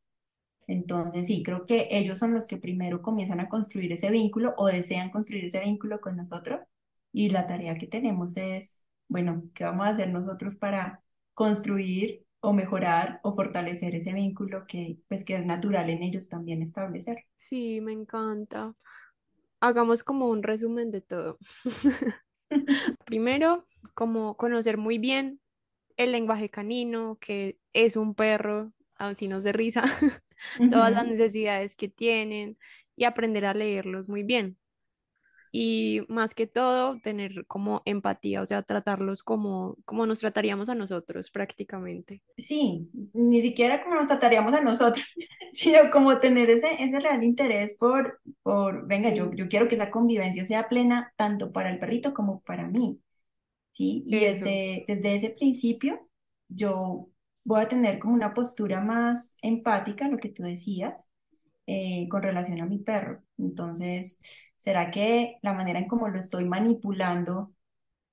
Entonces, 0.66 1.26
sí, 1.26 1.42
creo 1.42 1.66
que 1.66 1.88
ellos 1.90 2.18
son 2.18 2.34
los 2.34 2.46
que 2.46 2.56
primero 2.58 3.02
comienzan 3.02 3.40
a 3.40 3.48
construir 3.48 3.92
ese 3.92 4.10
vínculo 4.10 4.54
o 4.56 4.66
desean 4.66 5.10
construir 5.10 5.44
ese 5.44 5.60
vínculo 5.60 6.00
con 6.00 6.16
nosotros. 6.16 6.60
Y 7.12 7.30
la 7.30 7.46
tarea 7.46 7.78
que 7.78 7.86
tenemos 7.86 8.36
es, 8.36 8.84
bueno, 9.08 9.44
¿qué 9.54 9.64
vamos 9.64 9.86
a 9.86 9.90
hacer 9.90 10.10
nosotros 10.10 10.56
para 10.56 11.02
construir 11.34 12.24
o 12.40 12.52
mejorar 12.52 13.20
o 13.22 13.34
fortalecer 13.34 13.94
ese 13.94 14.12
vínculo 14.12 14.66
que, 14.66 14.98
pues, 15.08 15.24
que 15.24 15.36
es 15.36 15.46
natural 15.46 15.90
en 15.90 16.02
ellos 16.02 16.28
también 16.28 16.62
establecer? 16.62 17.18
sí, 17.34 17.80
me 17.80 17.92
encanta. 17.92 18.74
Hagamos 19.60 20.04
como 20.04 20.28
un 20.28 20.42
resumen 20.42 20.90
de 20.90 21.00
todo. 21.00 21.38
Primero, 23.04 23.66
como 23.94 24.36
conocer 24.36 24.78
muy 24.78 24.98
bien 24.98 25.40
el 25.96 26.12
lenguaje 26.12 26.50
canino, 26.50 27.18
que 27.20 27.58
es 27.72 27.96
un 27.96 28.14
perro, 28.14 28.72
así 28.96 29.28
nos 29.28 29.42
de 29.44 29.52
risa, 29.52 29.84
todas 30.70 30.92
las 30.92 31.06
necesidades 31.06 31.74
que 31.74 31.88
tienen 31.88 32.58
y 32.96 33.04
aprender 33.04 33.44
a 33.44 33.54
leerlos 33.54 34.08
muy 34.08 34.22
bien. 34.22 34.58
Y 35.52 36.02
más 36.08 36.34
que 36.34 36.46
todo, 36.46 37.00
tener 37.00 37.46
como 37.46 37.80
empatía, 37.86 38.42
o 38.42 38.46
sea, 38.46 38.62
tratarlos 38.62 39.22
como, 39.22 39.76
como 39.86 40.06
nos 40.06 40.18
trataríamos 40.18 40.68
a 40.68 40.74
nosotros 40.74 41.30
prácticamente. 41.30 42.20
Sí, 42.36 42.90
ni 43.14 43.40
siquiera 43.40 43.82
como 43.82 43.94
nos 43.94 44.08
trataríamos 44.08 44.52
a 44.52 44.60
nosotros, 44.60 45.06
sino 45.52 45.90
como 45.90 46.18
tener 46.18 46.50
ese, 46.50 46.82
ese 46.82 47.00
real 47.00 47.22
interés 47.22 47.74
por, 47.78 48.20
por, 48.42 48.86
venga, 48.86 49.14
yo, 49.14 49.32
yo 49.32 49.48
quiero 49.48 49.66
que 49.66 49.76
esa 49.76 49.90
convivencia 49.90 50.44
sea 50.44 50.68
plena 50.68 51.14
tanto 51.16 51.52
para 51.52 51.70
el 51.70 51.78
perrito 51.78 52.12
como 52.12 52.40
para 52.40 52.68
mí, 52.68 53.00
¿sí? 53.70 54.04
Y 54.06 54.16
eso. 54.16 54.44
desde, 54.44 54.84
desde 54.88 55.14
ese 55.14 55.30
principio 55.30 56.06
yo 56.48 57.08
voy 57.46 57.62
a 57.62 57.68
tener 57.68 57.98
como 57.98 58.14
una 58.14 58.34
postura 58.34 58.80
más 58.80 59.36
empática, 59.42 60.08
lo 60.08 60.18
que 60.18 60.30
tú 60.30 60.42
decías, 60.42 61.10
eh, 61.66 62.08
con 62.10 62.22
relación 62.22 62.60
a 62.60 62.66
mi 62.66 62.78
perro. 62.78 63.22
Entonces, 63.38 64.20
¿será 64.56 64.90
que 64.90 65.38
la 65.42 65.52
manera 65.54 65.78
en 65.78 65.88
cómo 65.88 66.08
lo 66.08 66.18
estoy 66.18 66.44
manipulando 66.44 67.56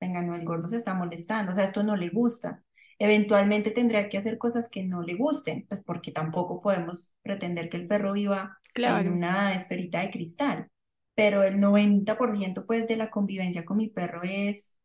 venga, 0.04 0.22
no, 0.22 0.36
el 0.36 0.46
gordo 0.46 0.68
se 0.68 0.78
está 0.78 0.94
molestando, 0.94 1.52
o 1.52 1.56
sea, 1.56 1.64
esto 1.64 1.84
no 1.84 1.96
le 1.96 2.10
gusta. 2.10 2.64
Eventualmente 3.00 3.72
tendrá 3.72 4.10
que 4.10 4.18
hacer 4.18 4.38
cosas 4.38 4.70
que 4.70 4.84
no 4.84 5.02
le 5.02 5.16
gusten, 5.16 5.66
pues 5.68 5.82
porque 5.82 6.12
tampoco 6.12 6.62
podemos 6.62 7.14
pretender 7.22 7.70
que 7.70 7.78
el 7.78 7.88
perro 7.88 8.14
viva 8.14 8.60
en 8.66 8.74
Claro, 8.74 9.12
una 9.12 9.54
esferita 9.54 10.02
de 10.02 10.12
cristal. 10.12 10.70
Pero 11.16 11.44
el 11.44 11.60
90% 11.60 12.66
pues 12.66 12.88
de 12.88 12.98
la 12.98 13.10
convivencia 13.10 13.66
con 13.66 13.78
mi 13.78 13.88
perro 13.90 14.22
es, 14.24 14.78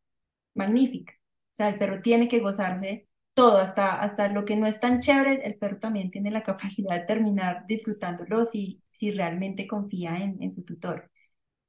magnífica. 0.54 1.14
O 1.14 1.54
sea, 1.58 1.68
el 1.68 1.78
perro 1.78 2.00
tiene 2.02 2.28
que 2.28 2.40
gozarse 2.40 3.07
todo, 3.38 3.58
hasta, 3.58 4.00
hasta 4.02 4.28
lo 4.30 4.44
que 4.44 4.56
no 4.56 4.66
es 4.66 4.80
tan 4.80 5.00
chévere, 5.00 5.46
el 5.46 5.56
perro 5.56 5.78
también 5.78 6.10
tiene 6.10 6.30
la 6.30 6.42
capacidad 6.44 6.96
de 6.98 7.06
terminar 7.06 7.66
disfrutándolo 7.68 8.44
si, 8.46 8.82
si 8.90 9.12
realmente 9.12 9.66
confía 9.68 10.18
en, 10.18 10.42
en 10.42 10.52
su 10.52 10.64
tutor. 10.64 11.10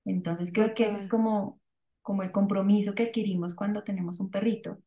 Entonces 0.05 0.51
creo 0.53 0.73
que 0.75 0.87
ese 0.87 0.97
es 0.99 1.09
como, 1.09 1.61
como 2.01 2.23
el 2.23 2.31
compromiso 2.31 2.95
que 2.95 3.03
adquirimos 3.05 3.55
cuando 3.55 3.83
tenemos 3.83 4.19
un 4.19 4.31
perrito. 4.31 4.79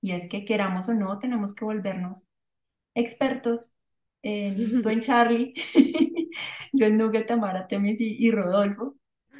Y 0.00 0.12
es 0.12 0.28
que 0.28 0.44
queramos 0.44 0.88
o 0.88 0.94
no, 0.94 1.18
tenemos 1.18 1.54
que 1.54 1.64
volvernos 1.64 2.28
expertos 2.94 3.72
en, 4.22 4.82
tú 4.82 4.88
en 4.90 5.00
Charlie, 5.00 5.54
yo 6.72 6.86
en 6.86 6.98
Nugget, 6.98 7.26
Tamara, 7.26 7.66
Temis 7.68 8.00
y, 8.00 8.16
y 8.18 8.30
Rodolfo, 8.30 8.96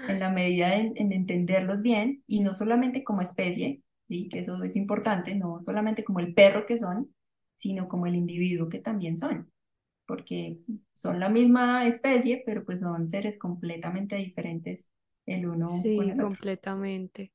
en 0.09 0.21
la 0.21 0.31
medida 0.31 0.75
en, 0.77 0.95
en 0.97 1.13
entenderlos 1.13 1.83
bien 1.83 2.23
y 2.27 2.41
no 2.41 2.55
solamente 2.55 3.05
como 3.05 3.23
especie, 3.23 3.83
¿sí? 4.09 4.29
que 4.29 4.41
eso 4.41 4.63
es 4.65 4.77
importante, 4.77 5.35
no 5.35 5.63
solamente 5.63 6.05
como 6.05 6.21
el 6.21 6.35
perro 6.35 6.67
que 6.67 6.79
son, 6.79 7.15
sino 7.55 7.89
como 7.89 8.07
el 8.07 8.17
individuo 8.17 8.69
que 8.69 8.79
también 8.81 9.17
son, 9.17 9.51
porque 10.07 10.61
son 10.95 11.21
la 11.21 11.29
misma 11.31 11.87
especie, 11.87 12.43
pero 12.47 12.65
pues 12.65 12.81
son 12.81 13.09
seres 13.09 13.39
completamente 13.39 14.17
diferentes 14.17 14.89
el 15.27 15.47
uno 15.49 15.91
con 15.95 16.11
Sí, 16.11 16.11
el 16.11 16.21
otro. 16.23 16.41
completamente. 16.41 17.33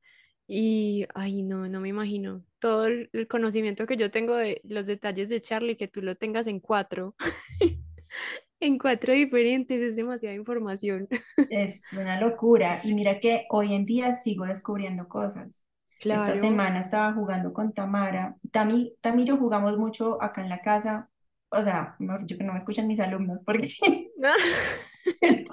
Y, 0.48 1.06
ay, 1.14 1.44
no, 1.44 1.68
no 1.70 1.80
me 1.80 1.90
imagino. 1.90 2.44
Todo 2.60 2.88
el 2.88 3.10
el 3.14 3.28
conocimiento 3.28 3.86
que 3.86 3.96
yo 3.98 4.10
tengo 4.12 4.36
de 4.36 4.62
los 4.64 4.88
detalles 4.88 5.30
de 5.30 5.42
Charlie, 5.42 5.78
que 5.78 5.88
tú 5.88 6.02
lo 6.02 6.16
tengas 6.16 6.48
en 6.48 6.60
cuatro, 6.60 7.16
en 8.60 8.78
cuatro 8.80 9.14
diferentes, 9.14 9.82
es 9.82 9.96
demasiada 9.96 10.36
información. 10.36 11.08
Es 11.48 11.94
una 11.94 12.20
locura. 12.20 12.82
Y 12.84 12.94
mira 12.94 13.20
que 13.22 13.46
hoy 13.50 13.74
en 13.74 13.86
día 13.86 14.12
sigo 14.14 14.44
descubriendo 14.46 15.08
cosas. 15.08 15.66
Esta 16.04 16.36
semana 16.36 16.80
estaba 16.80 17.14
jugando 17.14 17.54
con 17.54 17.74
Tamara. 17.74 18.36
Tami, 18.52 18.96
Tami 19.02 19.24
y 19.24 19.26
yo 19.26 19.38
jugamos 19.38 19.78
mucho 19.78 20.22
acá 20.22 20.42
en 20.42 20.50
la 20.50 20.62
casa. 20.62 21.10
O 21.50 21.64
sea, 21.64 21.96
mejor 22.00 22.22
dicho 22.22 22.38
que 22.38 22.44
no 22.44 22.54
me 22.54 22.60
escuchan 22.60 22.88
mis 22.88 23.00
alumnos, 23.00 23.44
porque 23.44 23.68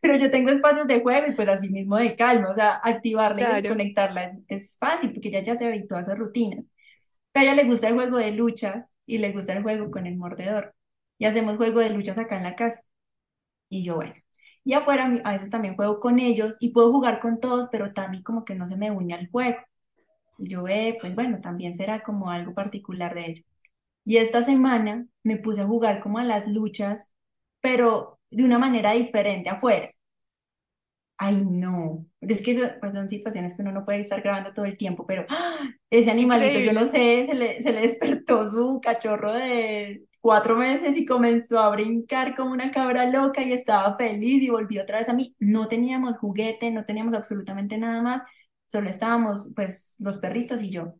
pero 0.00 0.18
yo 0.18 0.30
tengo 0.30 0.50
espacios 0.50 0.86
de 0.86 1.00
juego 1.00 1.26
y 1.26 1.34
pues 1.34 1.48
así 1.48 1.68
mismo 1.70 1.96
de 1.96 2.14
calma. 2.14 2.50
O 2.50 2.54
sea, 2.54 2.80
activarla 2.82 3.58
y 3.58 3.62
desconectarla 3.62 4.38
es, 4.48 4.76
fácil 4.78 5.12
porque 5.12 5.28
ella 5.28 5.42
ya 5.42 5.56
se 5.56 5.66
habituó 5.66 5.96
a 5.96 6.02
esas 6.02 6.18
rutinas. 6.18 6.70
Pero 7.32 7.42
a 7.42 7.52
ella 7.52 7.62
le 7.62 7.68
gusta 7.68 7.88
el 7.88 7.94
juego 7.94 8.18
de 8.18 8.32
luchas 8.32 8.90
y 9.06 9.18
le 9.18 9.32
gusta 9.32 9.52
el 9.54 9.62
juego 9.62 9.90
con 9.90 10.06
el 10.06 10.16
mordedor. 10.16 10.74
Y 11.18 11.24
hacemos 11.26 11.56
juego 11.56 11.80
de 11.80 11.90
luchas 11.90 12.18
acá 12.18 12.36
en 12.36 12.44
la 12.44 12.56
casa. 12.56 12.82
Y 13.68 13.84
yo, 13.84 13.96
bueno. 13.96 14.14
Y 14.64 14.74
afuera 14.74 15.20
a 15.24 15.32
veces 15.32 15.50
también 15.50 15.76
juego 15.76 16.00
con 16.00 16.18
ellos 16.18 16.56
y 16.60 16.72
puedo 16.72 16.92
jugar 16.92 17.20
con 17.20 17.40
todos, 17.40 17.68
pero 17.70 17.92
también 17.92 18.22
como 18.22 18.44
que 18.44 18.54
no 18.54 18.66
se 18.66 18.76
me 18.76 18.90
une 18.90 19.14
al 19.14 19.30
juego. 19.30 19.58
Yo, 20.38 20.68
eh, 20.68 20.98
pues 21.00 21.14
bueno, 21.14 21.40
también 21.40 21.74
será 21.74 22.02
como 22.02 22.30
algo 22.30 22.54
particular 22.54 23.14
de 23.14 23.26
ellos. 23.30 23.46
Y 24.04 24.18
esta 24.18 24.42
semana 24.42 25.06
me 25.24 25.36
puse 25.38 25.62
a 25.62 25.66
jugar 25.66 26.00
como 26.02 26.18
a 26.18 26.24
las 26.24 26.48
luchas, 26.48 27.14
pero 27.60 28.20
de 28.30 28.44
una 28.44 28.58
manera 28.58 28.92
diferente 28.92 29.50
afuera. 29.50 29.90
Ay, 31.18 31.42
no. 31.46 32.06
Es 32.20 32.42
que 32.42 32.50
eso, 32.52 32.62
pues 32.80 32.92
son 32.94 33.08
situaciones 33.08 33.56
que 33.56 33.62
uno 33.62 33.72
no 33.72 33.84
puede 33.86 34.00
estar 34.02 34.20
grabando 34.20 34.52
todo 34.52 34.66
el 34.66 34.76
tiempo, 34.76 35.06
pero 35.06 35.24
¡ah! 35.30 35.60
ese 35.88 36.10
animalito, 36.10 36.58
yo 36.58 36.72
no 36.74 36.84
sé, 36.86 37.24
se 37.26 37.34
le, 37.34 37.62
se 37.62 37.72
le 37.72 37.80
despertó 37.82 38.50
su 38.50 38.80
cachorro 38.82 39.32
de 39.32 40.04
cuatro 40.20 40.56
meses 40.56 40.94
y 40.96 41.06
comenzó 41.06 41.58
a 41.60 41.70
brincar 41.70 42.34
como 42.36 42.50
una 42.52 42.70
cabra 42.70 43.06
loca 43.10 43.42
y 43.42 43.52
estaba 43.52 43.96
feliz 43.96 44.42
y 44.42 44.50
volvió 44.50 44.82
otra 44.82 44.98
vez 44.98 45.08
a 45.08 45.14
mí. 45.14 45.34
No 45.38 45.68
teníamos 45.68 46.18
juguete, 46.18 46.70
no 46.70 46.84
teníamos 46.84 47.14
absolutamente 47.14 47.78
nada 47.78 48.02
más, 48.02 48.22
solo 48.66 48.88
estábamos 48.90 49.52
pues 49.56 49.96
los 50.00 50.18
perritos 50.18 50.62
y 50.62 50.70
yo. 50.70 50.94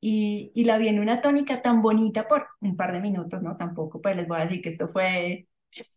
Y, 0.00 0.52
y 0.54 0.64
la 0.64 0.78
vi 0.78 0.88
en 0.88 1.00
una 1.00 1.20
tónica 1.22 1.62
tan 1.62 1.82
bonita 1.82 2.28
por 2.28 2.46
un 2.60 2.76
par 2.76 2.92
de 2.92 3.00
minutos, 3.00 3.42
¿no? 3.42 3.56
Tampoco, 3.56 4.00
pues 4.02 4.16
les 4.16 4.28
voy 4.28 4.38
a 4.40 4.44
decir 4.44 4.62
que 4.62 4.68
esto 4.70 4.88
fue 4.88 5.48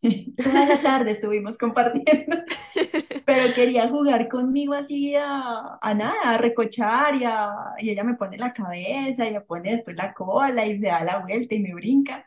toda 0.44 0.66
la 0.68 0.82
tarde 0.82 1.12
estuvimos 1.12 1.58
compartiendo 1.58 2.38
pero 3.26 3.54
quería 3.54 3.90
jugar 3.90 4.28
conmigo 4.30 4.74
así 4.74 5.16
a, 5.16 5.78
a 5.82 5.94
nada, 5.94 6.16
a 6.36 6.38
recochar 6.38 7.16
y, 7.16 7.24
a- 7.26 7.50
y 7.80 7.90
ella 7.92 8.04
me 8.04 8.16
pone 8.16 8.38
la 8.38 8.54
cabeza 8.54 9.26
y 9.28 9.32
me 9.34 9.42
pone 9.42 9.72
después 9.72 9.96
la 9.96 10.14
cola 10.14 10.66
y 10.66 10.80
se 10.80 10.88
da 10.88 11.04
la 11.04 11.20
vuelta 11.20 11.56
y 11.56 11.60
me 11.60 11.74
brinca, 11.74 12.26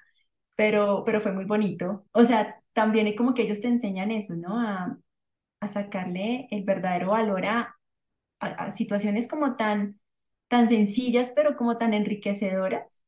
pero, 0.57 1.05
pero 1.05 1.20
fue 1.20 1.33
muy 1.33 1.45
bonito. 1.47 2.07
O 2.12 2.25
sea, 2.25 2.61
también 2.72 3.07
es 3.09 3.16
como 3.16 3.35
que 3.35 3.43
ellos 3.45 3.61
te 3.61 3.68
enseñan 3.68 4.11
eso, 4.12 4.35
¿no? 4.37 4.61
A, 4.61 4.99
a 5.61 5.68
sacarle 5.68 6.49
el 6.51 6.64
verdadero 6.64 7.11
valor 7.12 7.47
a, 7.47 7.74
a, 8.45 8.49
a 8.66 8.70
situaciones 8.72 9.28
como 9.28 9.57
tan, 9.57 10.01
tan 10.49 10.68
sencillas, 10.68 11.32
pero 11.36 11.57
como 11.57 11.78
tan 11.78 11.95
enriquecedoras. 11.95 13.03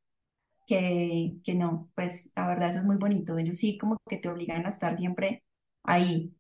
Que, 0.67 1.37
que 1.45 1.55
no, 1.55 1.91
pues 1.95 2.33
la 2.37 2.49
verdad 2.49 2.71
eso 2.71 2.81
es 2.81 2.85
muy 2.85 2.97
bonito. 2.97 3.39
Ellos 3.39 3.59
sí 3.59 3.79
como 3.79 3.99
que 4.09 4.19
te 4.19 4.29
obligan 4.29 4.67
a 4.67 4.71
estar 4.71 4.97
siempre 4.97 5.45
ahí 5.85 6.35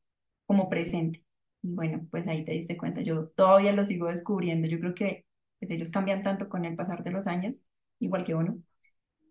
como 0.47 0.68
presente. 0.68 1.24
Y 1.62 1.74
bueno, 1.74 2.07
pues 2.11 2.26
ahí 2.28 2.44
te 2.44 2.53
diste 2.53 2.76
cuenta, 2.76 3.03
yo 3.03 3.26
todavía 3.26 3.72
lo 3.72 3.84
sigo 3.84 4.09
descubriendo. 4.09 4.66
Yo 4.68 4.80
creo 4.80 4.94
que 4.94 5.26
pues, 5.61 5.70
ellos 5.70 5.90
cambian 5.92 6.22
tanto 6.22 6.49
con 6.49 6.64
el 6.64 6.76
pasar 6.76 7.05
de 7.05 7.11
los 7.12 7.26
años, 7.28 7.64
igual 8.01 8.24
que 8.24 8.34
uno, 8.34 8.59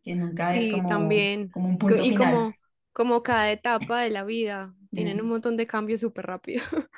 que 0.04 0.16
nunca 0.16 0.56
es 0.58 0.68
Sí, 0.68 0.70
como, 0.70 0.88
también. 0.88 1.52
como 1.52 1.70
un 1.70 1.78
punto 1.80 2.06
Y 2.06 2.14
final. 2.14 2.14
como, 2.14 2.58
como 2.94 3.24
cada 3.24 3.52
etapa 3.52 4.02
de 4.02 4.10
la 4.12 4.24
vida, 4.24 4.76
tienen 4.94 5.22
un 5.22 5.28
montón 5.30 5.58
de 5.58 5.68
cambios 5.68 6.02
súper 6.02 6.26
rápido. 6.28 6.64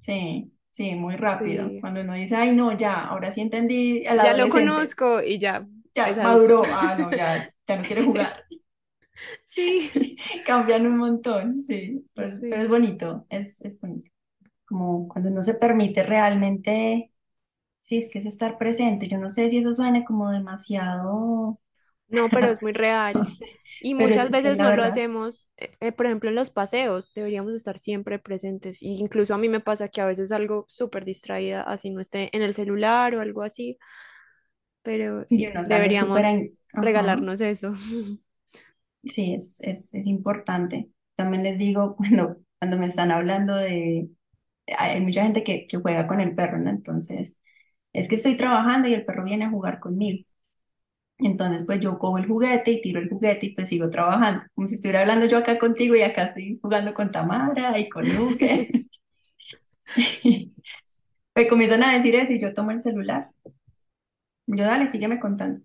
Sí, 0.00 0.52
sí, 0.70 0.94
muy 0.94 1.16
rápido. 1.16 1.68
Sí. 1.68 1.80
Cuando 1.80 2.00
uno 2.02 2.14
dice, 2.14 2.36
ay, 2.36 2.54
no, 2.54 2.76
ya, 2.76 3.04
ahora 3.06 3.30
sí 3.32 3.40
entendí 3.40 4.04
Ya 4.04 4.34
lo 4.34 4.48
conozco 4.48 5.22
y 5.22 5.38
ya 5.38 5.66
es 5.94 6.18
ya 6.18 6.18
adulto. 6.18 6.22
maduró, 6.22 6.62
ah, 6.72 6.96
no, 6.98 7.10
ya, 7.12 7.52
ya 7.66 7.76
no 7.76 7.82
quiere 7.84 8.02
jugar. 8.04 8.44
Sí, 9.44 10.16
cambian 10.46 10.86
un 10.86 10.96
montón, 10.98 11.62
sí, 11.62 12.06
pero 12.14 12.28
es 12.52 12.68
sí. 12.68 12.68
bonito, 12.68 13.26
es, 13.30 13.60
es 13.62 13.78
bonito. 13.80 14.10
Como 14.66 15.08
cuando 15.08 15.30
uno 15.30 15.42
se 15.42 15.54
permite 15.54 16.02
realmente, 16.04 17.12
sí, 17.80 17.98
es 17.98 18.10
que 18.12 18.18
es 18.20 18.26
estar 18.26 18.58
presente. 18.58 19.08
Yo 19.08 19.18
no 19.18 19.30
sé 19.30 19.50
si 19.50 19.58
eso 19.58 19.74
suena 19.74 20.04
como 20.04 20.30
demasiado 20.30 21.60
No, 22.10 22.28
pero 22.32 22.48
es 22.48 22.62
muy 22.62 22.72
real. 22.72 23.14
Y 23.82 23.94
pero 23.96 24.14
muchas 24.14 24.30
veces 24.30 24.58
no 24.58 24.72
lo 24.72 24.82
hacemos, 24.82 25.48
eh, 25.56 25.70
eh, 25.80 25.92
por 25.92 26.04
ejemplo, 26.04 26.28
en 26.28 26.34
los 26.36 26.50
paseos, 26.50 27.14
deberíamos 27.14 27.54
estar 27.54 27.78
siempre 27.78 28.18
presentes. 28.18 28.82
Y 28.82 28.98
incluso 29.00 29.32
a 29.34 29.38
mí 29.38 29.48
me 29.48 29.60
pasa 29.60 29.88
que 29.88 30.02
a 30.02 30.06
veces 30.06 30.32
algo 30.32 30.66
súper 30.68 31.06
distraída, 31.06 31.62
así 31.62 31.88
no 31.88 32.00
esté 32.00 32.28
en 32.36 32.42
el 32.42 32.54
celular 32.54 33.14
o 33.14 33.22
algo 33.22 33.42
así, 33.42 33.78
pero 34.82 35.24
sí, 35.26 35.46
deberíamos 35.68 36.36
regalarnos 36.72 37.40
eso. 37.40 37.72
sí, 39.04 39.34
es, 39.34 39.60
es, 39.62 39.94
es 39.94 40.06
importante. 40.06 40.90
También 41.16 41.42
les 41.44 41.58
digo, 41.58 41.96
cuando, 41.98 42.36
cuando 42.58 42.78
me 42.78 42.86
están 42.86 43.10
hablando 43.12 43.54
de... 43.56 44.10
Hay 44.78 45.00
mucha 45.02 45.24
gente 45.24 45.44
que, 45.44 45.66
que 45.68 45.78
juega 45.78 46.06
con 46.06 46.20
el 46.20 46.34
perro, 46.36 46.58
¿no? 46.58 46.70
Entonces, 46.70 47.38
es 47.94 48.08
que 48.08 48.16
estoy 48.16 48.36
trabajando 48.36 48.88
y 48.88 48.94
el 48.94 49.06
perro 49.06 49.24
viene 49.24 49.46
a 49.46 49.50
jugar 49.50 49.80
conmigo. 49.80 50.24
Entonces, 51.22 51.64
pues 51.66 51.80
yo 51.80 51.98
cojo 51.98 52.18
el 52.18 52.26
juguete 52.26 52.70
y 52.72 52.82
tiro 52.82 53.00
el 53.00 53.08
juguete 53.08 53.46
y 53.46 53.54
pues 53.54 53.68
sigo 53.68 53.90
trabajando. 53.90 54.42
Como 54.54 54.68
si 54.68 54.74
estuviera 54.74 55.00
hablando 55.00 55.26
yo 55.26 55.38
acá 55.38 55.58
contigo 55.58 55.94
y 55.94 56.02
acá 56.02 56.24
estoy 56.24 56.58
jugando 56.62 56.94
con 56.94 57.10
Tamara 57.10 57.78
y 57.78 57.88
con 57.88 58.04
Nuke. 58.14 58.86
Me 61.34 61.46
comienzan 61.48 61.82
a 61.84 61.94
decir 61.94 62.14
eso 62.14 62.32
y 62.32 62.40
yo 62.40 62.54
tomo 62.54 62.70
el 62.70 62.80
celular. 62.80 63.30
Yo, 64.46 64.64
dale, 64.64 64.88
sígueme 64.88 65.20
contando. 65.20 65.60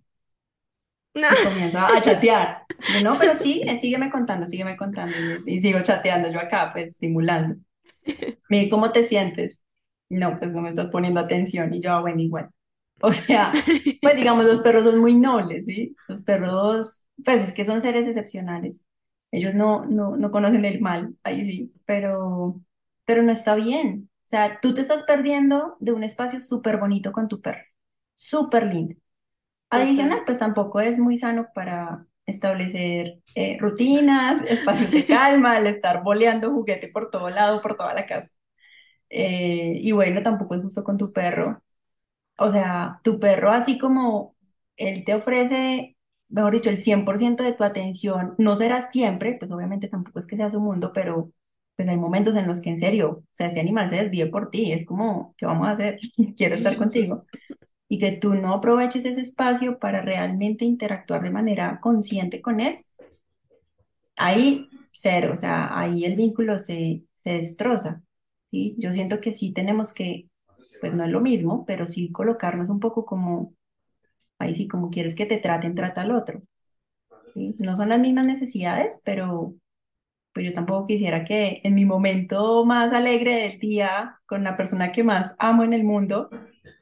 No. 1.13 1.27
y 1.31 1.43
comienzo 1.45 1.79
a, 1.79 2.01
chatear. 2.01 2.63
Yo, 2.93 3.01
no, 3.01 3.17
pero 3.17 3.35
sí, 3.35 3.61
eh, 3.65 3.77
sígueme 3.77 4.09
contando, 4.11 4.47
sígueme 4.47 4.75
contando. 4.77 5.15
Y, 5.45 5.55
y 5.55 5.59
sigo 5.61 5.81
chateando 5.81 6.29
yo 6.29 6.39
acá, 6.39 6.71
pues 6.73 6.97
simulando. 6.97 7.55
Mire, 8.49 8.69
¿cómo 8.69 8.91
te 8.91 9.03
sientes? 9.03 9.63
No, 10.09 10.37
pues 10.37 10.51
no 10.51 10.61
me 10.61 10.69
estás 10.69 10.87
poniendo 10.87 11.19
atención. 11.21 11.73
Y 11.73 11.81
yo, 11.81 11.93
ah, 11.93 12.01
bueno, 12.01 12.21
igual. 12.21 12.49
O 13.05 13.11
sea, 13.13 13.53
pues 14.01 14.15
digamos, 14.15 14.45
los 14.45 14.61
perros 14.61 14.83
son 14.83 14.99
muy 14.99 15.15
nobles, 15.15 15.65
¿sí? 15.65 15.95
Los 16.07 16.23
perros, 16.23 17.05
pues 17.23 17.43
es 17.43 17.53
que 17.53 17.65
son 17.65 17.81
seres 17.81 18.07
excepcionales. 18.07 18.85
Ellos 19.31 19.53
no, 19.53 19.85
no, 19.85 20.15
no 20.17 20.31
conocen 20.31 20.65
el 20.65 20.81
mal, 20.81 21.15
ahí 21.23 21.45
sí, 21.45 21.73
pero, 21.85 22.61
pero 23.05 23.23
no 23.23 23.31
está 23.31 23.55
bien. 23.55 24.09
O 24.25 24.27
sea, 24.27 24.59
tú 24.61 24.73
te 24.73 24.81
estás 24.81 25.03
perdiendo 25.03 25.77
de 25.79 25.91
un 25.93 26.03
espacio 26.03 26.41
súper 26.41 26.77
bonito 26.77 27.11
con 27.11 27.27
tu 27.27 27.41
perro, 27.41 27.63
súper 28.15 28.65
lindo. 28.67 28.95
Adicional, 29.69 30.21
pues 30.25 30.39
tampoco 30.39 30.79
es 30.81 30.99
muy 30.99 31.17
sano 31.17 31.47
para 31.53 32.07
establecer 32.25 33.19
eh, 33.35 33.57
rutinas, 33.59 34.41
espacios 34.47 34.91
de 34.91 35.05
calma, 35.05 35.57
al 35.57 35.67
estar 35.67 36.03
boleando 36.03 36.51
juguete 36.51 36.87
por 36.89 37.09
todo 37.11 37.29
lado, 37.29 37.61
por 37.61 37.75
toda 37.77 37.93
la 37.93 38.05
casa. 38.07 38.31
Eh, 39.09 39.79
y 39.81 39.91
bueno, 39.93 40.23
tampoco 40.23 40.55
es 40.55 40.61
justo 40.61 40.83
con 40.83 40.97
tu 40.97 41.13
perro. 41.13 41.63
O 42.37 42.51
sea, 42.51 42.99
tu 43.03 43.19
perro, 43.19 43.51
así 43.51 43.77
como 43.77 44.35
él 44.77 45.03
te 45.05 45.13
ofrece, 45.15 45.97
mejor 46.29 46.53
dicho, 46.53 46.69
el 46.69 46.77
100% 46.79 47.43
de 47.43 47.53
tu 47.53 47.63
atención, 47.63 48.35
no 48.37 48.57
será 48.57 48.91
siempre, 48.91 49.35
pues 49.39 49.51
obviamente 49.51 49.87
tampoco 49.87 50.19
es 50.19 50.27
que 50.27 50.35
sea 50.37 50.51
su 50.51 50.59
mundo, 50.59 50.91
pero 50.93 51.31
pues 51.75 51.87
hay 51.89 51.97
momentos 51.97 52.35
en 52.35 52.47
los 52.47 52.61
que 52.61 52.69
en 52.69 52.77
serio, 52.77 53.09
o 53.23 53.25
sea, 53.33 53.47
este 53.47 53.59
animal 53.59 53.89
se 53.89 53.97
desvíe 53.97 54.27
por 54.27 54.49
ti, 54.49 54.71
es 54.71 54.85
como, 54.85 55.33
¿qué 55.37 55.45
vamos 55.45 55.67
a 55.67 55.71
hacer? 55.71 55.99
Quiero 56.37 56.55
estar 56.55 56.75
contigo. 56.77 57.25
y 57.89 57.99
que 57.99 58.13
tú 58.13 58.35
no 58.35 58.53
aproveches 58.55 59.05
ese 59.05 59.21
espacio 59.21 59.79
para 59.79 60.01
realmente 60.01 60.65
interactuar 60.65 61.23
de 61.23 61.31
manera 61.31 61.79
consciente 61.81 62.41
con 62.41 62.59
él, 62.61 62.85
ahí 64.15 64.69
cero, 64.91 65.31
o 65.33 65.37
sea, 65.37 65.77
ahí 65.77 66.05
el 66.05 66.15
vínculo 66.15 66.59
se, 66.59 67.03
se 67.15 67.33
destroza. 67.33 68.01
¿sí? 68.51 68.75
Yo 68.79 68.93
siento 68.93 69.19
que 69.21 69.33
sí 69.33 69.53
tenemos 69.53 69.93
que, 69.93 70.29
pues 70.79 70.93
no 70.93 71.03
es 71.03 71.09
lo 71.11 71.21
mismo, 71.21 71.65
pero 71.65 71.87
sí 71.87 72.11
colocarnos 72.11 72.69
un 72.69 72.79
poco 72.79 73.05
como, 73.05 73.53
ahí 74.39 74.55
sí, 74.55 74.67
como 74.67 74.89
quieres 74.91 75.15
que 75.15 75.25
te 75.25 75.37
traten, 75.37 75.75
trata 75.75 76.01
al 76.03 76.11
otro. 76.11 76.41
¿sí? 77.33 77.55
No 77.59 77.77
son 77.77 77.89
las 77.89 77.99
mismas 77.99 78.25
necesidades, 78.25 79.01
pero 79.05 79.55
pues 80.33 80.45
yo 80.47 80.53
tampoco 80.53 80.87
quisiera 80.87 81.25
que 81.25 81.61
en 81.63 81.75
mi 81.75 81.85
momento 81.85 82.65
más 82.65 82.93
alegre 82.93 83.35
del 83.35 83.59
día, 83.59 84.19
con 84.25 84.43
la 84.43 84.57
persona 84.57 84.91
que 84.91 85.03
más 85.03 85.35
amo 85.39 85.63
en 85.63 85.73
el 85.73 85.83
mundo, 85.83 86.29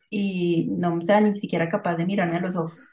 y 0.10 0.68
no 0.72 1.02
sea 1.02 1.22
ni 1.22 1.36
siquiera 1.40 1.70
capaz 1.70 1.96
de 1.98 2.06
mirarme 2.06 2.38
a 2.38 2.42
los 2.42 2.56
ojos. 2.56 2.88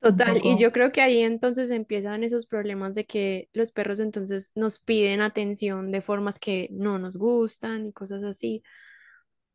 Total, 0.00 0.40
y 0.42 0.58
yo 0.58 0.72
creo 0.72 0.92
que 0.92 1.02
ahí 1.02 1.20
entonces 1.20 1.70
empiezan 1.70 2.24
esos 2.24 2.46
problemas 2.46 2.94
de 2.94 3.04
que 3.04 3.50
los 3.52 3.70
perros 3.70 4.00
entonces 4.00 4.50
nos 4.54 4.78
piden 4.78 5.20
atención 5.20 5.92
de 5.92 6.00
formas 6.00 6.38
que 6.38 6.68
no 6.72 6.98
nos 6.98 7.18
gustan 7.18 7.84
y 7.84 7.92
cosas 7.92 8.22
así, 8.22 8.62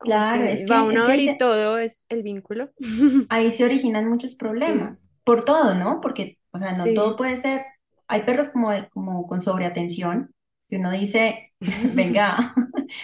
claro, 0.05 0.45
que 0.45 0.53
es 0.53 0.65
va 0.69 0.83
que, 0.85 0.85
uno 0.85 1.01
es 1.01 1.03
a 1.03 1.05
que 1.05 1.11
ver 1.11 1.19
ahí 1.19 1.21
y 1.21 1.29
se, 1.29 1.37
todo 1.37 1.77
es 1.77 2.05
el 2.09 2.23
vínculo. 2.23 2.71
ahí 3.29 3.51
se 3.51 3.65
originan 3.65 4.09
muchos 4.09 4.35
Sí, 4.63 4.73
problemas, 4.75 5.07
por 5.23 5.45
todo, 5.45 5.75
¿no? 5.75 6.01
Porque, 6.01 6.39
o 6.51 6.59
sea, 6.59 6.73
no 6.73 6.93
todo 6.93 7.15
sí. 7.15 7.17
puede 7.17 7.37
ser, 7.37 7.63
hay 8.07 8.23
perros 8.23 8.49
como, 8.49 8.69
como 8.91 9.27
con 9.27 9.41
sobreatención, 9.41 10.33
que 10.67 10.77
uno 10.77 10.91
dice, 10.91 11.53
venga, 11.93 12.53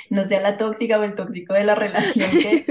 no 0.09 0.25
sea 0.25 0.41
la 0.41 0.57
tóxica 0.57 0.99
o 0.99 1.03
el 1.03 1.15
tóxico 1.15 1.53
de 1.53 1.63
la 1.65 1.75
relación 1.75 2.39
que 2.39 2.69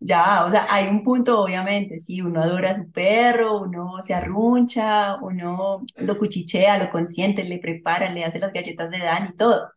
ya, 0.00 0.44
o 0.46 0.50
sea, 0.50 0.66
hay 0.70 0.88
un 0.88 1.04
punto, 1.04 1.40
obviamente, 1.42 1.98
sí, 1.98 2.20
uno 2.22 2.40
adora 2.42 2.72
a 2.72 2.74
su 2.74 2.90
perro, 2.90 3.60
uno 3.62 4.02
se 4.02 4.14
arruncha, 4.14 5.16
uno 5.22 5.84
lo 5.96 6.18
cuchichea, 6.18 6.78
lo 6.78 6.90
consiente, 6.90 7.44
le 7.44 7.58
prepara, 7.58 8.10
le 8.10 8.24
hace 8.24 8.40
las 8.40 8.52
galletas 8.52 8.90
de 8.90 8.98
Dan 8.98 9.26
y 9.32 9.36
todo. 9.36 9.70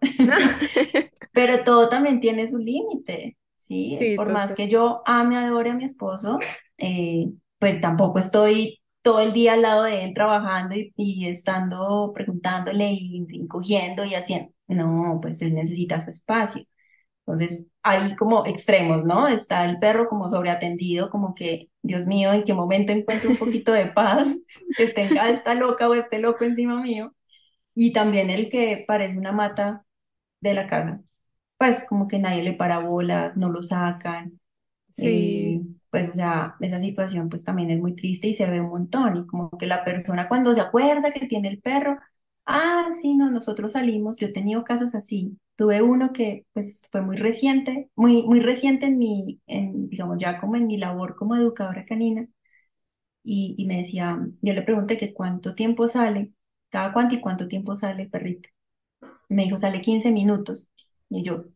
Pero 1.33 1.63
todo 1.63 1.89
también 1.89 2.19
tiene 2.19 2.47
su 2.47 2.57
límite, 2.59 3.37
¿sí? 3.67 3.99
Sí, 3.99 4.13
Por 4.15 4.29
más 4.31 4.55
que 4.55 4.67
yo 4.69 5.01
ame, 5.05 5.37
adore 5.37 5.71
a 5.71 5.73
mi 5.75 5.83
esposo, 5.85 6.39
eh, 6.77 7.31
pues 7.59 7.81
tampoco 7.81 8.19
estoy 8.19 8.81
todo 9.01 9.19
el 9.21 9.33
día 9.33 9.53
al 9.53 9.61
lado 9.61 9.83
de 9.83 10.03
él 10.05 10.13
trabajando 10.13 10.75
y, 10.75 10.93
y 10.95 11.27
estando 11.27 12.11
preguntándole 12.13 12.91
y, 12.93 13.25
y 13.29 13.47
cogiendo 13.47 14.05
y 14.05 14.15
haciendo. 14.15 14.51
No, 14.67 15.19
pues 15.21 15.41
él 15.41 15.53
necesita 15.55 15.99
su 15.99 16.09
espacio. 16.09 16.63
Entonces, 17.27 17.67
hay 17.83 18.15
como 18.15 18.45
extremos, 18.45 19.03
¿no? 19.05 19.27
Está 19.27 19.65
el 19.65 19.79
perro 19.79 20.07
como 20.09 20.29
sobreatendido, 20.29 21.09
como 21.09 21.33
que, 21.33 21.69
Dios 21.81 22.05
mío, 22.05 22.31
¿en 22.33 22.43
qué 22.43 22.53
momento 22.53 22.91
encuentro 22.91 23.31
un 23.31 23.37
poquito 23.37 23.71
de 23.71 23.87
paz? 23.87 24.37
Que 24.77 24.87
tenga 24.87 25.29
esta 25.29 25.55
loca 25.55 25.89
o 25.89 25.95
este 25.95 26.19
loco 26.19 26.43
encima 26.45 26.81
mío. 26.81 27.15
Y 27.75 27.93
también 27.93 28.29
el 28.29 28.49
que 28.49 28.85
parece 28.87 29.17
una 29.19 29.31
mata 29.31 29.85
de 30.41 30.53
la 30.55 30.67
casa 30.67 31.03
pues 31.65 31.85
como 31.85 32.07
que 32.07 32.19
nadie 32.19 32.43
le 32.43 32.53
para 32.53 32.79
bolas, 32.79 33.37
no 33.37 33.49
lo 33.49 33.61
sacan, 33.61 34.39
eh, 34.97 35.61
Sí, 35.61 35.77
pues 35.91 36.09
o 36.11 36.15
sea, 36.15 36.55
esa 36.61 36.81
situación 36.81 37.29
pues 37.29 37.43
también 37.43 37.71
es 37.71 37.79
muy 37.81 37.95
triste 37.95 38.27
y 38.27 38.33
se 38.33 38.49
ve 38.49 38.61
un 38.61 38.69
montón. 38.69 39.17
Y 39.17 39.27
como 39.27 39.49
que 39.51 39.67
la 39.67 39.83
persona 39.85 40.27
cuando 40.29 40.53
se 40.53 40.61
acuerda 40.61 41.11
que 41.11 41.27
tiene 41.27 41.49
el 41.49 41.61
perro, 41.61 41.99
ah, 42.45 42.89
sí, 42.91 43.15
no, 43.15 43.31
nosotros 43.31 43.73
salimos, 43.73 44.17
yo 44.17 44.27
he 44.27 44.31
tenido 44.33 44.63
casos 44.63 44.95
así, 44.95 45.37
tuve 45.55 45.81
uno 45.81 46.13
que 46.13 46.45
pues 46.53 46.83
fue 46.91 47.01
muy 47.01 47.17
reciente, 47.17 47.89
muy, 47.95 48.23
muy 48.23 48.39
reciente 48.41 48.87
en 48.87 48.97
mi, 48.99 49.41
en, 49.47 49.89
digamos 49.89 50.19
ya 50.21 50.39
como 50.41 50.55
en 50.57 50.67
mi 50.67 50.77
labor 50.77 51.15
como 51.15 51.35
educadora 51.35 51.85
canina. 51.85 52.27
Y, 53.23 53.55
y 53.57 53.65
me 53.65 53.77
decía, 53.77 54.19
yo 54.41 54.53
le 54.53 54.61
pregunté 54.61 54.97
que 54.97 55.13
cuánto 55.13 55.55
tiempo 55.55 55.87
sale, 55.87 56.31
cada 56.69 56.93
cuánto 56.93 57.15
y 57.15 57.21
cuánto 57.21 57.47
tiempo 57.47 57.75
sale 57.75 58.03
el 58.03 58.09
perrito. 58.09 58.49
Me 59.29 59.43
dijo, 59.45 59.57
sale 59.59 59.81
15 59.81 60.11
minutos. 60.11 60.69
Y 61.09 61.23
yo, 61.23 61.45
"Ah, 61.47 61.54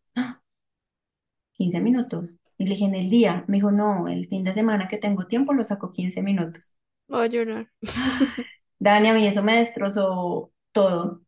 15 1.60 1.82
minutos. 1.82 2.38
Y 2.57 2.66
le 2.66 2.72
dije, 2.72 2.86
en 2.86 2.95
el 2.95 3.10
día. 3.12 3.45
Me 3.49 3.57
dijo, 3.57 3.72
no, 3.72 4.07
el 4.10 4.28
fin 4.30 4.45
de 4.45 4.53
semana 4.53 4.88
que 4.89 4.97
tengo 4.99 5.26
tiempo 5.28 5.53
lo 5.53 5.66
saco 5.66 5.91
15 5.93 6.24
minutos. 6.24 6.80
voy 7.07 7.24
a 7.26 7.28
llorar. 7.28 7.72
Dani, 8.80 9.10
a 9.10 9.14
mí 9.14 9.28
eso 9.28 9.43
me 9.43 9.57
destrozó 9.57 10.51
todo. 10.72 11.22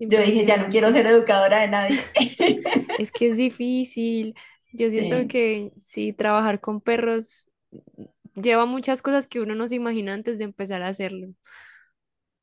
Yo 0.00 0.20
dije, 0.22 0.46
ya 0.46 0.58
no 0.58 0.68
quiero 0.70 0.92
Impresionante. 0.92 0.92
ser 0.92 1.06
educadora 1.08 1.60
de 1.60 1.68
nadie. 1.68 2.00
Es 2.96 3.12
que 3.12 3.28
es 3.30 3.36
difícil. 3.36 4.34
Yo 4.72 4.90
siento 4.90 5.16
Sí. 5.16 5.28
que 5.28 5.72
sí, 5.80 6.12
trabajar 6.12 6.60
con 6.60 6.80
perros 6.80 7.46
lleva 8.34 8.66
muchas 8.66 9.02
cosas 9.02 9.26
que 9.28 9.40
uno 9.40 9.54
no 9.54 9.68
se 9.68 9.76
imagina 9.76 10.14
antes 10.14 10.38
de 10.38 10.44
empezar 10.44 10.82
a 10.82 10.88
hacerlo. 10.88 11.28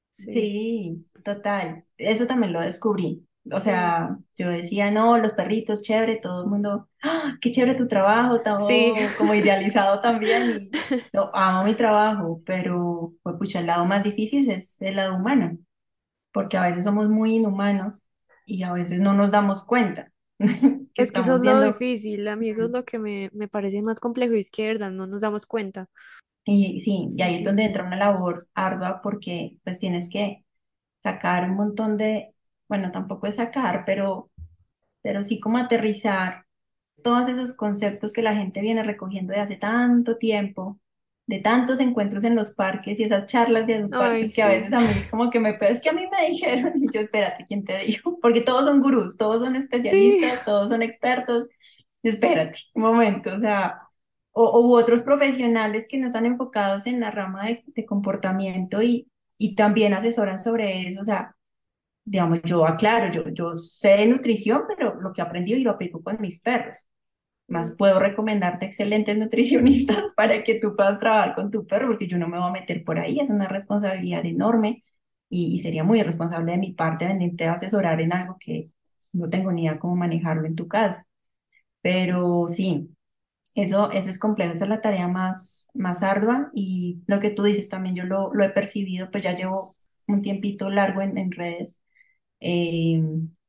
Sí. 0.10 0.30
Sí, 0.30 1.06
total. 1.24 1.86
Eso 1.98 2.26
también 2.28 2.54
lo 2.54 2.62
descubrí. 2.62 3.28
O 3.52 3.60
sea, 3.60 4.18
yo 4.38 4.50
decía, 4.50 4.90
no, 4.92 5.18
los 5.20 5.34
perritos, 5.34 5.82
chévere, 5.84 6.18
todo 6.22 6.44
el 6.44 6.50
mundo, 6.50 6.90
¡ah, 7.04 7.38
qué 7.42 7.52
chévere 7.52 7.76
tu 7.76 7.88
trabajo, 7.88 8.42
Sí. 8.58 8.94
como 9.18 9.34
idealizado 9.36 10.02
también. 10.02 10.50
Y 10.52 10.74
yo 11.14 11.30
amo 11.36 11.64
mi 11.64 11.76
trabajo, 11.76 12.42
pero 12.46 13.14
pues, 13.24 13.36
pucha, 13.38 13.60
el 13.60 13.68
lado 13.68 13.86
más 13.86 14.04
difícil 14.04 14.50
es 14.50 14.82
el 14.82 14.96
lado 14.96 15.16
humano, 15.16 15.58
porque 16.34 16.58
a 16.58 16.64
veces 16.64 16.86
somos 16.86 17.10
muy 17.10 17.36
inhumanos 17.38 18.08
y 18.46 18.64
a 18.64 18.74
veces 18.74 19.02
no 19.02 19.14
nos 19.14 19.32
damos 19.32 19.64
cuenta 19.66 20.12
que 20.94 21.04
Es 21.04 21.12
que 21.12 21.22
eso 21.22 21.36
es 21.36 21.44
lo 21.44 21.62
difícil. 21.62 22.28
A 22.28 22.36
mí 22.36 22.50
eso 22.50 22.66
es 22.66 22.72
lo 22.72 22.86
que 22.86 23.00
me, 23.00 23.30
me 23.34 23.48
parece 23.48 23.82
más 23.82 24.00
complejo 24.00 24.34
y 24.36 24.40
es 24.40 24.52
que 24.52 24.68
verdad 24.68 24.92
no 24.92 25.08
nos 25.08 25.22
damos 25.22 25.46
cuenta. 25.46 25.90
Y 26.46 26.80
sí, 26.80 27.10
y 27.16 27.22
ahí 27.22 27.38
es 27.38 27.44
donde 27.44 27.66
entra 27.66 27.84
una 27.86 27.98
labor 27.98 28.48
ardua 28.54 29.02
porque 29.02 29.58
pues 29.64 29.80
tienes 29.80 30.10
que 30.12 30.46
sacar 31.04 31.50
un 31.50 31.58
montón 31.58 31.98
de, 31.98 32.35
bueno, 32.68 32.92
tampoco 32.92 33.28
es 33.28 33.36
sacar, 33.38 33.84
pero 33.86 34.32
pero 35.02 35.24
sí 35.24 35.40
como 35.40 35.58
aterrizar 35.58 36.46
todos 37.04 37.28
esos 37.30 37.54
conceptos 37.56 38.14
que 38.14 38.22
la 38.24 38.36
gente 38.36 38.62
viene 38.62 38.84
recogiendo 38.84 39.34
de 39.34 39.42
hace 39.42 39.58
tanto 39.58 40.18
tiempo, 40.18 40.80
de 41.28 41.40
tantos 41.40 41.80
encuentros 41.80 42.24
en 42.24 42.36
los 42.36 42.54
parques 42.56 43.00
y 43.00 43.04
esas 43.04 43.28
charlas 43.28 43.68
de 43.68 43.80
los 43.80 43.94
Ay, 43.94 43.94
parques 43.96 44.34
que 44.34 44.42
a 44.44 44.48
sí. 44.48 44.50
veces 44.50 44.74
a 44.74 44.82
mí 44.82 45.08
como 45.10 45.30
que 45.30 45.40
me, 45.40 45.54
pero 45.56 45.72
es 45.74 45.82
que 45.82 45.90
a 45.90 45.94
mí 45.94 46.08
me 46.12 46.30
dijeron, 46.30 46.74
y 46.78 46.90
yo, 46.92 47.02
espérate, 47.02 47.46
¿quién 47.48 47.64
te 47.66 47.80
dijo? 47.80 48.20
Porque 48.22 48.42
todos 48.42 48.66
son 48.66 48.82
gurús, 48.82 49.18
todos 49.18 49.42
son 49.44 49.56
Sí. 49.90 50.22
especialistas, 50.22 50.44
todos 50.46 50.70
son 50.70 50.82
expertos, 50.84 51.48
yo, 52.04 52.10
espérate, 52.12 52.60
un 52.76 52.84
momento, 52.84 53.34
o 53.36 53.40
sea, 53.40 53.82
o, 54.32 54.62
u 54.62 54.76
otros 54.78 55.02
profesionales 55.04 55.88
que 55.90 55.98
no 55.98 56.08
están 56.08 56.26
enfocados 56.26 56.86
en 56.88 57.00
la 57.00 57.12
rama 57.12 57.48
de, 57.48 57.64
de 57.68 57.86
comportamiento 57.86 58.82
y, 58.82 59.10
y 59.38 59.56
también 59.56 59.94
asesoran 59.94 60.40
sobre 60.40 60.88
eso, 60.88 61.02
o 61.02 61.06
sea, 61.06 61.36
digamos, 62.06 62.42
yo 62.44 62.66
aclaro, 62.68 63.12
yo, 63.12 63.30
yo 63.30 63.58
sé 63.58 63.90
de 63.98 64.08
nutrición, 64.08 64.64
pero 64.68 64.96
lo 65.02 65.14
que 65.14 65.22
he 65.22 65.26
aprendido 65.26 65.60
y 65.60 65.64
lo 65.64 65.72
aplico 65.72 66.04
con 66.04 66.22
mis 66.22 66.42
perros. 66.42 66.78
Más 67.48 67.72
Mm. 67.72 67.78
puedo 67.78 68.00
recomendarte 68.00 68.66
excelentes 68.66 69.18
nutricionistas 69.18 70.04
para 70.16 70.44
que 70.44 70.56
tú 70.60 70.76
puedas 70.76 71.00
trabajar 71.00 71.36
con 71.36 71.52
tu 71.52 71.66
perro, 71.68 71.88
porque 71.90 72.08
yo 72.08 72.18
no 72.18 72.28
me 72.28 72.40
voy 72.40 72.50
a 72.50 72.52
meter 72.54 72.84
por 72.84 73.00
ahí, 73.00 73.20
es 73.20 73.30
una 73.30 73.48
responsabilidad 73.48 74.26
enorme 74.26 74.84
y, 75.30 75.54
y 75.56 75.60
sería 75.60 75.84
muy 75.84 76.00
irresponsable 76.00 76.54
de 76.54 76.58
mi 76.60 76.74
parte 76.74 77.06
venirte 77.08 77.46
a 77.48 77.54
asesorar 77.54 78.02
en 78.02 78.14
algo 78.14 78.38
que 78.40 78.72
no 79.14 79.30
tengo 79.30 79.52
ni 79.52 79.64
idea 79.64 79.80
cómo 79.80 79.96
manejarlo 79.96 80.46
en 80.48 80.56
tu 80.56 80.68
caso. 80.68 81.04
Pero 81.82 82.48
sí, 82.50 82.90
eso, 83.56 83.92
eso 83.92 84.12
es 84.12 84.20
complejo, 84.20 84.54
esa 84.54 84.66
es 84.66 84.70
la 84.72 84.82
tarea 84.82 85.08
más, 85.10 85.70
más 85.76 86.04
ardua 86.04 86.52
y 86.56 87.04
lo 87.08 87.22
que 87.22 87.32
tú 87.32 87.44
dices 87.44 87.70
también 87.70 87.96
yo 87.98 88.06
lo, 88.06 88.34
lo 88.34 88.46
he 88.46 88.52
percibido, 88.52 89.12
pues 89.12 89.24
ya 89.26 89.36
llevo 89.36 89.78
un 90.08 90.24
tiempito 90.24 90.72
largo 90.72 91.02
en, 91.04 91.18
en 91.20 91.32
redes 91.34 91.84
eh, 92.40 93.02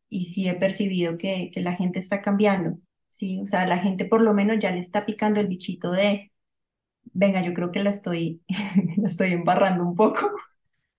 y 0.08 0.24
sí 0.26 0.48
he 0.48 0.54
percibido 0.54 1.18
que, 1.18 1.50
que 1.52 1.60
la 1.62 1.74
gente 1.74 1.98
está 1.98 2.22
cambiando, 2.22 2.78
¿sí? 3.08 3.40
O 3.44 3.48
sea, 3.48 3.66
la 3.66 3.78
gente 3.78 4.04
por 4.04 4.22
lo 4.22 4.34
menos 4.34 4.58
ya 4.60 4.70
le 4.72 4.78
está 4.80 5.06
picando 5.06 5.40
el 5.40 5.48
bichito 5.48 5.90
de, 5.92 6.32
venga, 7.14 7.42
yo 7.42 7.54
creo 7.54 7.72
que 7.72 7.82
la 7.82 7.90
estoy, 7.90 8.42
la 8.98 9.08
estoy 9.08 9.32
embarrando 9.32 9.84
un 9.84 9.94
poco, 9.96 10.30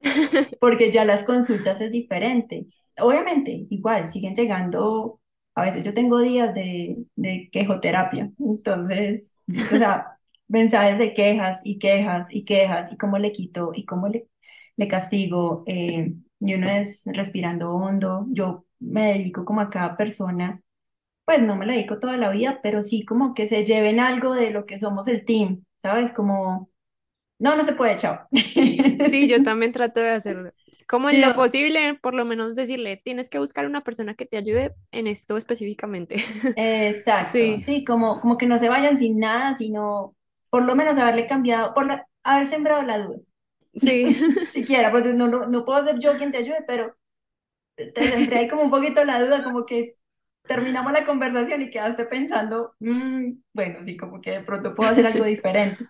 porque 0.59 0.91
ya 0.91 1.05
las 1.05 1.23
consultas 1.23 1.81
es 1.81 1.91
diferente. 1.91 2.67
Obviamente, 2.99 3.67
igual, 3.69 4.07
siguen 4.07 4.35
llegando, 4.35 5.21
a 5.55 5.63
veces 5.63 5.83
yo 5.83 5.93
tengo 5.93 6.19
días 6.19 6.53
de, 6.53 6.97
de 7.15 7.49
quejoterapia, 7.51 8.31
entonces, 8.39 9.35
o 9.69 9.77
sea, 9.77 10.17
mensajes 10.47 10.97
de 10.97 11.13
quejas 11.13 11.61
y 11.63 11.77
quejas 11.79 12.27
y 12.31 12.45
quejas 12.45 12.91
y 12.91 12.97
cómo 12.97 13.17
le 13.19 13.31
quito 13.31 13.71
y 13.73 13.85
cómo 13.85 14.07
le, 14.07 14.27
le 14.77 14.87
castigo. 14.87 15.63
eh, 15.67 16.13
y 16.39 16.53
uno 16.55 16.69
es 16.69 17.03
respirando 17.07 17.73
hondo, 17.73 18.25
yo 18.31 18.65
me 18.79 19.13
dedico 19.13 19.45
como 19.45 19.61
a 19.61 19.69
cada 19.69 19.97
persona, 19.97 20.61
pues 21.25 21.41
no 21.43 21.55
me 21.57 21.65
la 21.67 21.73
dedico 21.73 21.99
toda 21.99 22.17
la 22.17 22.29
vida, 22.31 22.59
pero 22.63 22.83
sí 22.83 23.05
como 23.05 23.33
que 23.35 23.47
se 23.47 23.65
lleven 23.65 23.99
algo 23.99 24.33
de 24.35 24.51
lo 24.51 24.65
que 24.65 24.79
somos 24.79 25.07
el 25.07 25.25
team, 25.25 25.65
¿sabes? 25.81 26.11
Como, 26.13 26.69
no, 27.39 27.55
no 27.57 27.63
se 27.65 27.73
puede, 27.75 27.97
chao. 27.97 28.27
Sí, 29.03 29.27
yo 29.29 29.41
también 29.43 29.71
trato 29.71 29.99
de 29.99 30.09
hacerlo. 30.11 30.51
Como 30.87 31.09
en 31.09 31.21
Sí, 31.21 31.21
lo 31.21 31.35
posible, 31.35 31.95
por 32.01 32.13
lo 32.13 32.25
menos 32.25 32.55
decirle, 32.55 32.97
tienes 32.97 33.29
que 33.29 33.39
buscar 33.39 33.65
una 33.65 33.83
persona 33.83 34.15
que 34.15 34.25
te 34.25 34.37
ayude 34.37 34.75
en 34.91 35.07
esto 35.07 35.37
específicamente. 35.37 36.17
Exacto, 36.55 37.59
Sí, 37.59 37.61
sí, 37.61 37.83
como, 37.85 38.19
como 38.19 38.37
que 38.37 38.47
no 38.47 38.57
se 38.57 38.69
vayan 38.69 38.97
sin 38.97 39.19
nada, 39.19 39.53
sino 39.53 40.15
por 40.49 40.63
lo 40.65 40.75
menos 40.75 40.97
haberle 40.97 41.27
cambiado, 41.27 41.73
por 41.73 41.85
la- 41.85 42.07
haber 42.23 42.47
sembrado 42.47 42.81
la 42.83 42.97
duda. 42.99 43.19
Sí. 43.77 44.15
Siquiera, 44.49 44.91
porque 44.91 45.13
no, 45.13 45.27
no, 45.27 45.65
puedo 45.65 45.85
ser 45.85 45.99
yo 45.99 46.17
quien 46.17 46.31
te 46.31 46.39
ayude, 46.39 46.63
pero 46.67 46.95
te 47.75 48.07
sembré 48.07 48.39
ahí 48.39 48.47
como 48.49 48.63
un 48.63 48.71
poquito 48.71 49.03
la 49.05 49.21
duda, 49.21 49.43
como 49.43 49.65
que 49.65 49.97
terminamos 50.47 50.93
la 50.93 51.05
conversación 51.05 51.61
y 51.61 51.69
quedaste 51.69 52.05
pensando, 52.05 52.75
"Mm, 52.79 53.33
bueno, 53.53 53.83
sí, 53.83 53.97
como 53.97 54.21
que 54.21 54.31
de 54.31 54.41
pronto 54.43 54.75
puedo 54.75 54.89
hacer 54.89 55.05
algo 55.07 55.25
diferente. 55.25 55.89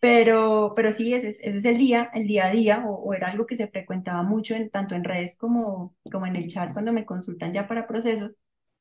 Pero, 0.00 0.74
pero 0.76 0.92
sí, 0.92 1.14
ese 1.14 1.28
es, 1.28 1.40
ese 1.42 1.58
es 1.58 1.64
el 1.66 1.78
día, 1.78 2.10
el 2.14 2.26
día 2.28 2.46
a 2.48 2.52
día, 2.52 2.84
o, 2.86 2.94
o 2.96 3.14
era 3.14 3.28
algo 3.30 3.46
que 3.46 3.56
se 3.56 3.68
frecuentaba 3.68 4.22
mucho 4.24 4.54
en, 4.56 4.70
tanto 4.70 4.94
en 4.96 5.04
redes 5.04 5.38
como, 5.38 5.96
como 6.12 6.26
en 6.26 6.36
el 6.36 6.48
chat 6.48 6.72
cuando 6.72 6.92
me 6.92 7.06
consultan 7.06 7.52
ya 7.52 7.68
para 7.68 7.86
procesos. 7.86 8.32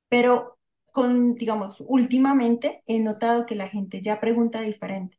Pero 0.09 0.59
con, 0.93 1.35
digamos, 1.35 1.83
últimamente 1.87 2.83
he 2.87 2.99
notado 3.01 3.45
que 3.47 3.55
la 3.55 3.69
gente 3.69 4.01
ya 4.01 4.19
pregunta 4.21 4.61
diferente. 4.61 5.17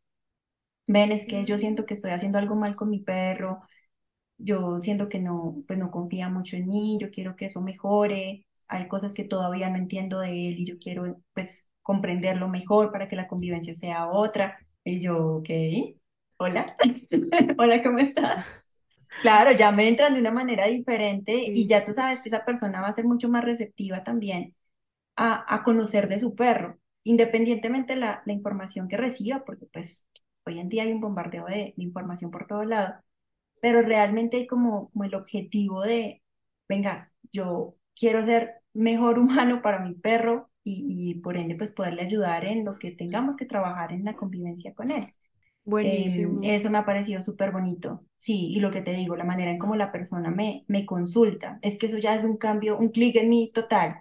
Ven, 0.86 1.12
es 1.12 1.26
que 1.26 1.44
yo 1.44 1.58
siento 1.58 1.86
que 1.86 1.94
estoy 1.94 2.10
haciendo 2.10 2.38
algo 2.38 2.54
mal 2.56 2.76
con 2.76 2.90
mi 2.90 3.00
perro, 3.00 3.62
yo 4.38 4.80
siento 4.80 5.08
que 5.08 5.20
no, 5.20 5.64
pues 5.68 5.78
no 5.78 5.90
confía 5.90 6.28
mucho 6.30 6.56
en 6.56 6.68
mí, 6.68 6.98
yo 7.00 7.10
quiero 7.10 7.36
que 7.36 7.46
eso 7.46 7.60
mejore, 7.62 8.46
hay 8.68 8.88
cosas 8.88 9.14
que 9.14 9.24
todavía 9.24 9.70
no 9.70 9.78
entiendo 9.78 10.20
de 10.20 10.30
él 10.50 10.58
y 10.60 10.66
yo 10.66 10.78
quiero 10.80 11.20
pues 11.34 11.70
comprenderlo 11.82 12.48
mejor 12.48 12.92
para 12.92 13.08
que 13.08 13.16
la 13.16 13.28
convivencia 13.28 13.74
sea 13.74 14.08
otra. 14.10 14.58
Y 14.84 15.00
yo, 15.00 15.36
ok, 15.38 15.50
hola, 16.38 16.76
hola, 17.58 17.82
¿cómo 17.82 17.98
estás? 17.98 18.46
Claro, 19.20 19.52
ya 19.52 19.70
me 19.70 19.88
entran 19.88 20.14
de 20.14 20.20
una 20.20 20.32
manera 20.32 20.66
diferente 20.66 21.32
y 21.34 21.68
ya 21.68 21.84
tú 21.84 21.94
sabes 21.94 22.22
que 22.22 22.28
esa 22.28 22.44
persona 22.44 22.80
va 22.80 22.88
a 22.88 22.92
ser 22.92 23.04
mucho 23.04 23.28
más 23.28 23.44
receptiva 23.44 24.02
también 24.02 24.56
a, 25.16 25.54
a 25.54 25.62
conocer 25.64 26.08
de 26.08 26.18
su 26.20 26.34
perro, 26.36 26.78
independientemente 27.04 27.96
la, 27.96 28.22
la 28.26 28.32
información 28.34 28.88
que 28.88 28.96
reciba, 28.98 29.44
porque 29.44 29.66
pues 29.72 30.06
hoy 30.46 30.58
en 30.58 30.68
día 30.68 30.84
hay 30.84 30.92
un 30.92 31.00
bombardeo 31.00 31.46
de, 31.46 31.74
de 31.76 31.82
información 31.82 32.30
por 32.30 32.46
todos 32.46 32.66
lados 32.66 32.94
pero 33.60 33.82
realmente 33.82 34.38
hay 34.38 34.46
como, 34.46 34.90
como 34.90 35.04
el 35.04 35.14
objetivo 35.14 35.82
de, 35.82 36.22
venga, 36.68 37.12
yo 37.32 37.76
quiero 37.96 38.24
ser 38.24 38.62
mejor 38.74 39.18
humano 39.20 39.62
para 39.62 39.80
mi 39.80 39.94
perro 39.94 40.50
y, 40.64 41.12
y 41.12 41.14
por 41.20 41.36
ende 41.36 41.56
pues 41.56 41.72
poderle 41.72 42.02
ayudar 42.02 42.44
en 42.44 42.64
lo 42.64 42.78
que 42.78 42.92
tengamos 42.92 43.36
que 43.36 43.46
trabajar 43.46 43.92
en 43.92 44.04
la 44.04 44.16
convivencia 44.16 44.74
con 44.74 44.90
él. 44.90 45.02
Em, 45.04 45.12
buenísimo. 45.64 46.38
eso 46.42 46.70
me 46.70 46.78
ha 46.78 46.84
parecido 46.84 47.22
súper 47.22 47.52
bonito. 47.52 48.04
Sí, 48.16 48.48
y 48.50 48.60
lo 48.60 48.70
que 48.70 48.82
te 48.82 48.92
digo, 48.92 49.16
la 49.16 49.24
manera 49.24 49.50
en 49.50 49.58
cómo 49.58 49.76
la 49.76 49.92
persona 49.92 50.30
me, 50.30 50.64
me 50.68 50.86
consulta, 50.86 51.58
es 51.62 51.78
que 51.78 51.86
eso 51.86 51.98
ya 51.98 52.14
es 52.14 52.24
un 52.24 52.36
cambio, 52.36 52.78
un 52.78 52.90
clic 52.90 53.16
en 53.16 53.28
mí 53.28 53.50
total. 53.52 53.96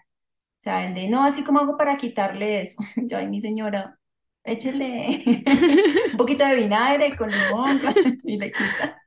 O 0.59 0.63
sea, 0.63 0.87
el 0.87 0.93
de, 0.95 1.09
no, 1.09 1.23
así 1.25 1.43
como 1.43 1.59
hago 1.59 1.77
para 1.77 1.97
quitarle 1.97 2.61
eso. 2.61 2.81
Yo, 2.97 3.17
ay, 3.17 3.27
mi 3.27 3.41
señora, 3.41 3.99
échele 4.43 5.23
un 6.11 6.17
poquito 6.17 6.45
de 6.45 6.55
vinagre 6.55 7.15
con 7.15 7.33
limón 7.33 7.81
y 8.25 8.37
le 8.37 8.53
quita. 8.53 9.01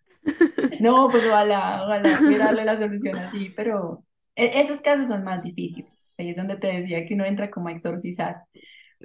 No, 0.79 1.09
pues 1.11 1.25
ojalá, 1.25 1.83
ojalá 1.85 2.25
darle 2.39 2.65
la 2.65 2.79
solución 2.79 3.19
así, 3.19 3.51
pero 3.51 4.05
e- 4.37 4.61
esos 4.61 4.81
casos 4.81 5.09
son 5.09 5.25
más 5.25 5.43
difíciles. 5.43 5.93
Ahí 6.19 6.31
es 6.31 6.37
donde 6.37 6.57
te 6.57 6.69
decía 6.69 7.07
que 7.07 7.15
uno 7.15 7.25
entra 7.25 7.51
como 7.51 7.69
a 7.69 7.73
exorcizar, 7.73 8.45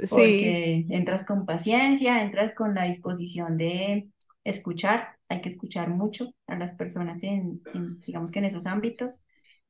Sí, 0.08 0.10
porque 0.10 0.86
entras 0.90 1.26
con 1.26 1.46
paciencia, 1.46 2.24
entras 2.24 2.56
con 2.56 2.76
la 2.76 2.86
disposición 2.86 3.58
de 3.58 4.10
escuchar. 4.44 5.18
Hay 5.30 5.42
que 5.42 5.50
escuchar 5.50 5.90
mucho 5.90 6.34
a 6.48 6.56
las 6.58 6.74
personas 6.76 7.24
en, 7.24 7.68
en, 7.74 8.02
digamos 8.06 8.32
que 8.32 8.40
en 8.40 8.46
esos 8.46 8.66
ámbitos 8.68 9.22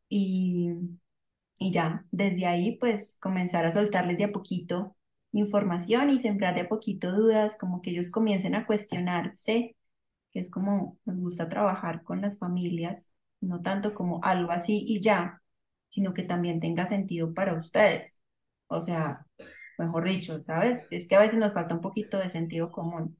y, 0.09 0.71
y 1.59 1.71
ya, 1.71 2.05
desde 2.11 2.45
ahí 2.45 2.77
pues 2.77 3.17
comenzar 3.21 3.65
a 3.65 3.71
soltarles 3.71 4.17
de 4.17 4.25
a 4.25 4.31
poquito 4.31 4.95
información 5.31 6.09
y 6.09 6.19
sembrar 6.19 6.55
de 6.55 6.61
a 6.61 6.69
poquito 6.69 7.11
dudas, 7.11 7.57
como 7.59 7.81
que 7.81 7.91
ellos 7.91 8.11
comiencen 8.11 8.55
a 8.55 8.65
cuestionarse 8.65 9.75
que 10.31 10.39
es 10.39 10.49
como 10.49 10.97
nos 11.05 11.17
gusta 11.17 11.49
trabajar 11.49 12.03
con 12.03 12.21
las 12.21 12.37
familias, 12.37 13.11
no 13.41 13.61
tanto 13.61 13.93
como 13.93 14.23
algo 14.23 14.51
así 14.51 14.83
y 14.87 15.01
ya, 15.01 15.41
sino 15.89 16.13
que 16.13 16.23
también 16.23 16.59
tenga 16.59 16.87
sentido 16.87 17.33
para 17.33 17.55
ustedes. 17.55 18.21
O 18.67 18.81
sea, 18.81 19.25
mejor 19.77 20.07
dicho, 20.07 20.43
¿sabes? 20.45 20.87
Es 20.91 21.07
que 21.07 21.15
a 21.15 21.19
veces 21.19 21.39
nos 21.39 21.53
falta 21.53 21.75
un 21.75 21.81
poquito 21.81 22.19
de 22.19 22.29
sentido 22.29 22.71
común, 22.71 23.19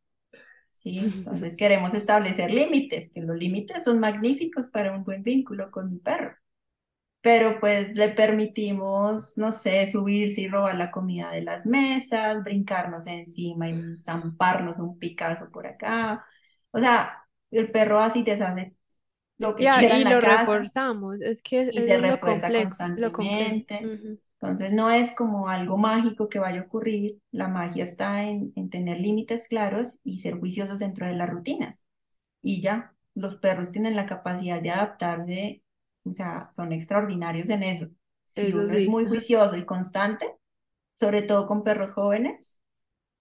¿sí? 0.74 0.99
Entonces 0.99 1.57
queremos 1.57 1.93
establecer 1.93 2.51
límites, 2.51 3.12
que 3.14 3.22
los 3.22 3.38
límites 3.38 3.84
son 3.84 3.99
magníficos 3.99 4.70
para 4.70 4.95
un 4.95 5.03
buen 5.03 5.24
vínculo 5.24 5.72
con 5.72 5.91
mi 5.91 5.99
perro. 5.99 6.36
Pero 7.22 7.59
pues 7.59 7.95
le 7.95 8.09
permitimos, 8.09 9.38
no 9.38 9.51
sé, 9.51 9.86
subirse 9.88 10.41
y 10.41 10.47
robar 10.47 10.76
la 10.78 10.89
comida 10.91 11.32
de 11.32 11.41
las 11.41 11.65
mesas, 11.65 12.43
brincarnos 12.43 13.07
encima 13.07 13.70
y 13.70 13.97
zamparnos 13.99 14.80
un 14.80 14.97
Picasso 14.99 15.49
por 15.51 15.67
acá. 15.67 16.26
O 16.72 16.80
sea, 16.80 17.26
el 17.51 17.72
perro 17.72 17.99
así 17.99 18.24
te 18.24 18.34
hace 18.34 18.76
lo 19.39 19.55
que 19.55 19.67
ya, 19.67 19.70
quiera 19.70 19.97
en 19.97 20.03
y 20.03 20.05
la 20.05 20.20
lo 20.20 20.22
casa 20.22 20.72
reforzamos. 21.01 21.22
Es 21.22 21.41
que 21.41 21.61
y 21.70 21.82
eso 21.82 21.82
se 21.84 21.97
es 21.97 22.03
lo 22.03 22.20
refuerza 22.20 22.20
complejo, 22.20 22.76
lo 22.95 23.11
complejo. 23.13 23.63
constantemente. 23.63 23.91
Ujú. 23.93 24.20
Entonces 24.41 24.72
no 24.72 24.89
es 24.89 25.11
como 25.15 25.49
algo 25.49 25.78
mágico 25.78 26.30
que 26.30 26.39
vaya 26.39 26.61
a 26.61 26.63
ocurrir. 26.63 27.20
La 27.32 27.47
magia 27.47 27.84
está 27.84 28.24
en, 28.24 28.53
en 28.55 28.70
tener 28.70 28.99
límites 28.99 29.47
claros 29.47 29.99
y 30.03 30.20
ser 30.20 30.39
juiciosos 30.39 30.80
dentro 30.80 31.05
de 31.07 31.15
las 31.15 31.30
rutinas. 31.30 31.86
Y 32.41 32.61
ya, 32.61 32.95
los 33.15 33.38
perros 33.38 33.72
tienen 33.72 33.95
la 33.95 34.05
capacidad 34.07 34.61
de 34.61 34.72
adaptarse, 34.72 35.63
o 36.04 36.14
sea, 36.14 36.52
son 36.56 36.72
extraordinarios 36.74 37.50
en 37.50 37.64
eso. 37.64 37.88
Si 38.26 38.47
Eso 38.47 38.60
uno 38.60 38.74
es 38.74 38.88
muy 38.88 39.06
juicioso 39.06 39.56
y 39.58 39.66
constante, 39.66 40.36
sobre 40.95 41.22
todo 41.24 41.47
con 41.47 41.64
perros 41.64 41.91
jóvenes, 41.93 42.60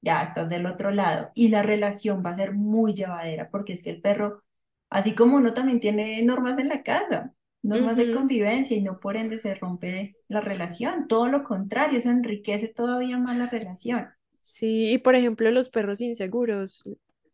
ya 0.00 0.22
estás 0.22 0.48
del 0.50 0.66
otro 0.66 0.90
lado 0.90 1.30
y 1.34 1.48
la 1.48 1.62
relación 1.62 2.22
va 2.24 2.30
a 2.30 2.34
ser 2.34 2.54
muy 2.54 2.94
llevadera 2.94 3.50
porque 3.50 3.72
es 3.74 3.82
que 3.82 3.90
el 3.90 4.00
perro, 4.00 4.44
así 4.90 5.14
como 5.14 5.36
uno 5.36 5.54
también 5.54 5.80
tiene 5.80 6.22
normas 6.22 6.58
en 6.58 6.68
la 6.68 6.82
casa, 6.82 7.34
normas 7.62 7.96
de 7.96 8.10
convivencia 8.10 8.76
y 8.76 8.82
no 8.82 9.00
por 9.00 9.16
ende 9.16 9.38
se 9.38 9.54
rompe 9.54 10.16
la 10.28 10.40
relación, 10.40 11.08
todo 11.08 11.28
lo 11.28 11.44
contrario, 11.44 11.98
eso 11.98 12.10
enriquece 12.10 12.68
todavía 12.68 13.18
más 13.18 13.36
la 13.36 13.48
relación. 13.48 14.08
Sí, 14.42 14.92
y 14.92 14.98
por 14.98 15.14
ejemplo, 15.14 15.50
los 15.50 15.68
perros 15.68 16.00
inseguros, 16.00 16.82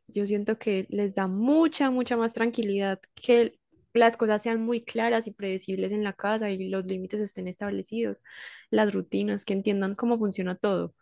yo 0.08 0.26
siento 0.26 0.58
que 0.58 0.86
les 0.90 1.14
da 1.14 1.28
mucha, 1.28 1.90
mucha 1.90 2.16
más 2.16 2.34
tranquilidad 2.34 3.00
que 3.14 3.58
las 3.94 4.16
cosas 4.16 4.42
sean 4.42 4.62
muy 4.62 4.84
claras 4.84 5.26
y 5.26 5.32
predecibles 5.32 5.92
en 5.92 6.04
la 6.04 6.12
casa 6.14 6.50
y 6.50 6.68
los 6.68 6.86
límites 6.86 7.20
estén 7.20 7.48
establecidos, 7.48 8.22
las 8.70 8.92
rutinas, 8.94 9.44
que 9.44 9.54
entiendan 9.54 9.94
cómo 9.94 10.18
funciona 10.18 10.56
todo, 10.56 10.94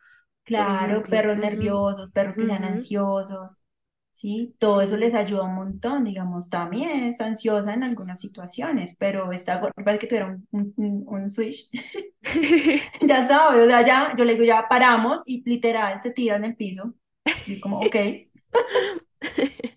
Claro, 0.45 1.09
perros 1.09 1.39
nerviosos, 1.39 2.11
perros 2.13 2.37
que 2.37 2.47
sean 2.47 2.65
ujú, 2.65 2.65
ansiosos, 2.65 3.59
¿sí? 4.13 4.57
Todo 4.59 4.81
eso 4.83 4.97
les 4.97 5.15
Sí. 5.15 5.17
ayuda 5.17 5.45
un 5.45 5.55
montón, 5.55 6.05
digamos, 6.05 6.51
también 6.51 6.91
es 7.05 7.21
ansiosa 7.21 7.73
en 7.75 7.85
algunas 7.85 8.21
situaciones, 8.21 8.97
pero 8.99 9.31
está, 9.33 9.61
parece 9.85 10.01
que 10.01 10.07
tuviera 10.09 10.27
un, 10.51 10.75
un, 10.77 11.05
un- 11.07 11.31
switch, 11.31 11.69
ya 13.01 13.25
sabes, 13.27 13.63
o 13.65 13.67
sea, 13.67 13.83
ya, 13.87 14.15
yo 14.17 14.25
le 14.25 14.35
digo, 14.35 14.45
ya 14.45 14.69
paramos 14.69 15.23
y 15.27 15.43
literal 15.49 16.01
se 16.03 16.11
tira 16.13 16.37
en 16.37 16.45
el 16.45 16.57
piso, 16.57 16.95
y 17.47 17.61
como, 17.61 17.83
ok, 17.83 17.97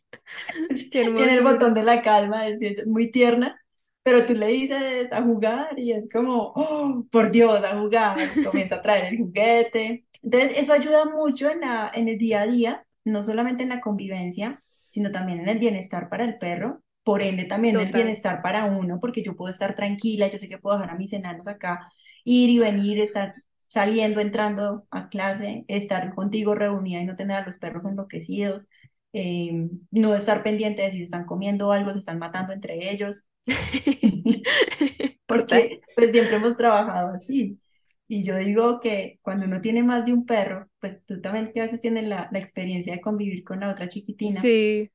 tiene 0.91 1.33
el 1.35 1.43
botón 1.43 1.73
de 1.73 1.83
la 1.83 2.01
calma, 2.01 2.47
es 2.47 2.61
muy 2.87 3.11
tierna, 3.11 3.59
pero 4.03 4.25
tú 4.25 4.33
le 4.35 4.47
dices 4.47 5.11
a 5.11 5.21
jugar 5.23 5.77
y 5.79 5.91
es 5.93 6.09
como, 6.11 6.53
oh, 6.55 7.05
por 7.11 7.31
Dios, 7.31 7.63
a 7.63 7.79
jugar, 7.79 8.39
comienza 8.43 8.75
a 8.75 8.81
traer 8.81 9.05
el 9.05 9.17
juguete. 9.17 10.05
Entonces, 10.21 10.53
eso 10.57 10.73
ayuda 10.73 11.05
mucho 11.05 11.49
en 11.49 11.61
la, 11.61 11.91
en 11.93 12.07
el 12.07 12.17
día 12.17 12.41
a 12.41 12.47
día, 12.47 12.85
no 13.03 13.23
solamente 13.23 13.63
en 13.63 13.69
la 13.69 13.81
convivencia, 13.81 14.63
sino 14.87 15.11
también 15.11 15.39
en 15.39 15.49
el 15.49 15.59
bienestar 15.59 16.09
para 16.09 16.23
el 16.25 16.37
perro, 16.37 16.83
por 17.03 17.21
ende 17.21 17.45
también 17.45 17.79
el 17.79 17.87
Total. 17.87 17.93
bienestar 17.93 18.41
para 18.41 18.65
uno, 18.65 18.99
porque 18.99 19.23
yo 19.23 19.35
puedo 19.35 19.51
estar 19.51 19.75
tranquila, 19.75 20.27
yo 20.27 20.39
sé 20.39 20.49
que 20.49 20.57
puedo 20.57 20.77
dejar 20.77 20.95
a 20.95 20.97
mis 20.97 21.13
enanos 21.13 21.47
acá, 21.47 21.91
ir 22.23 22.49
y 22.49 22.59
venir, 22.59 22.99
estar 22.99 23.35
saliendo, 23.67 24.21
entrando 24.21 24.87
a 24.91 25.09
clase, 25.09 25.65
estar 25.67 26.13
contigo 26.15 26.55
reunida 26.55 27.01
y 27.01 27.05
no 27.05 27.15
tener 27.15 27.37
a 27.37 27.45
los 27.45 27.57
perros 27.57 27.85
enloquecidos 27.85 28.67
eh, 29.15 29.69
no 29.91 30.15
estar 30.15 30.43
pendiente 30.43 30.83
de 30.83 30.91
si 30.91 30.99
se 30.99 31.05
están 31.05 31.25
comiendo 31.25 31.71
algo, 31.73 31.93
se 31.93 31.99
están 31.99 32.19
matando 32.19 32.53
entre 32.53 32.91
ellos, 32.91 33.25
porque 35.27 35.81
pues 35.95 36.11
siempre 36.11 36.37
hemos 36.37 36.57
trabajado 36.57 37.13
así. 37.15 37.59
Y 38.07 38.23
yo 38.23 38.37
digo 38.37 38.79
que 38.81 39.19
cuando 39.23 39.45
uno 39.47 39.61
tiene 39.61 39.83
más 39.83 40.05
de 40.05 40.13
un 40.13 40.25
perro, 40.25 40.69
pues 40.79 41.03
tú 41.05 41.21
también 41.21 41.51
que 41.53 41.61
a 41.61 41.63
veces 41.63 41.81
tienes 41.81 42.05
la, 42.07 42.29
la 42.31 42.39
experiencia 42.39 42.93
de 42.93 43.01
convivir 43.01 43.43
con 43.43 43.61
la 43.61 43.71
otra 43.71 43.87
chiquitina, 43.87 44.41
Sí, 44.41 44.91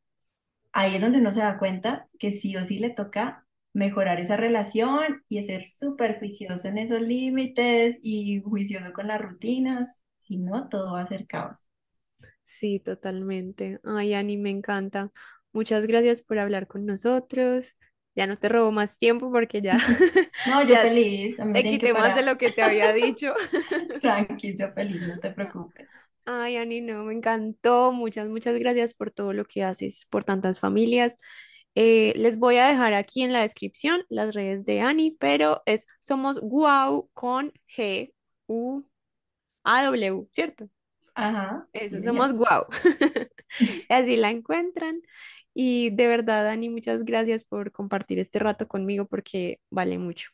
ahí 0.72 0.96
es 0.96 1.00
donde 1.02 1.18
uno 1.20 1.32
se 1.32 1.40
da 1.40 1.58
cuenta 1.58 2.08
que 2.18 2.32
sí 2.32 2.56
o 2.56 2.64
sí 2.66 2.78
le 2.78 2.90
toca 2.90 3.46
mejorar 3.72 4.20
esa 4.20 4.36
relación 4.36 5.24
y 5.28 5.42
ser 5.44 5.64
súper 5.66 6.18
juicioso 6.18 6.68
en 6.68 6.78
esos 6.78 7.00
límites 7.00 7.98
y 8.02 8.40
juicioso 8.42 8.92
con 8.92 9.08
las 9.08 9.20
rutinas, 9.20 10.04
si 10.18 10.38
no, 10.38 10.68
todo 10.68 10.92
va 10.94 11.02
a 11.02 11.06
ser 11.06 11.26
caos. 11.26 11.66
Sí, 12.50 12.80
totalmente. 12.80 13.80
Ay, 13.84 14.14
Ani, 14.14 14.36
me 14.36 14.50
encanta. 14.50 15.12
Muchas 15.52 15.86
gracias 15.86 16.22
por 16.22 16.38
hablar 16.38 16.66
con 16.66 16.86
nosotros. 16.86 17.76
Ya 18.14 18.26
no 18.26 18.38
te 18.38 18.48
robo 18.48 18.72
más 18.72 18.98
tiempo 18.98 19.30
porque 19.32 19.62
ya, 19.62 19.78
No, 20.44 20.62
yo 20.64 20.74
ya 20.74 20.82
feliz, 20.82 21.40
a 21.40 21.44
mí 21.44 21.52
me 21.52 21.60
te 21.62 21.62
tienen 21.62 21.80
que 21.80 21.88
quité 21.88 21.94
más 21.94 22.14
de 22.14 22.22
parar. 22.22 22.24
lo 22.24 22.38
que 22.38 22.50
te 22.50 22.62
había 22.62 22.92
dicho. 22.92 23.34
Tranqui, 24.00 24.56
yo 24.56 24.72
feliz, 24.72 25.02
no 25.06 25.18
te 25.20 25.30
preocupes. 25.30 26.00
Ay, 26.24 26.56
Ani, 26.56 26.80
no, 26.80 27.04
me 27.04 27.14
encantó. 27.14 27.92
Muchas, 27.92 28.28
muchas 28.28 28.58
gracias 28.58 28.94
por 28.94 29.10
todo 29.10 29.32
lo 29.32 29.44
que 29.44 29.64
haces 29.64 30.06
por 30.10 30.24
tantas 30.24 30.60
familias. 30.60 31.18
Eh, 31.74 32.12
les 32.16 32.38
voy 32.38 32.56
a 32.58 32.68
dejar 32.68 32.94
aquí 32.94 33.22
en 33.22 33.32
la 33.32 33.42
descripción 33.42 34.04
las 34.08 34.34
redes 34.34 34.64
de 34.64 34.80
Ani, 34.80 35.12
pero 35.20 35.62
es 35.66 35.86
Somos 36.00 36.40
Guau 36.40 37.10
con 37.14 37.52
G, 37.76 38.12
U, 38.46 38.84
A, 39.64 39.84
W, 39.84 40.28
¿cierto? 40.32 40.68
Ajá, 41.14 41.68
Eso, 41.72 42.02
sí, 42.02 42.02
somos. 42.02 42.32
Guau. 42.32 42.66
Así 43.88 44.16
la 44.16 44.30
encuentran. 44.30 45.02
Y 45.54 45.90
de 45.90 46.06
verdad, 46.06 46.48
Ani, 46.48 46.68
muchas 46.68 47.04
gracias 47.04 47.44
por 47.44 47.72
compartir 47.72 48.18
este 48.18 48.38
rato 48.38 48.68
conmigo 48.68 49.06
porque 49.06 49.60
vale 49.70 49.98
mucho. 49.98 50.30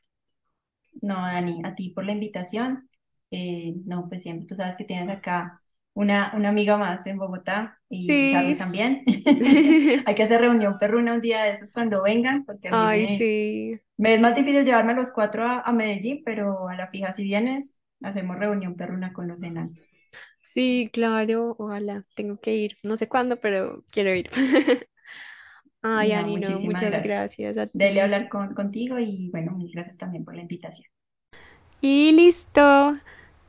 No, 1.03 1.15
Dani, 1.17 1.61
a 1.65 1.75
ti 1.75 1.91
por 1.91 2.05
la 2.05 2.13
invitación. 2.13 2.89
Eh, 3.31 3.75
no, 3.85 4.09
pues 4.09 4.23
siempre 4.23 4.47
tú 4.47 4.55
sabes 4.55 4.77
que 4.77 4.85
tienes 4.85 5.09
acá 5.17 5.63
una, 5.95 6.33
una 6.37 6.49
amiga 6.51 6.77
más 6.77 7.07
en 7.07 7.19
Bogotá 7.19 7.81
y 7.89 8.25
Charlie 8.25 8.55
Sí. 8.55 8.57
también. 8.57 9.05
Hay 10.05 10.15
que 10.15 10.23
hacer 10.23 10.41
reunión 10.41 10.79
perruna 10.79 11.15
un 11.15 11.21
día 11.21 11.43
de 11.45 11.51
esos 11.53 11.73
cuando 11.73 12.03
vengan, 12.03 12.45
porque 12.45 12.69
a 12.69 12.73
mí 12.73 12.89
Ay, 12.91 13.07
me, 13.07 13.29
sí. 13.29 13.81
me 13.99 14.15
es 14.15 14.21
más 14.21 14.35
difícil 14.37 14.65
llevarme 14.65 14.93
a 14.93 14.97
los 14.97 15.13
cuatro 15.13 15.45
a, 15.47 15.61
a 15.61 15.73
Medellín, 15.73 16.23
pero 16.25 16.69
a 16.69 16.77
la 16.77 16.89
fija 16.89 17.13
si 17.13 17.25
vienes, 17.25 17.81
hacemos 18.03 18.39
reunión 18.39 18.77
perruna 18.77 19.13
con 19.13 19.29
los 19.29 19.43
enanos. 19.43 19.91
Sí, 20.53 20.91
claro, 20.93 21.57
ojalá. 21.59 22.05
Tengo 22.15 22.39
que 22.41 22.57
ir. 22.57 22.79
No 22.83 22.97
sé 22.97 23.09
cuándo, 23.09 23.39
pero 23.41 23.85
quiero 23.91 24.15
ir. 24.15 24.31
Ay, 25.83 26.13
No, 26.13 26.27
Ani, 26.27 26.37
no, 26.39 26.61
muchísimas 26.61 26.61
muchas 26.61 26.93
gracias. 26.93 27.03
gracias 27.03 27.59
a 27.59 27.67
Dele 27.73 28.01
ti. 28.01 28.03
hablar 28.03 28.29
con, 28.29 28.55
contigo 28.55 28.99
y 28.99 29.31
bueno, 29.31 29.53
mil 29.53 29.71
gracias 29.73 29.99
también 29.99 30.25
por 30.25 30.35
la 30.37 30.43
invitación. 30.43 30.89
Y 31.81 32.13
listo. 32.13 32.97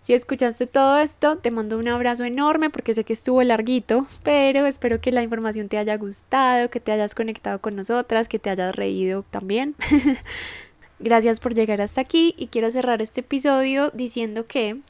Si 0.04 0.14
escuchaste 0.14 0.68
todo 0.68 1.00
esto, 1.00 1.38
te 1.38 1.52
mando 1.52 1.78
un 1.78 1.90
abrazo 1.90 2.24
enorme 2.24 2.70
porque 2.70 2.94
sé 2.94 3.04
que 3.04 3.12
estuvo 3.12 3.44
larguito, 3.44 4.08
pero 4.24 4.66
espero 4.66 5.02
que 5.02 5.12
la 5.12 5.22
información 5.22 5.68
te 5.68 5.78
haya 5.78 5.98
gustado, 5.98 6.70
que 6.70 6.80
te 6.80 6.94
hayas 6.94 7.14
conectado 7.14 7.60
con 7.60 7.76
nosotras, 7.76 8.30
que 8.30 8.40
te 8.40 8.50
hayas 8.50 8.74
reído 8.76 9.24
también. 9.24 9.76
Gracias 11.00 11.40
por 11.40 11.54
llegar 11.56 11.82
hasta 11.82 12.02
aquí 12.02 12.36
y 12.38 12.48
quiero 12.48 12.72
cerrar 12.72 13.02
este 13.02 13.22
episodio 13.22 13.92
diciendo 13.92 14.48
que 14.48 14.82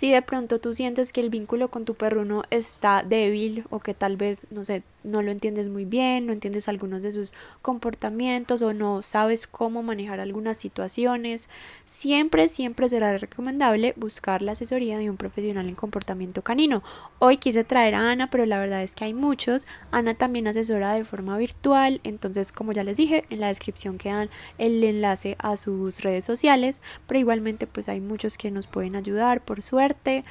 si 0.00 0.10
de 0.10 0.22
pronto 0.22 0.60
tú 0.60 0.72
sientes 0.72 1.12
que 1.12 1.20
el 1.20 1.28
vínculo 1.28 1.68
con 1.68 1.84
tu 1.84 1.94
perruno 1.94 2.44
está 2.48 3.02
débil 3.02 3.66
o 3.68 3.80
que 3.80 3.92
tal 3.92 4.16
vez, 4.16 4.46
no 4.50 4.64
sé, 4.64 4.82
no 5.02 5.22
lo 5.22 5.30
entiendes 5.30 5.68
muy 5.68 5.84
bien, 5.84 6.26
no 6.26 6.32
entiendes 6.32 6.68
algunos 6.68 7.02
de 7.02 7.12
sus 7.12 7.32
comportamientos 7.62 8.62
o 8.62 8.72
no 8.72 9.02
sabes 9.02 9.46
cómo 9.46 9.82
manejar 9.82 10.20
algunas 10.20 10.58
situaciones, 10.58 11.48
siempre, 11.86 12.48
siempre 12.48 12.88
será 12.88 13.16
recomendable 13.18 13.94
buscar 13.96 14.42
la 14.42 14.52
asesoría 14.52 14.98
de 14.98 15.10
un 15.10 15.16
profesional 15.16 15.68
en 15.68 15.74
comportamiento 15.74 16.42
canino. 16.42 16.82
Hoy 17.18 17.36
quise 17.36 17.64
traer 17.64 17.94
a 17.94 18.10
Ana, 18.10 18.30
pero 18.30 18.46
la 18.46 18.58
verdad 18.58 18.82
es 18.82 18.94
que 18.94 19.04
hay 19.04 19.14
muchos. 19.14 19.66
Ana 19.90 20.14
también 20.14 20.46
asesora 20.46 20.94
de 20.94 21.04
forma 21.04 21.36
virtual, 21.38 22.00
entonces 22.04 22.52
como 22.52 22.72
ya 22.72 22.84
les 22.84 22.96
dije, 22.96 23.24
en 23.30 23.40
la 23.40 23.48
descripción 23.48 23.98
quedan 23.98 24.30
el 24.58 24.82
enlace 24.84 25.36
a 25.38 25.56
sus 25.56 26.02
redes 26.02 26.24
sociales, 26.24 26.80
pero 27.06 27.20
igualmente 27.20 27.66
pues 27.66 27.88
hay 27.88 28.00
muchos 28.00 28.38
que 28.38 28.50
nos 28.50 28.66
pueden 28.66 28.96
ayudar 28.96 29.44
por 29.44 29.62
suerte. 29.62 30.24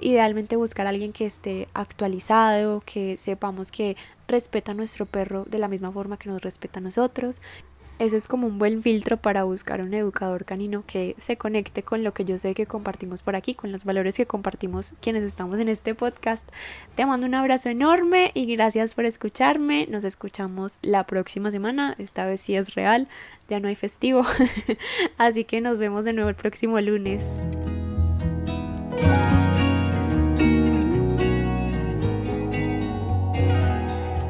Idealmente 0.00 0.56
buscar 0.56 0.86
a 0.86 0.90
alguien 0.90 1.12
que 1.12 1.26
esté 1.26 1.68
actualizado, 1.74 2.82
que 2.86 3.16
sepamos 3.18 3.72
que 3.72 3.96
respeta 4.28 4.72
a 4.72 4.74
nuestro 4.74 5.06
perro 5.06 5.44
de 5.48 5.58
la 5.58 5.68
misma 5.68 5.90
forma 5.90 6.18
que 6.18 6.28
nos 6.28 6.42
respeta 6.42 6.78
a 6.78 6.82
nosotros. 6.82 7.40
Ese 7.98 8.16
es 8.16 8.28
como 8.28 8.46
un 8.46 8.60
buen 8.60 8.80
filtro 8.80 9.16
para 9.16 9.42
buscar 9.42 9.82
un 9.82 9.92
educador 9.92 10.44
canino 10.44 10.84
que 10.86 11.16
se 11.18 11.36
conecte 11.36 11.82
con 11.82 12.04
lo 12.04 12.14
que 12.14 12.24
yo 12.24 12.38
sé 12.38 12.54
que 12.54 12.64
compartimos 12.64 13.22
por 13.22 13.34
aquí, 13.34 13.54
con 13.54 13.72
los 13.72 13.84
valores 13.84 14.16
que 14.16 14.24
compartimos 14.24 14.94
quienes 15.00 15.24
estamos 15.24 15.58
en 15.58 15.68
este 15.68 15.96
podcast. 15.96 16.48
Te 16.94 17.06
mando 17.06 17.26
un 17.26 17.34
abrazo 17.34 17.70
enorme 17.70 18.30
y 18.34 18.46
gracias 18.54 18.94
por 18.94 19.04
escucharme. 19.04 19.88
Nos 19.90 20.04
escuchamos 20.04 20.78
la 20.80 21.08
próxima 21.08 21.50
semana. 21.50 21.96
Esta 21.98 22.24
vez 22.24 22.40
sí 22.40 22.54
es 22.54 22.76
real, 22.76 23.08
ya 23.48 23.58
no 23.58 23.66
hay 23.66 23.74
festivo. 23.74 24.22
Así 25.18 25.42
que 25.42 25.60
nos 25.60 25.80
vemos 25.80 26.04
de 26.04 26.12
nuevo 26.12 26.30
el 26.30 26.36
próximo 26.36 26.80
lunes. 26.80 27.28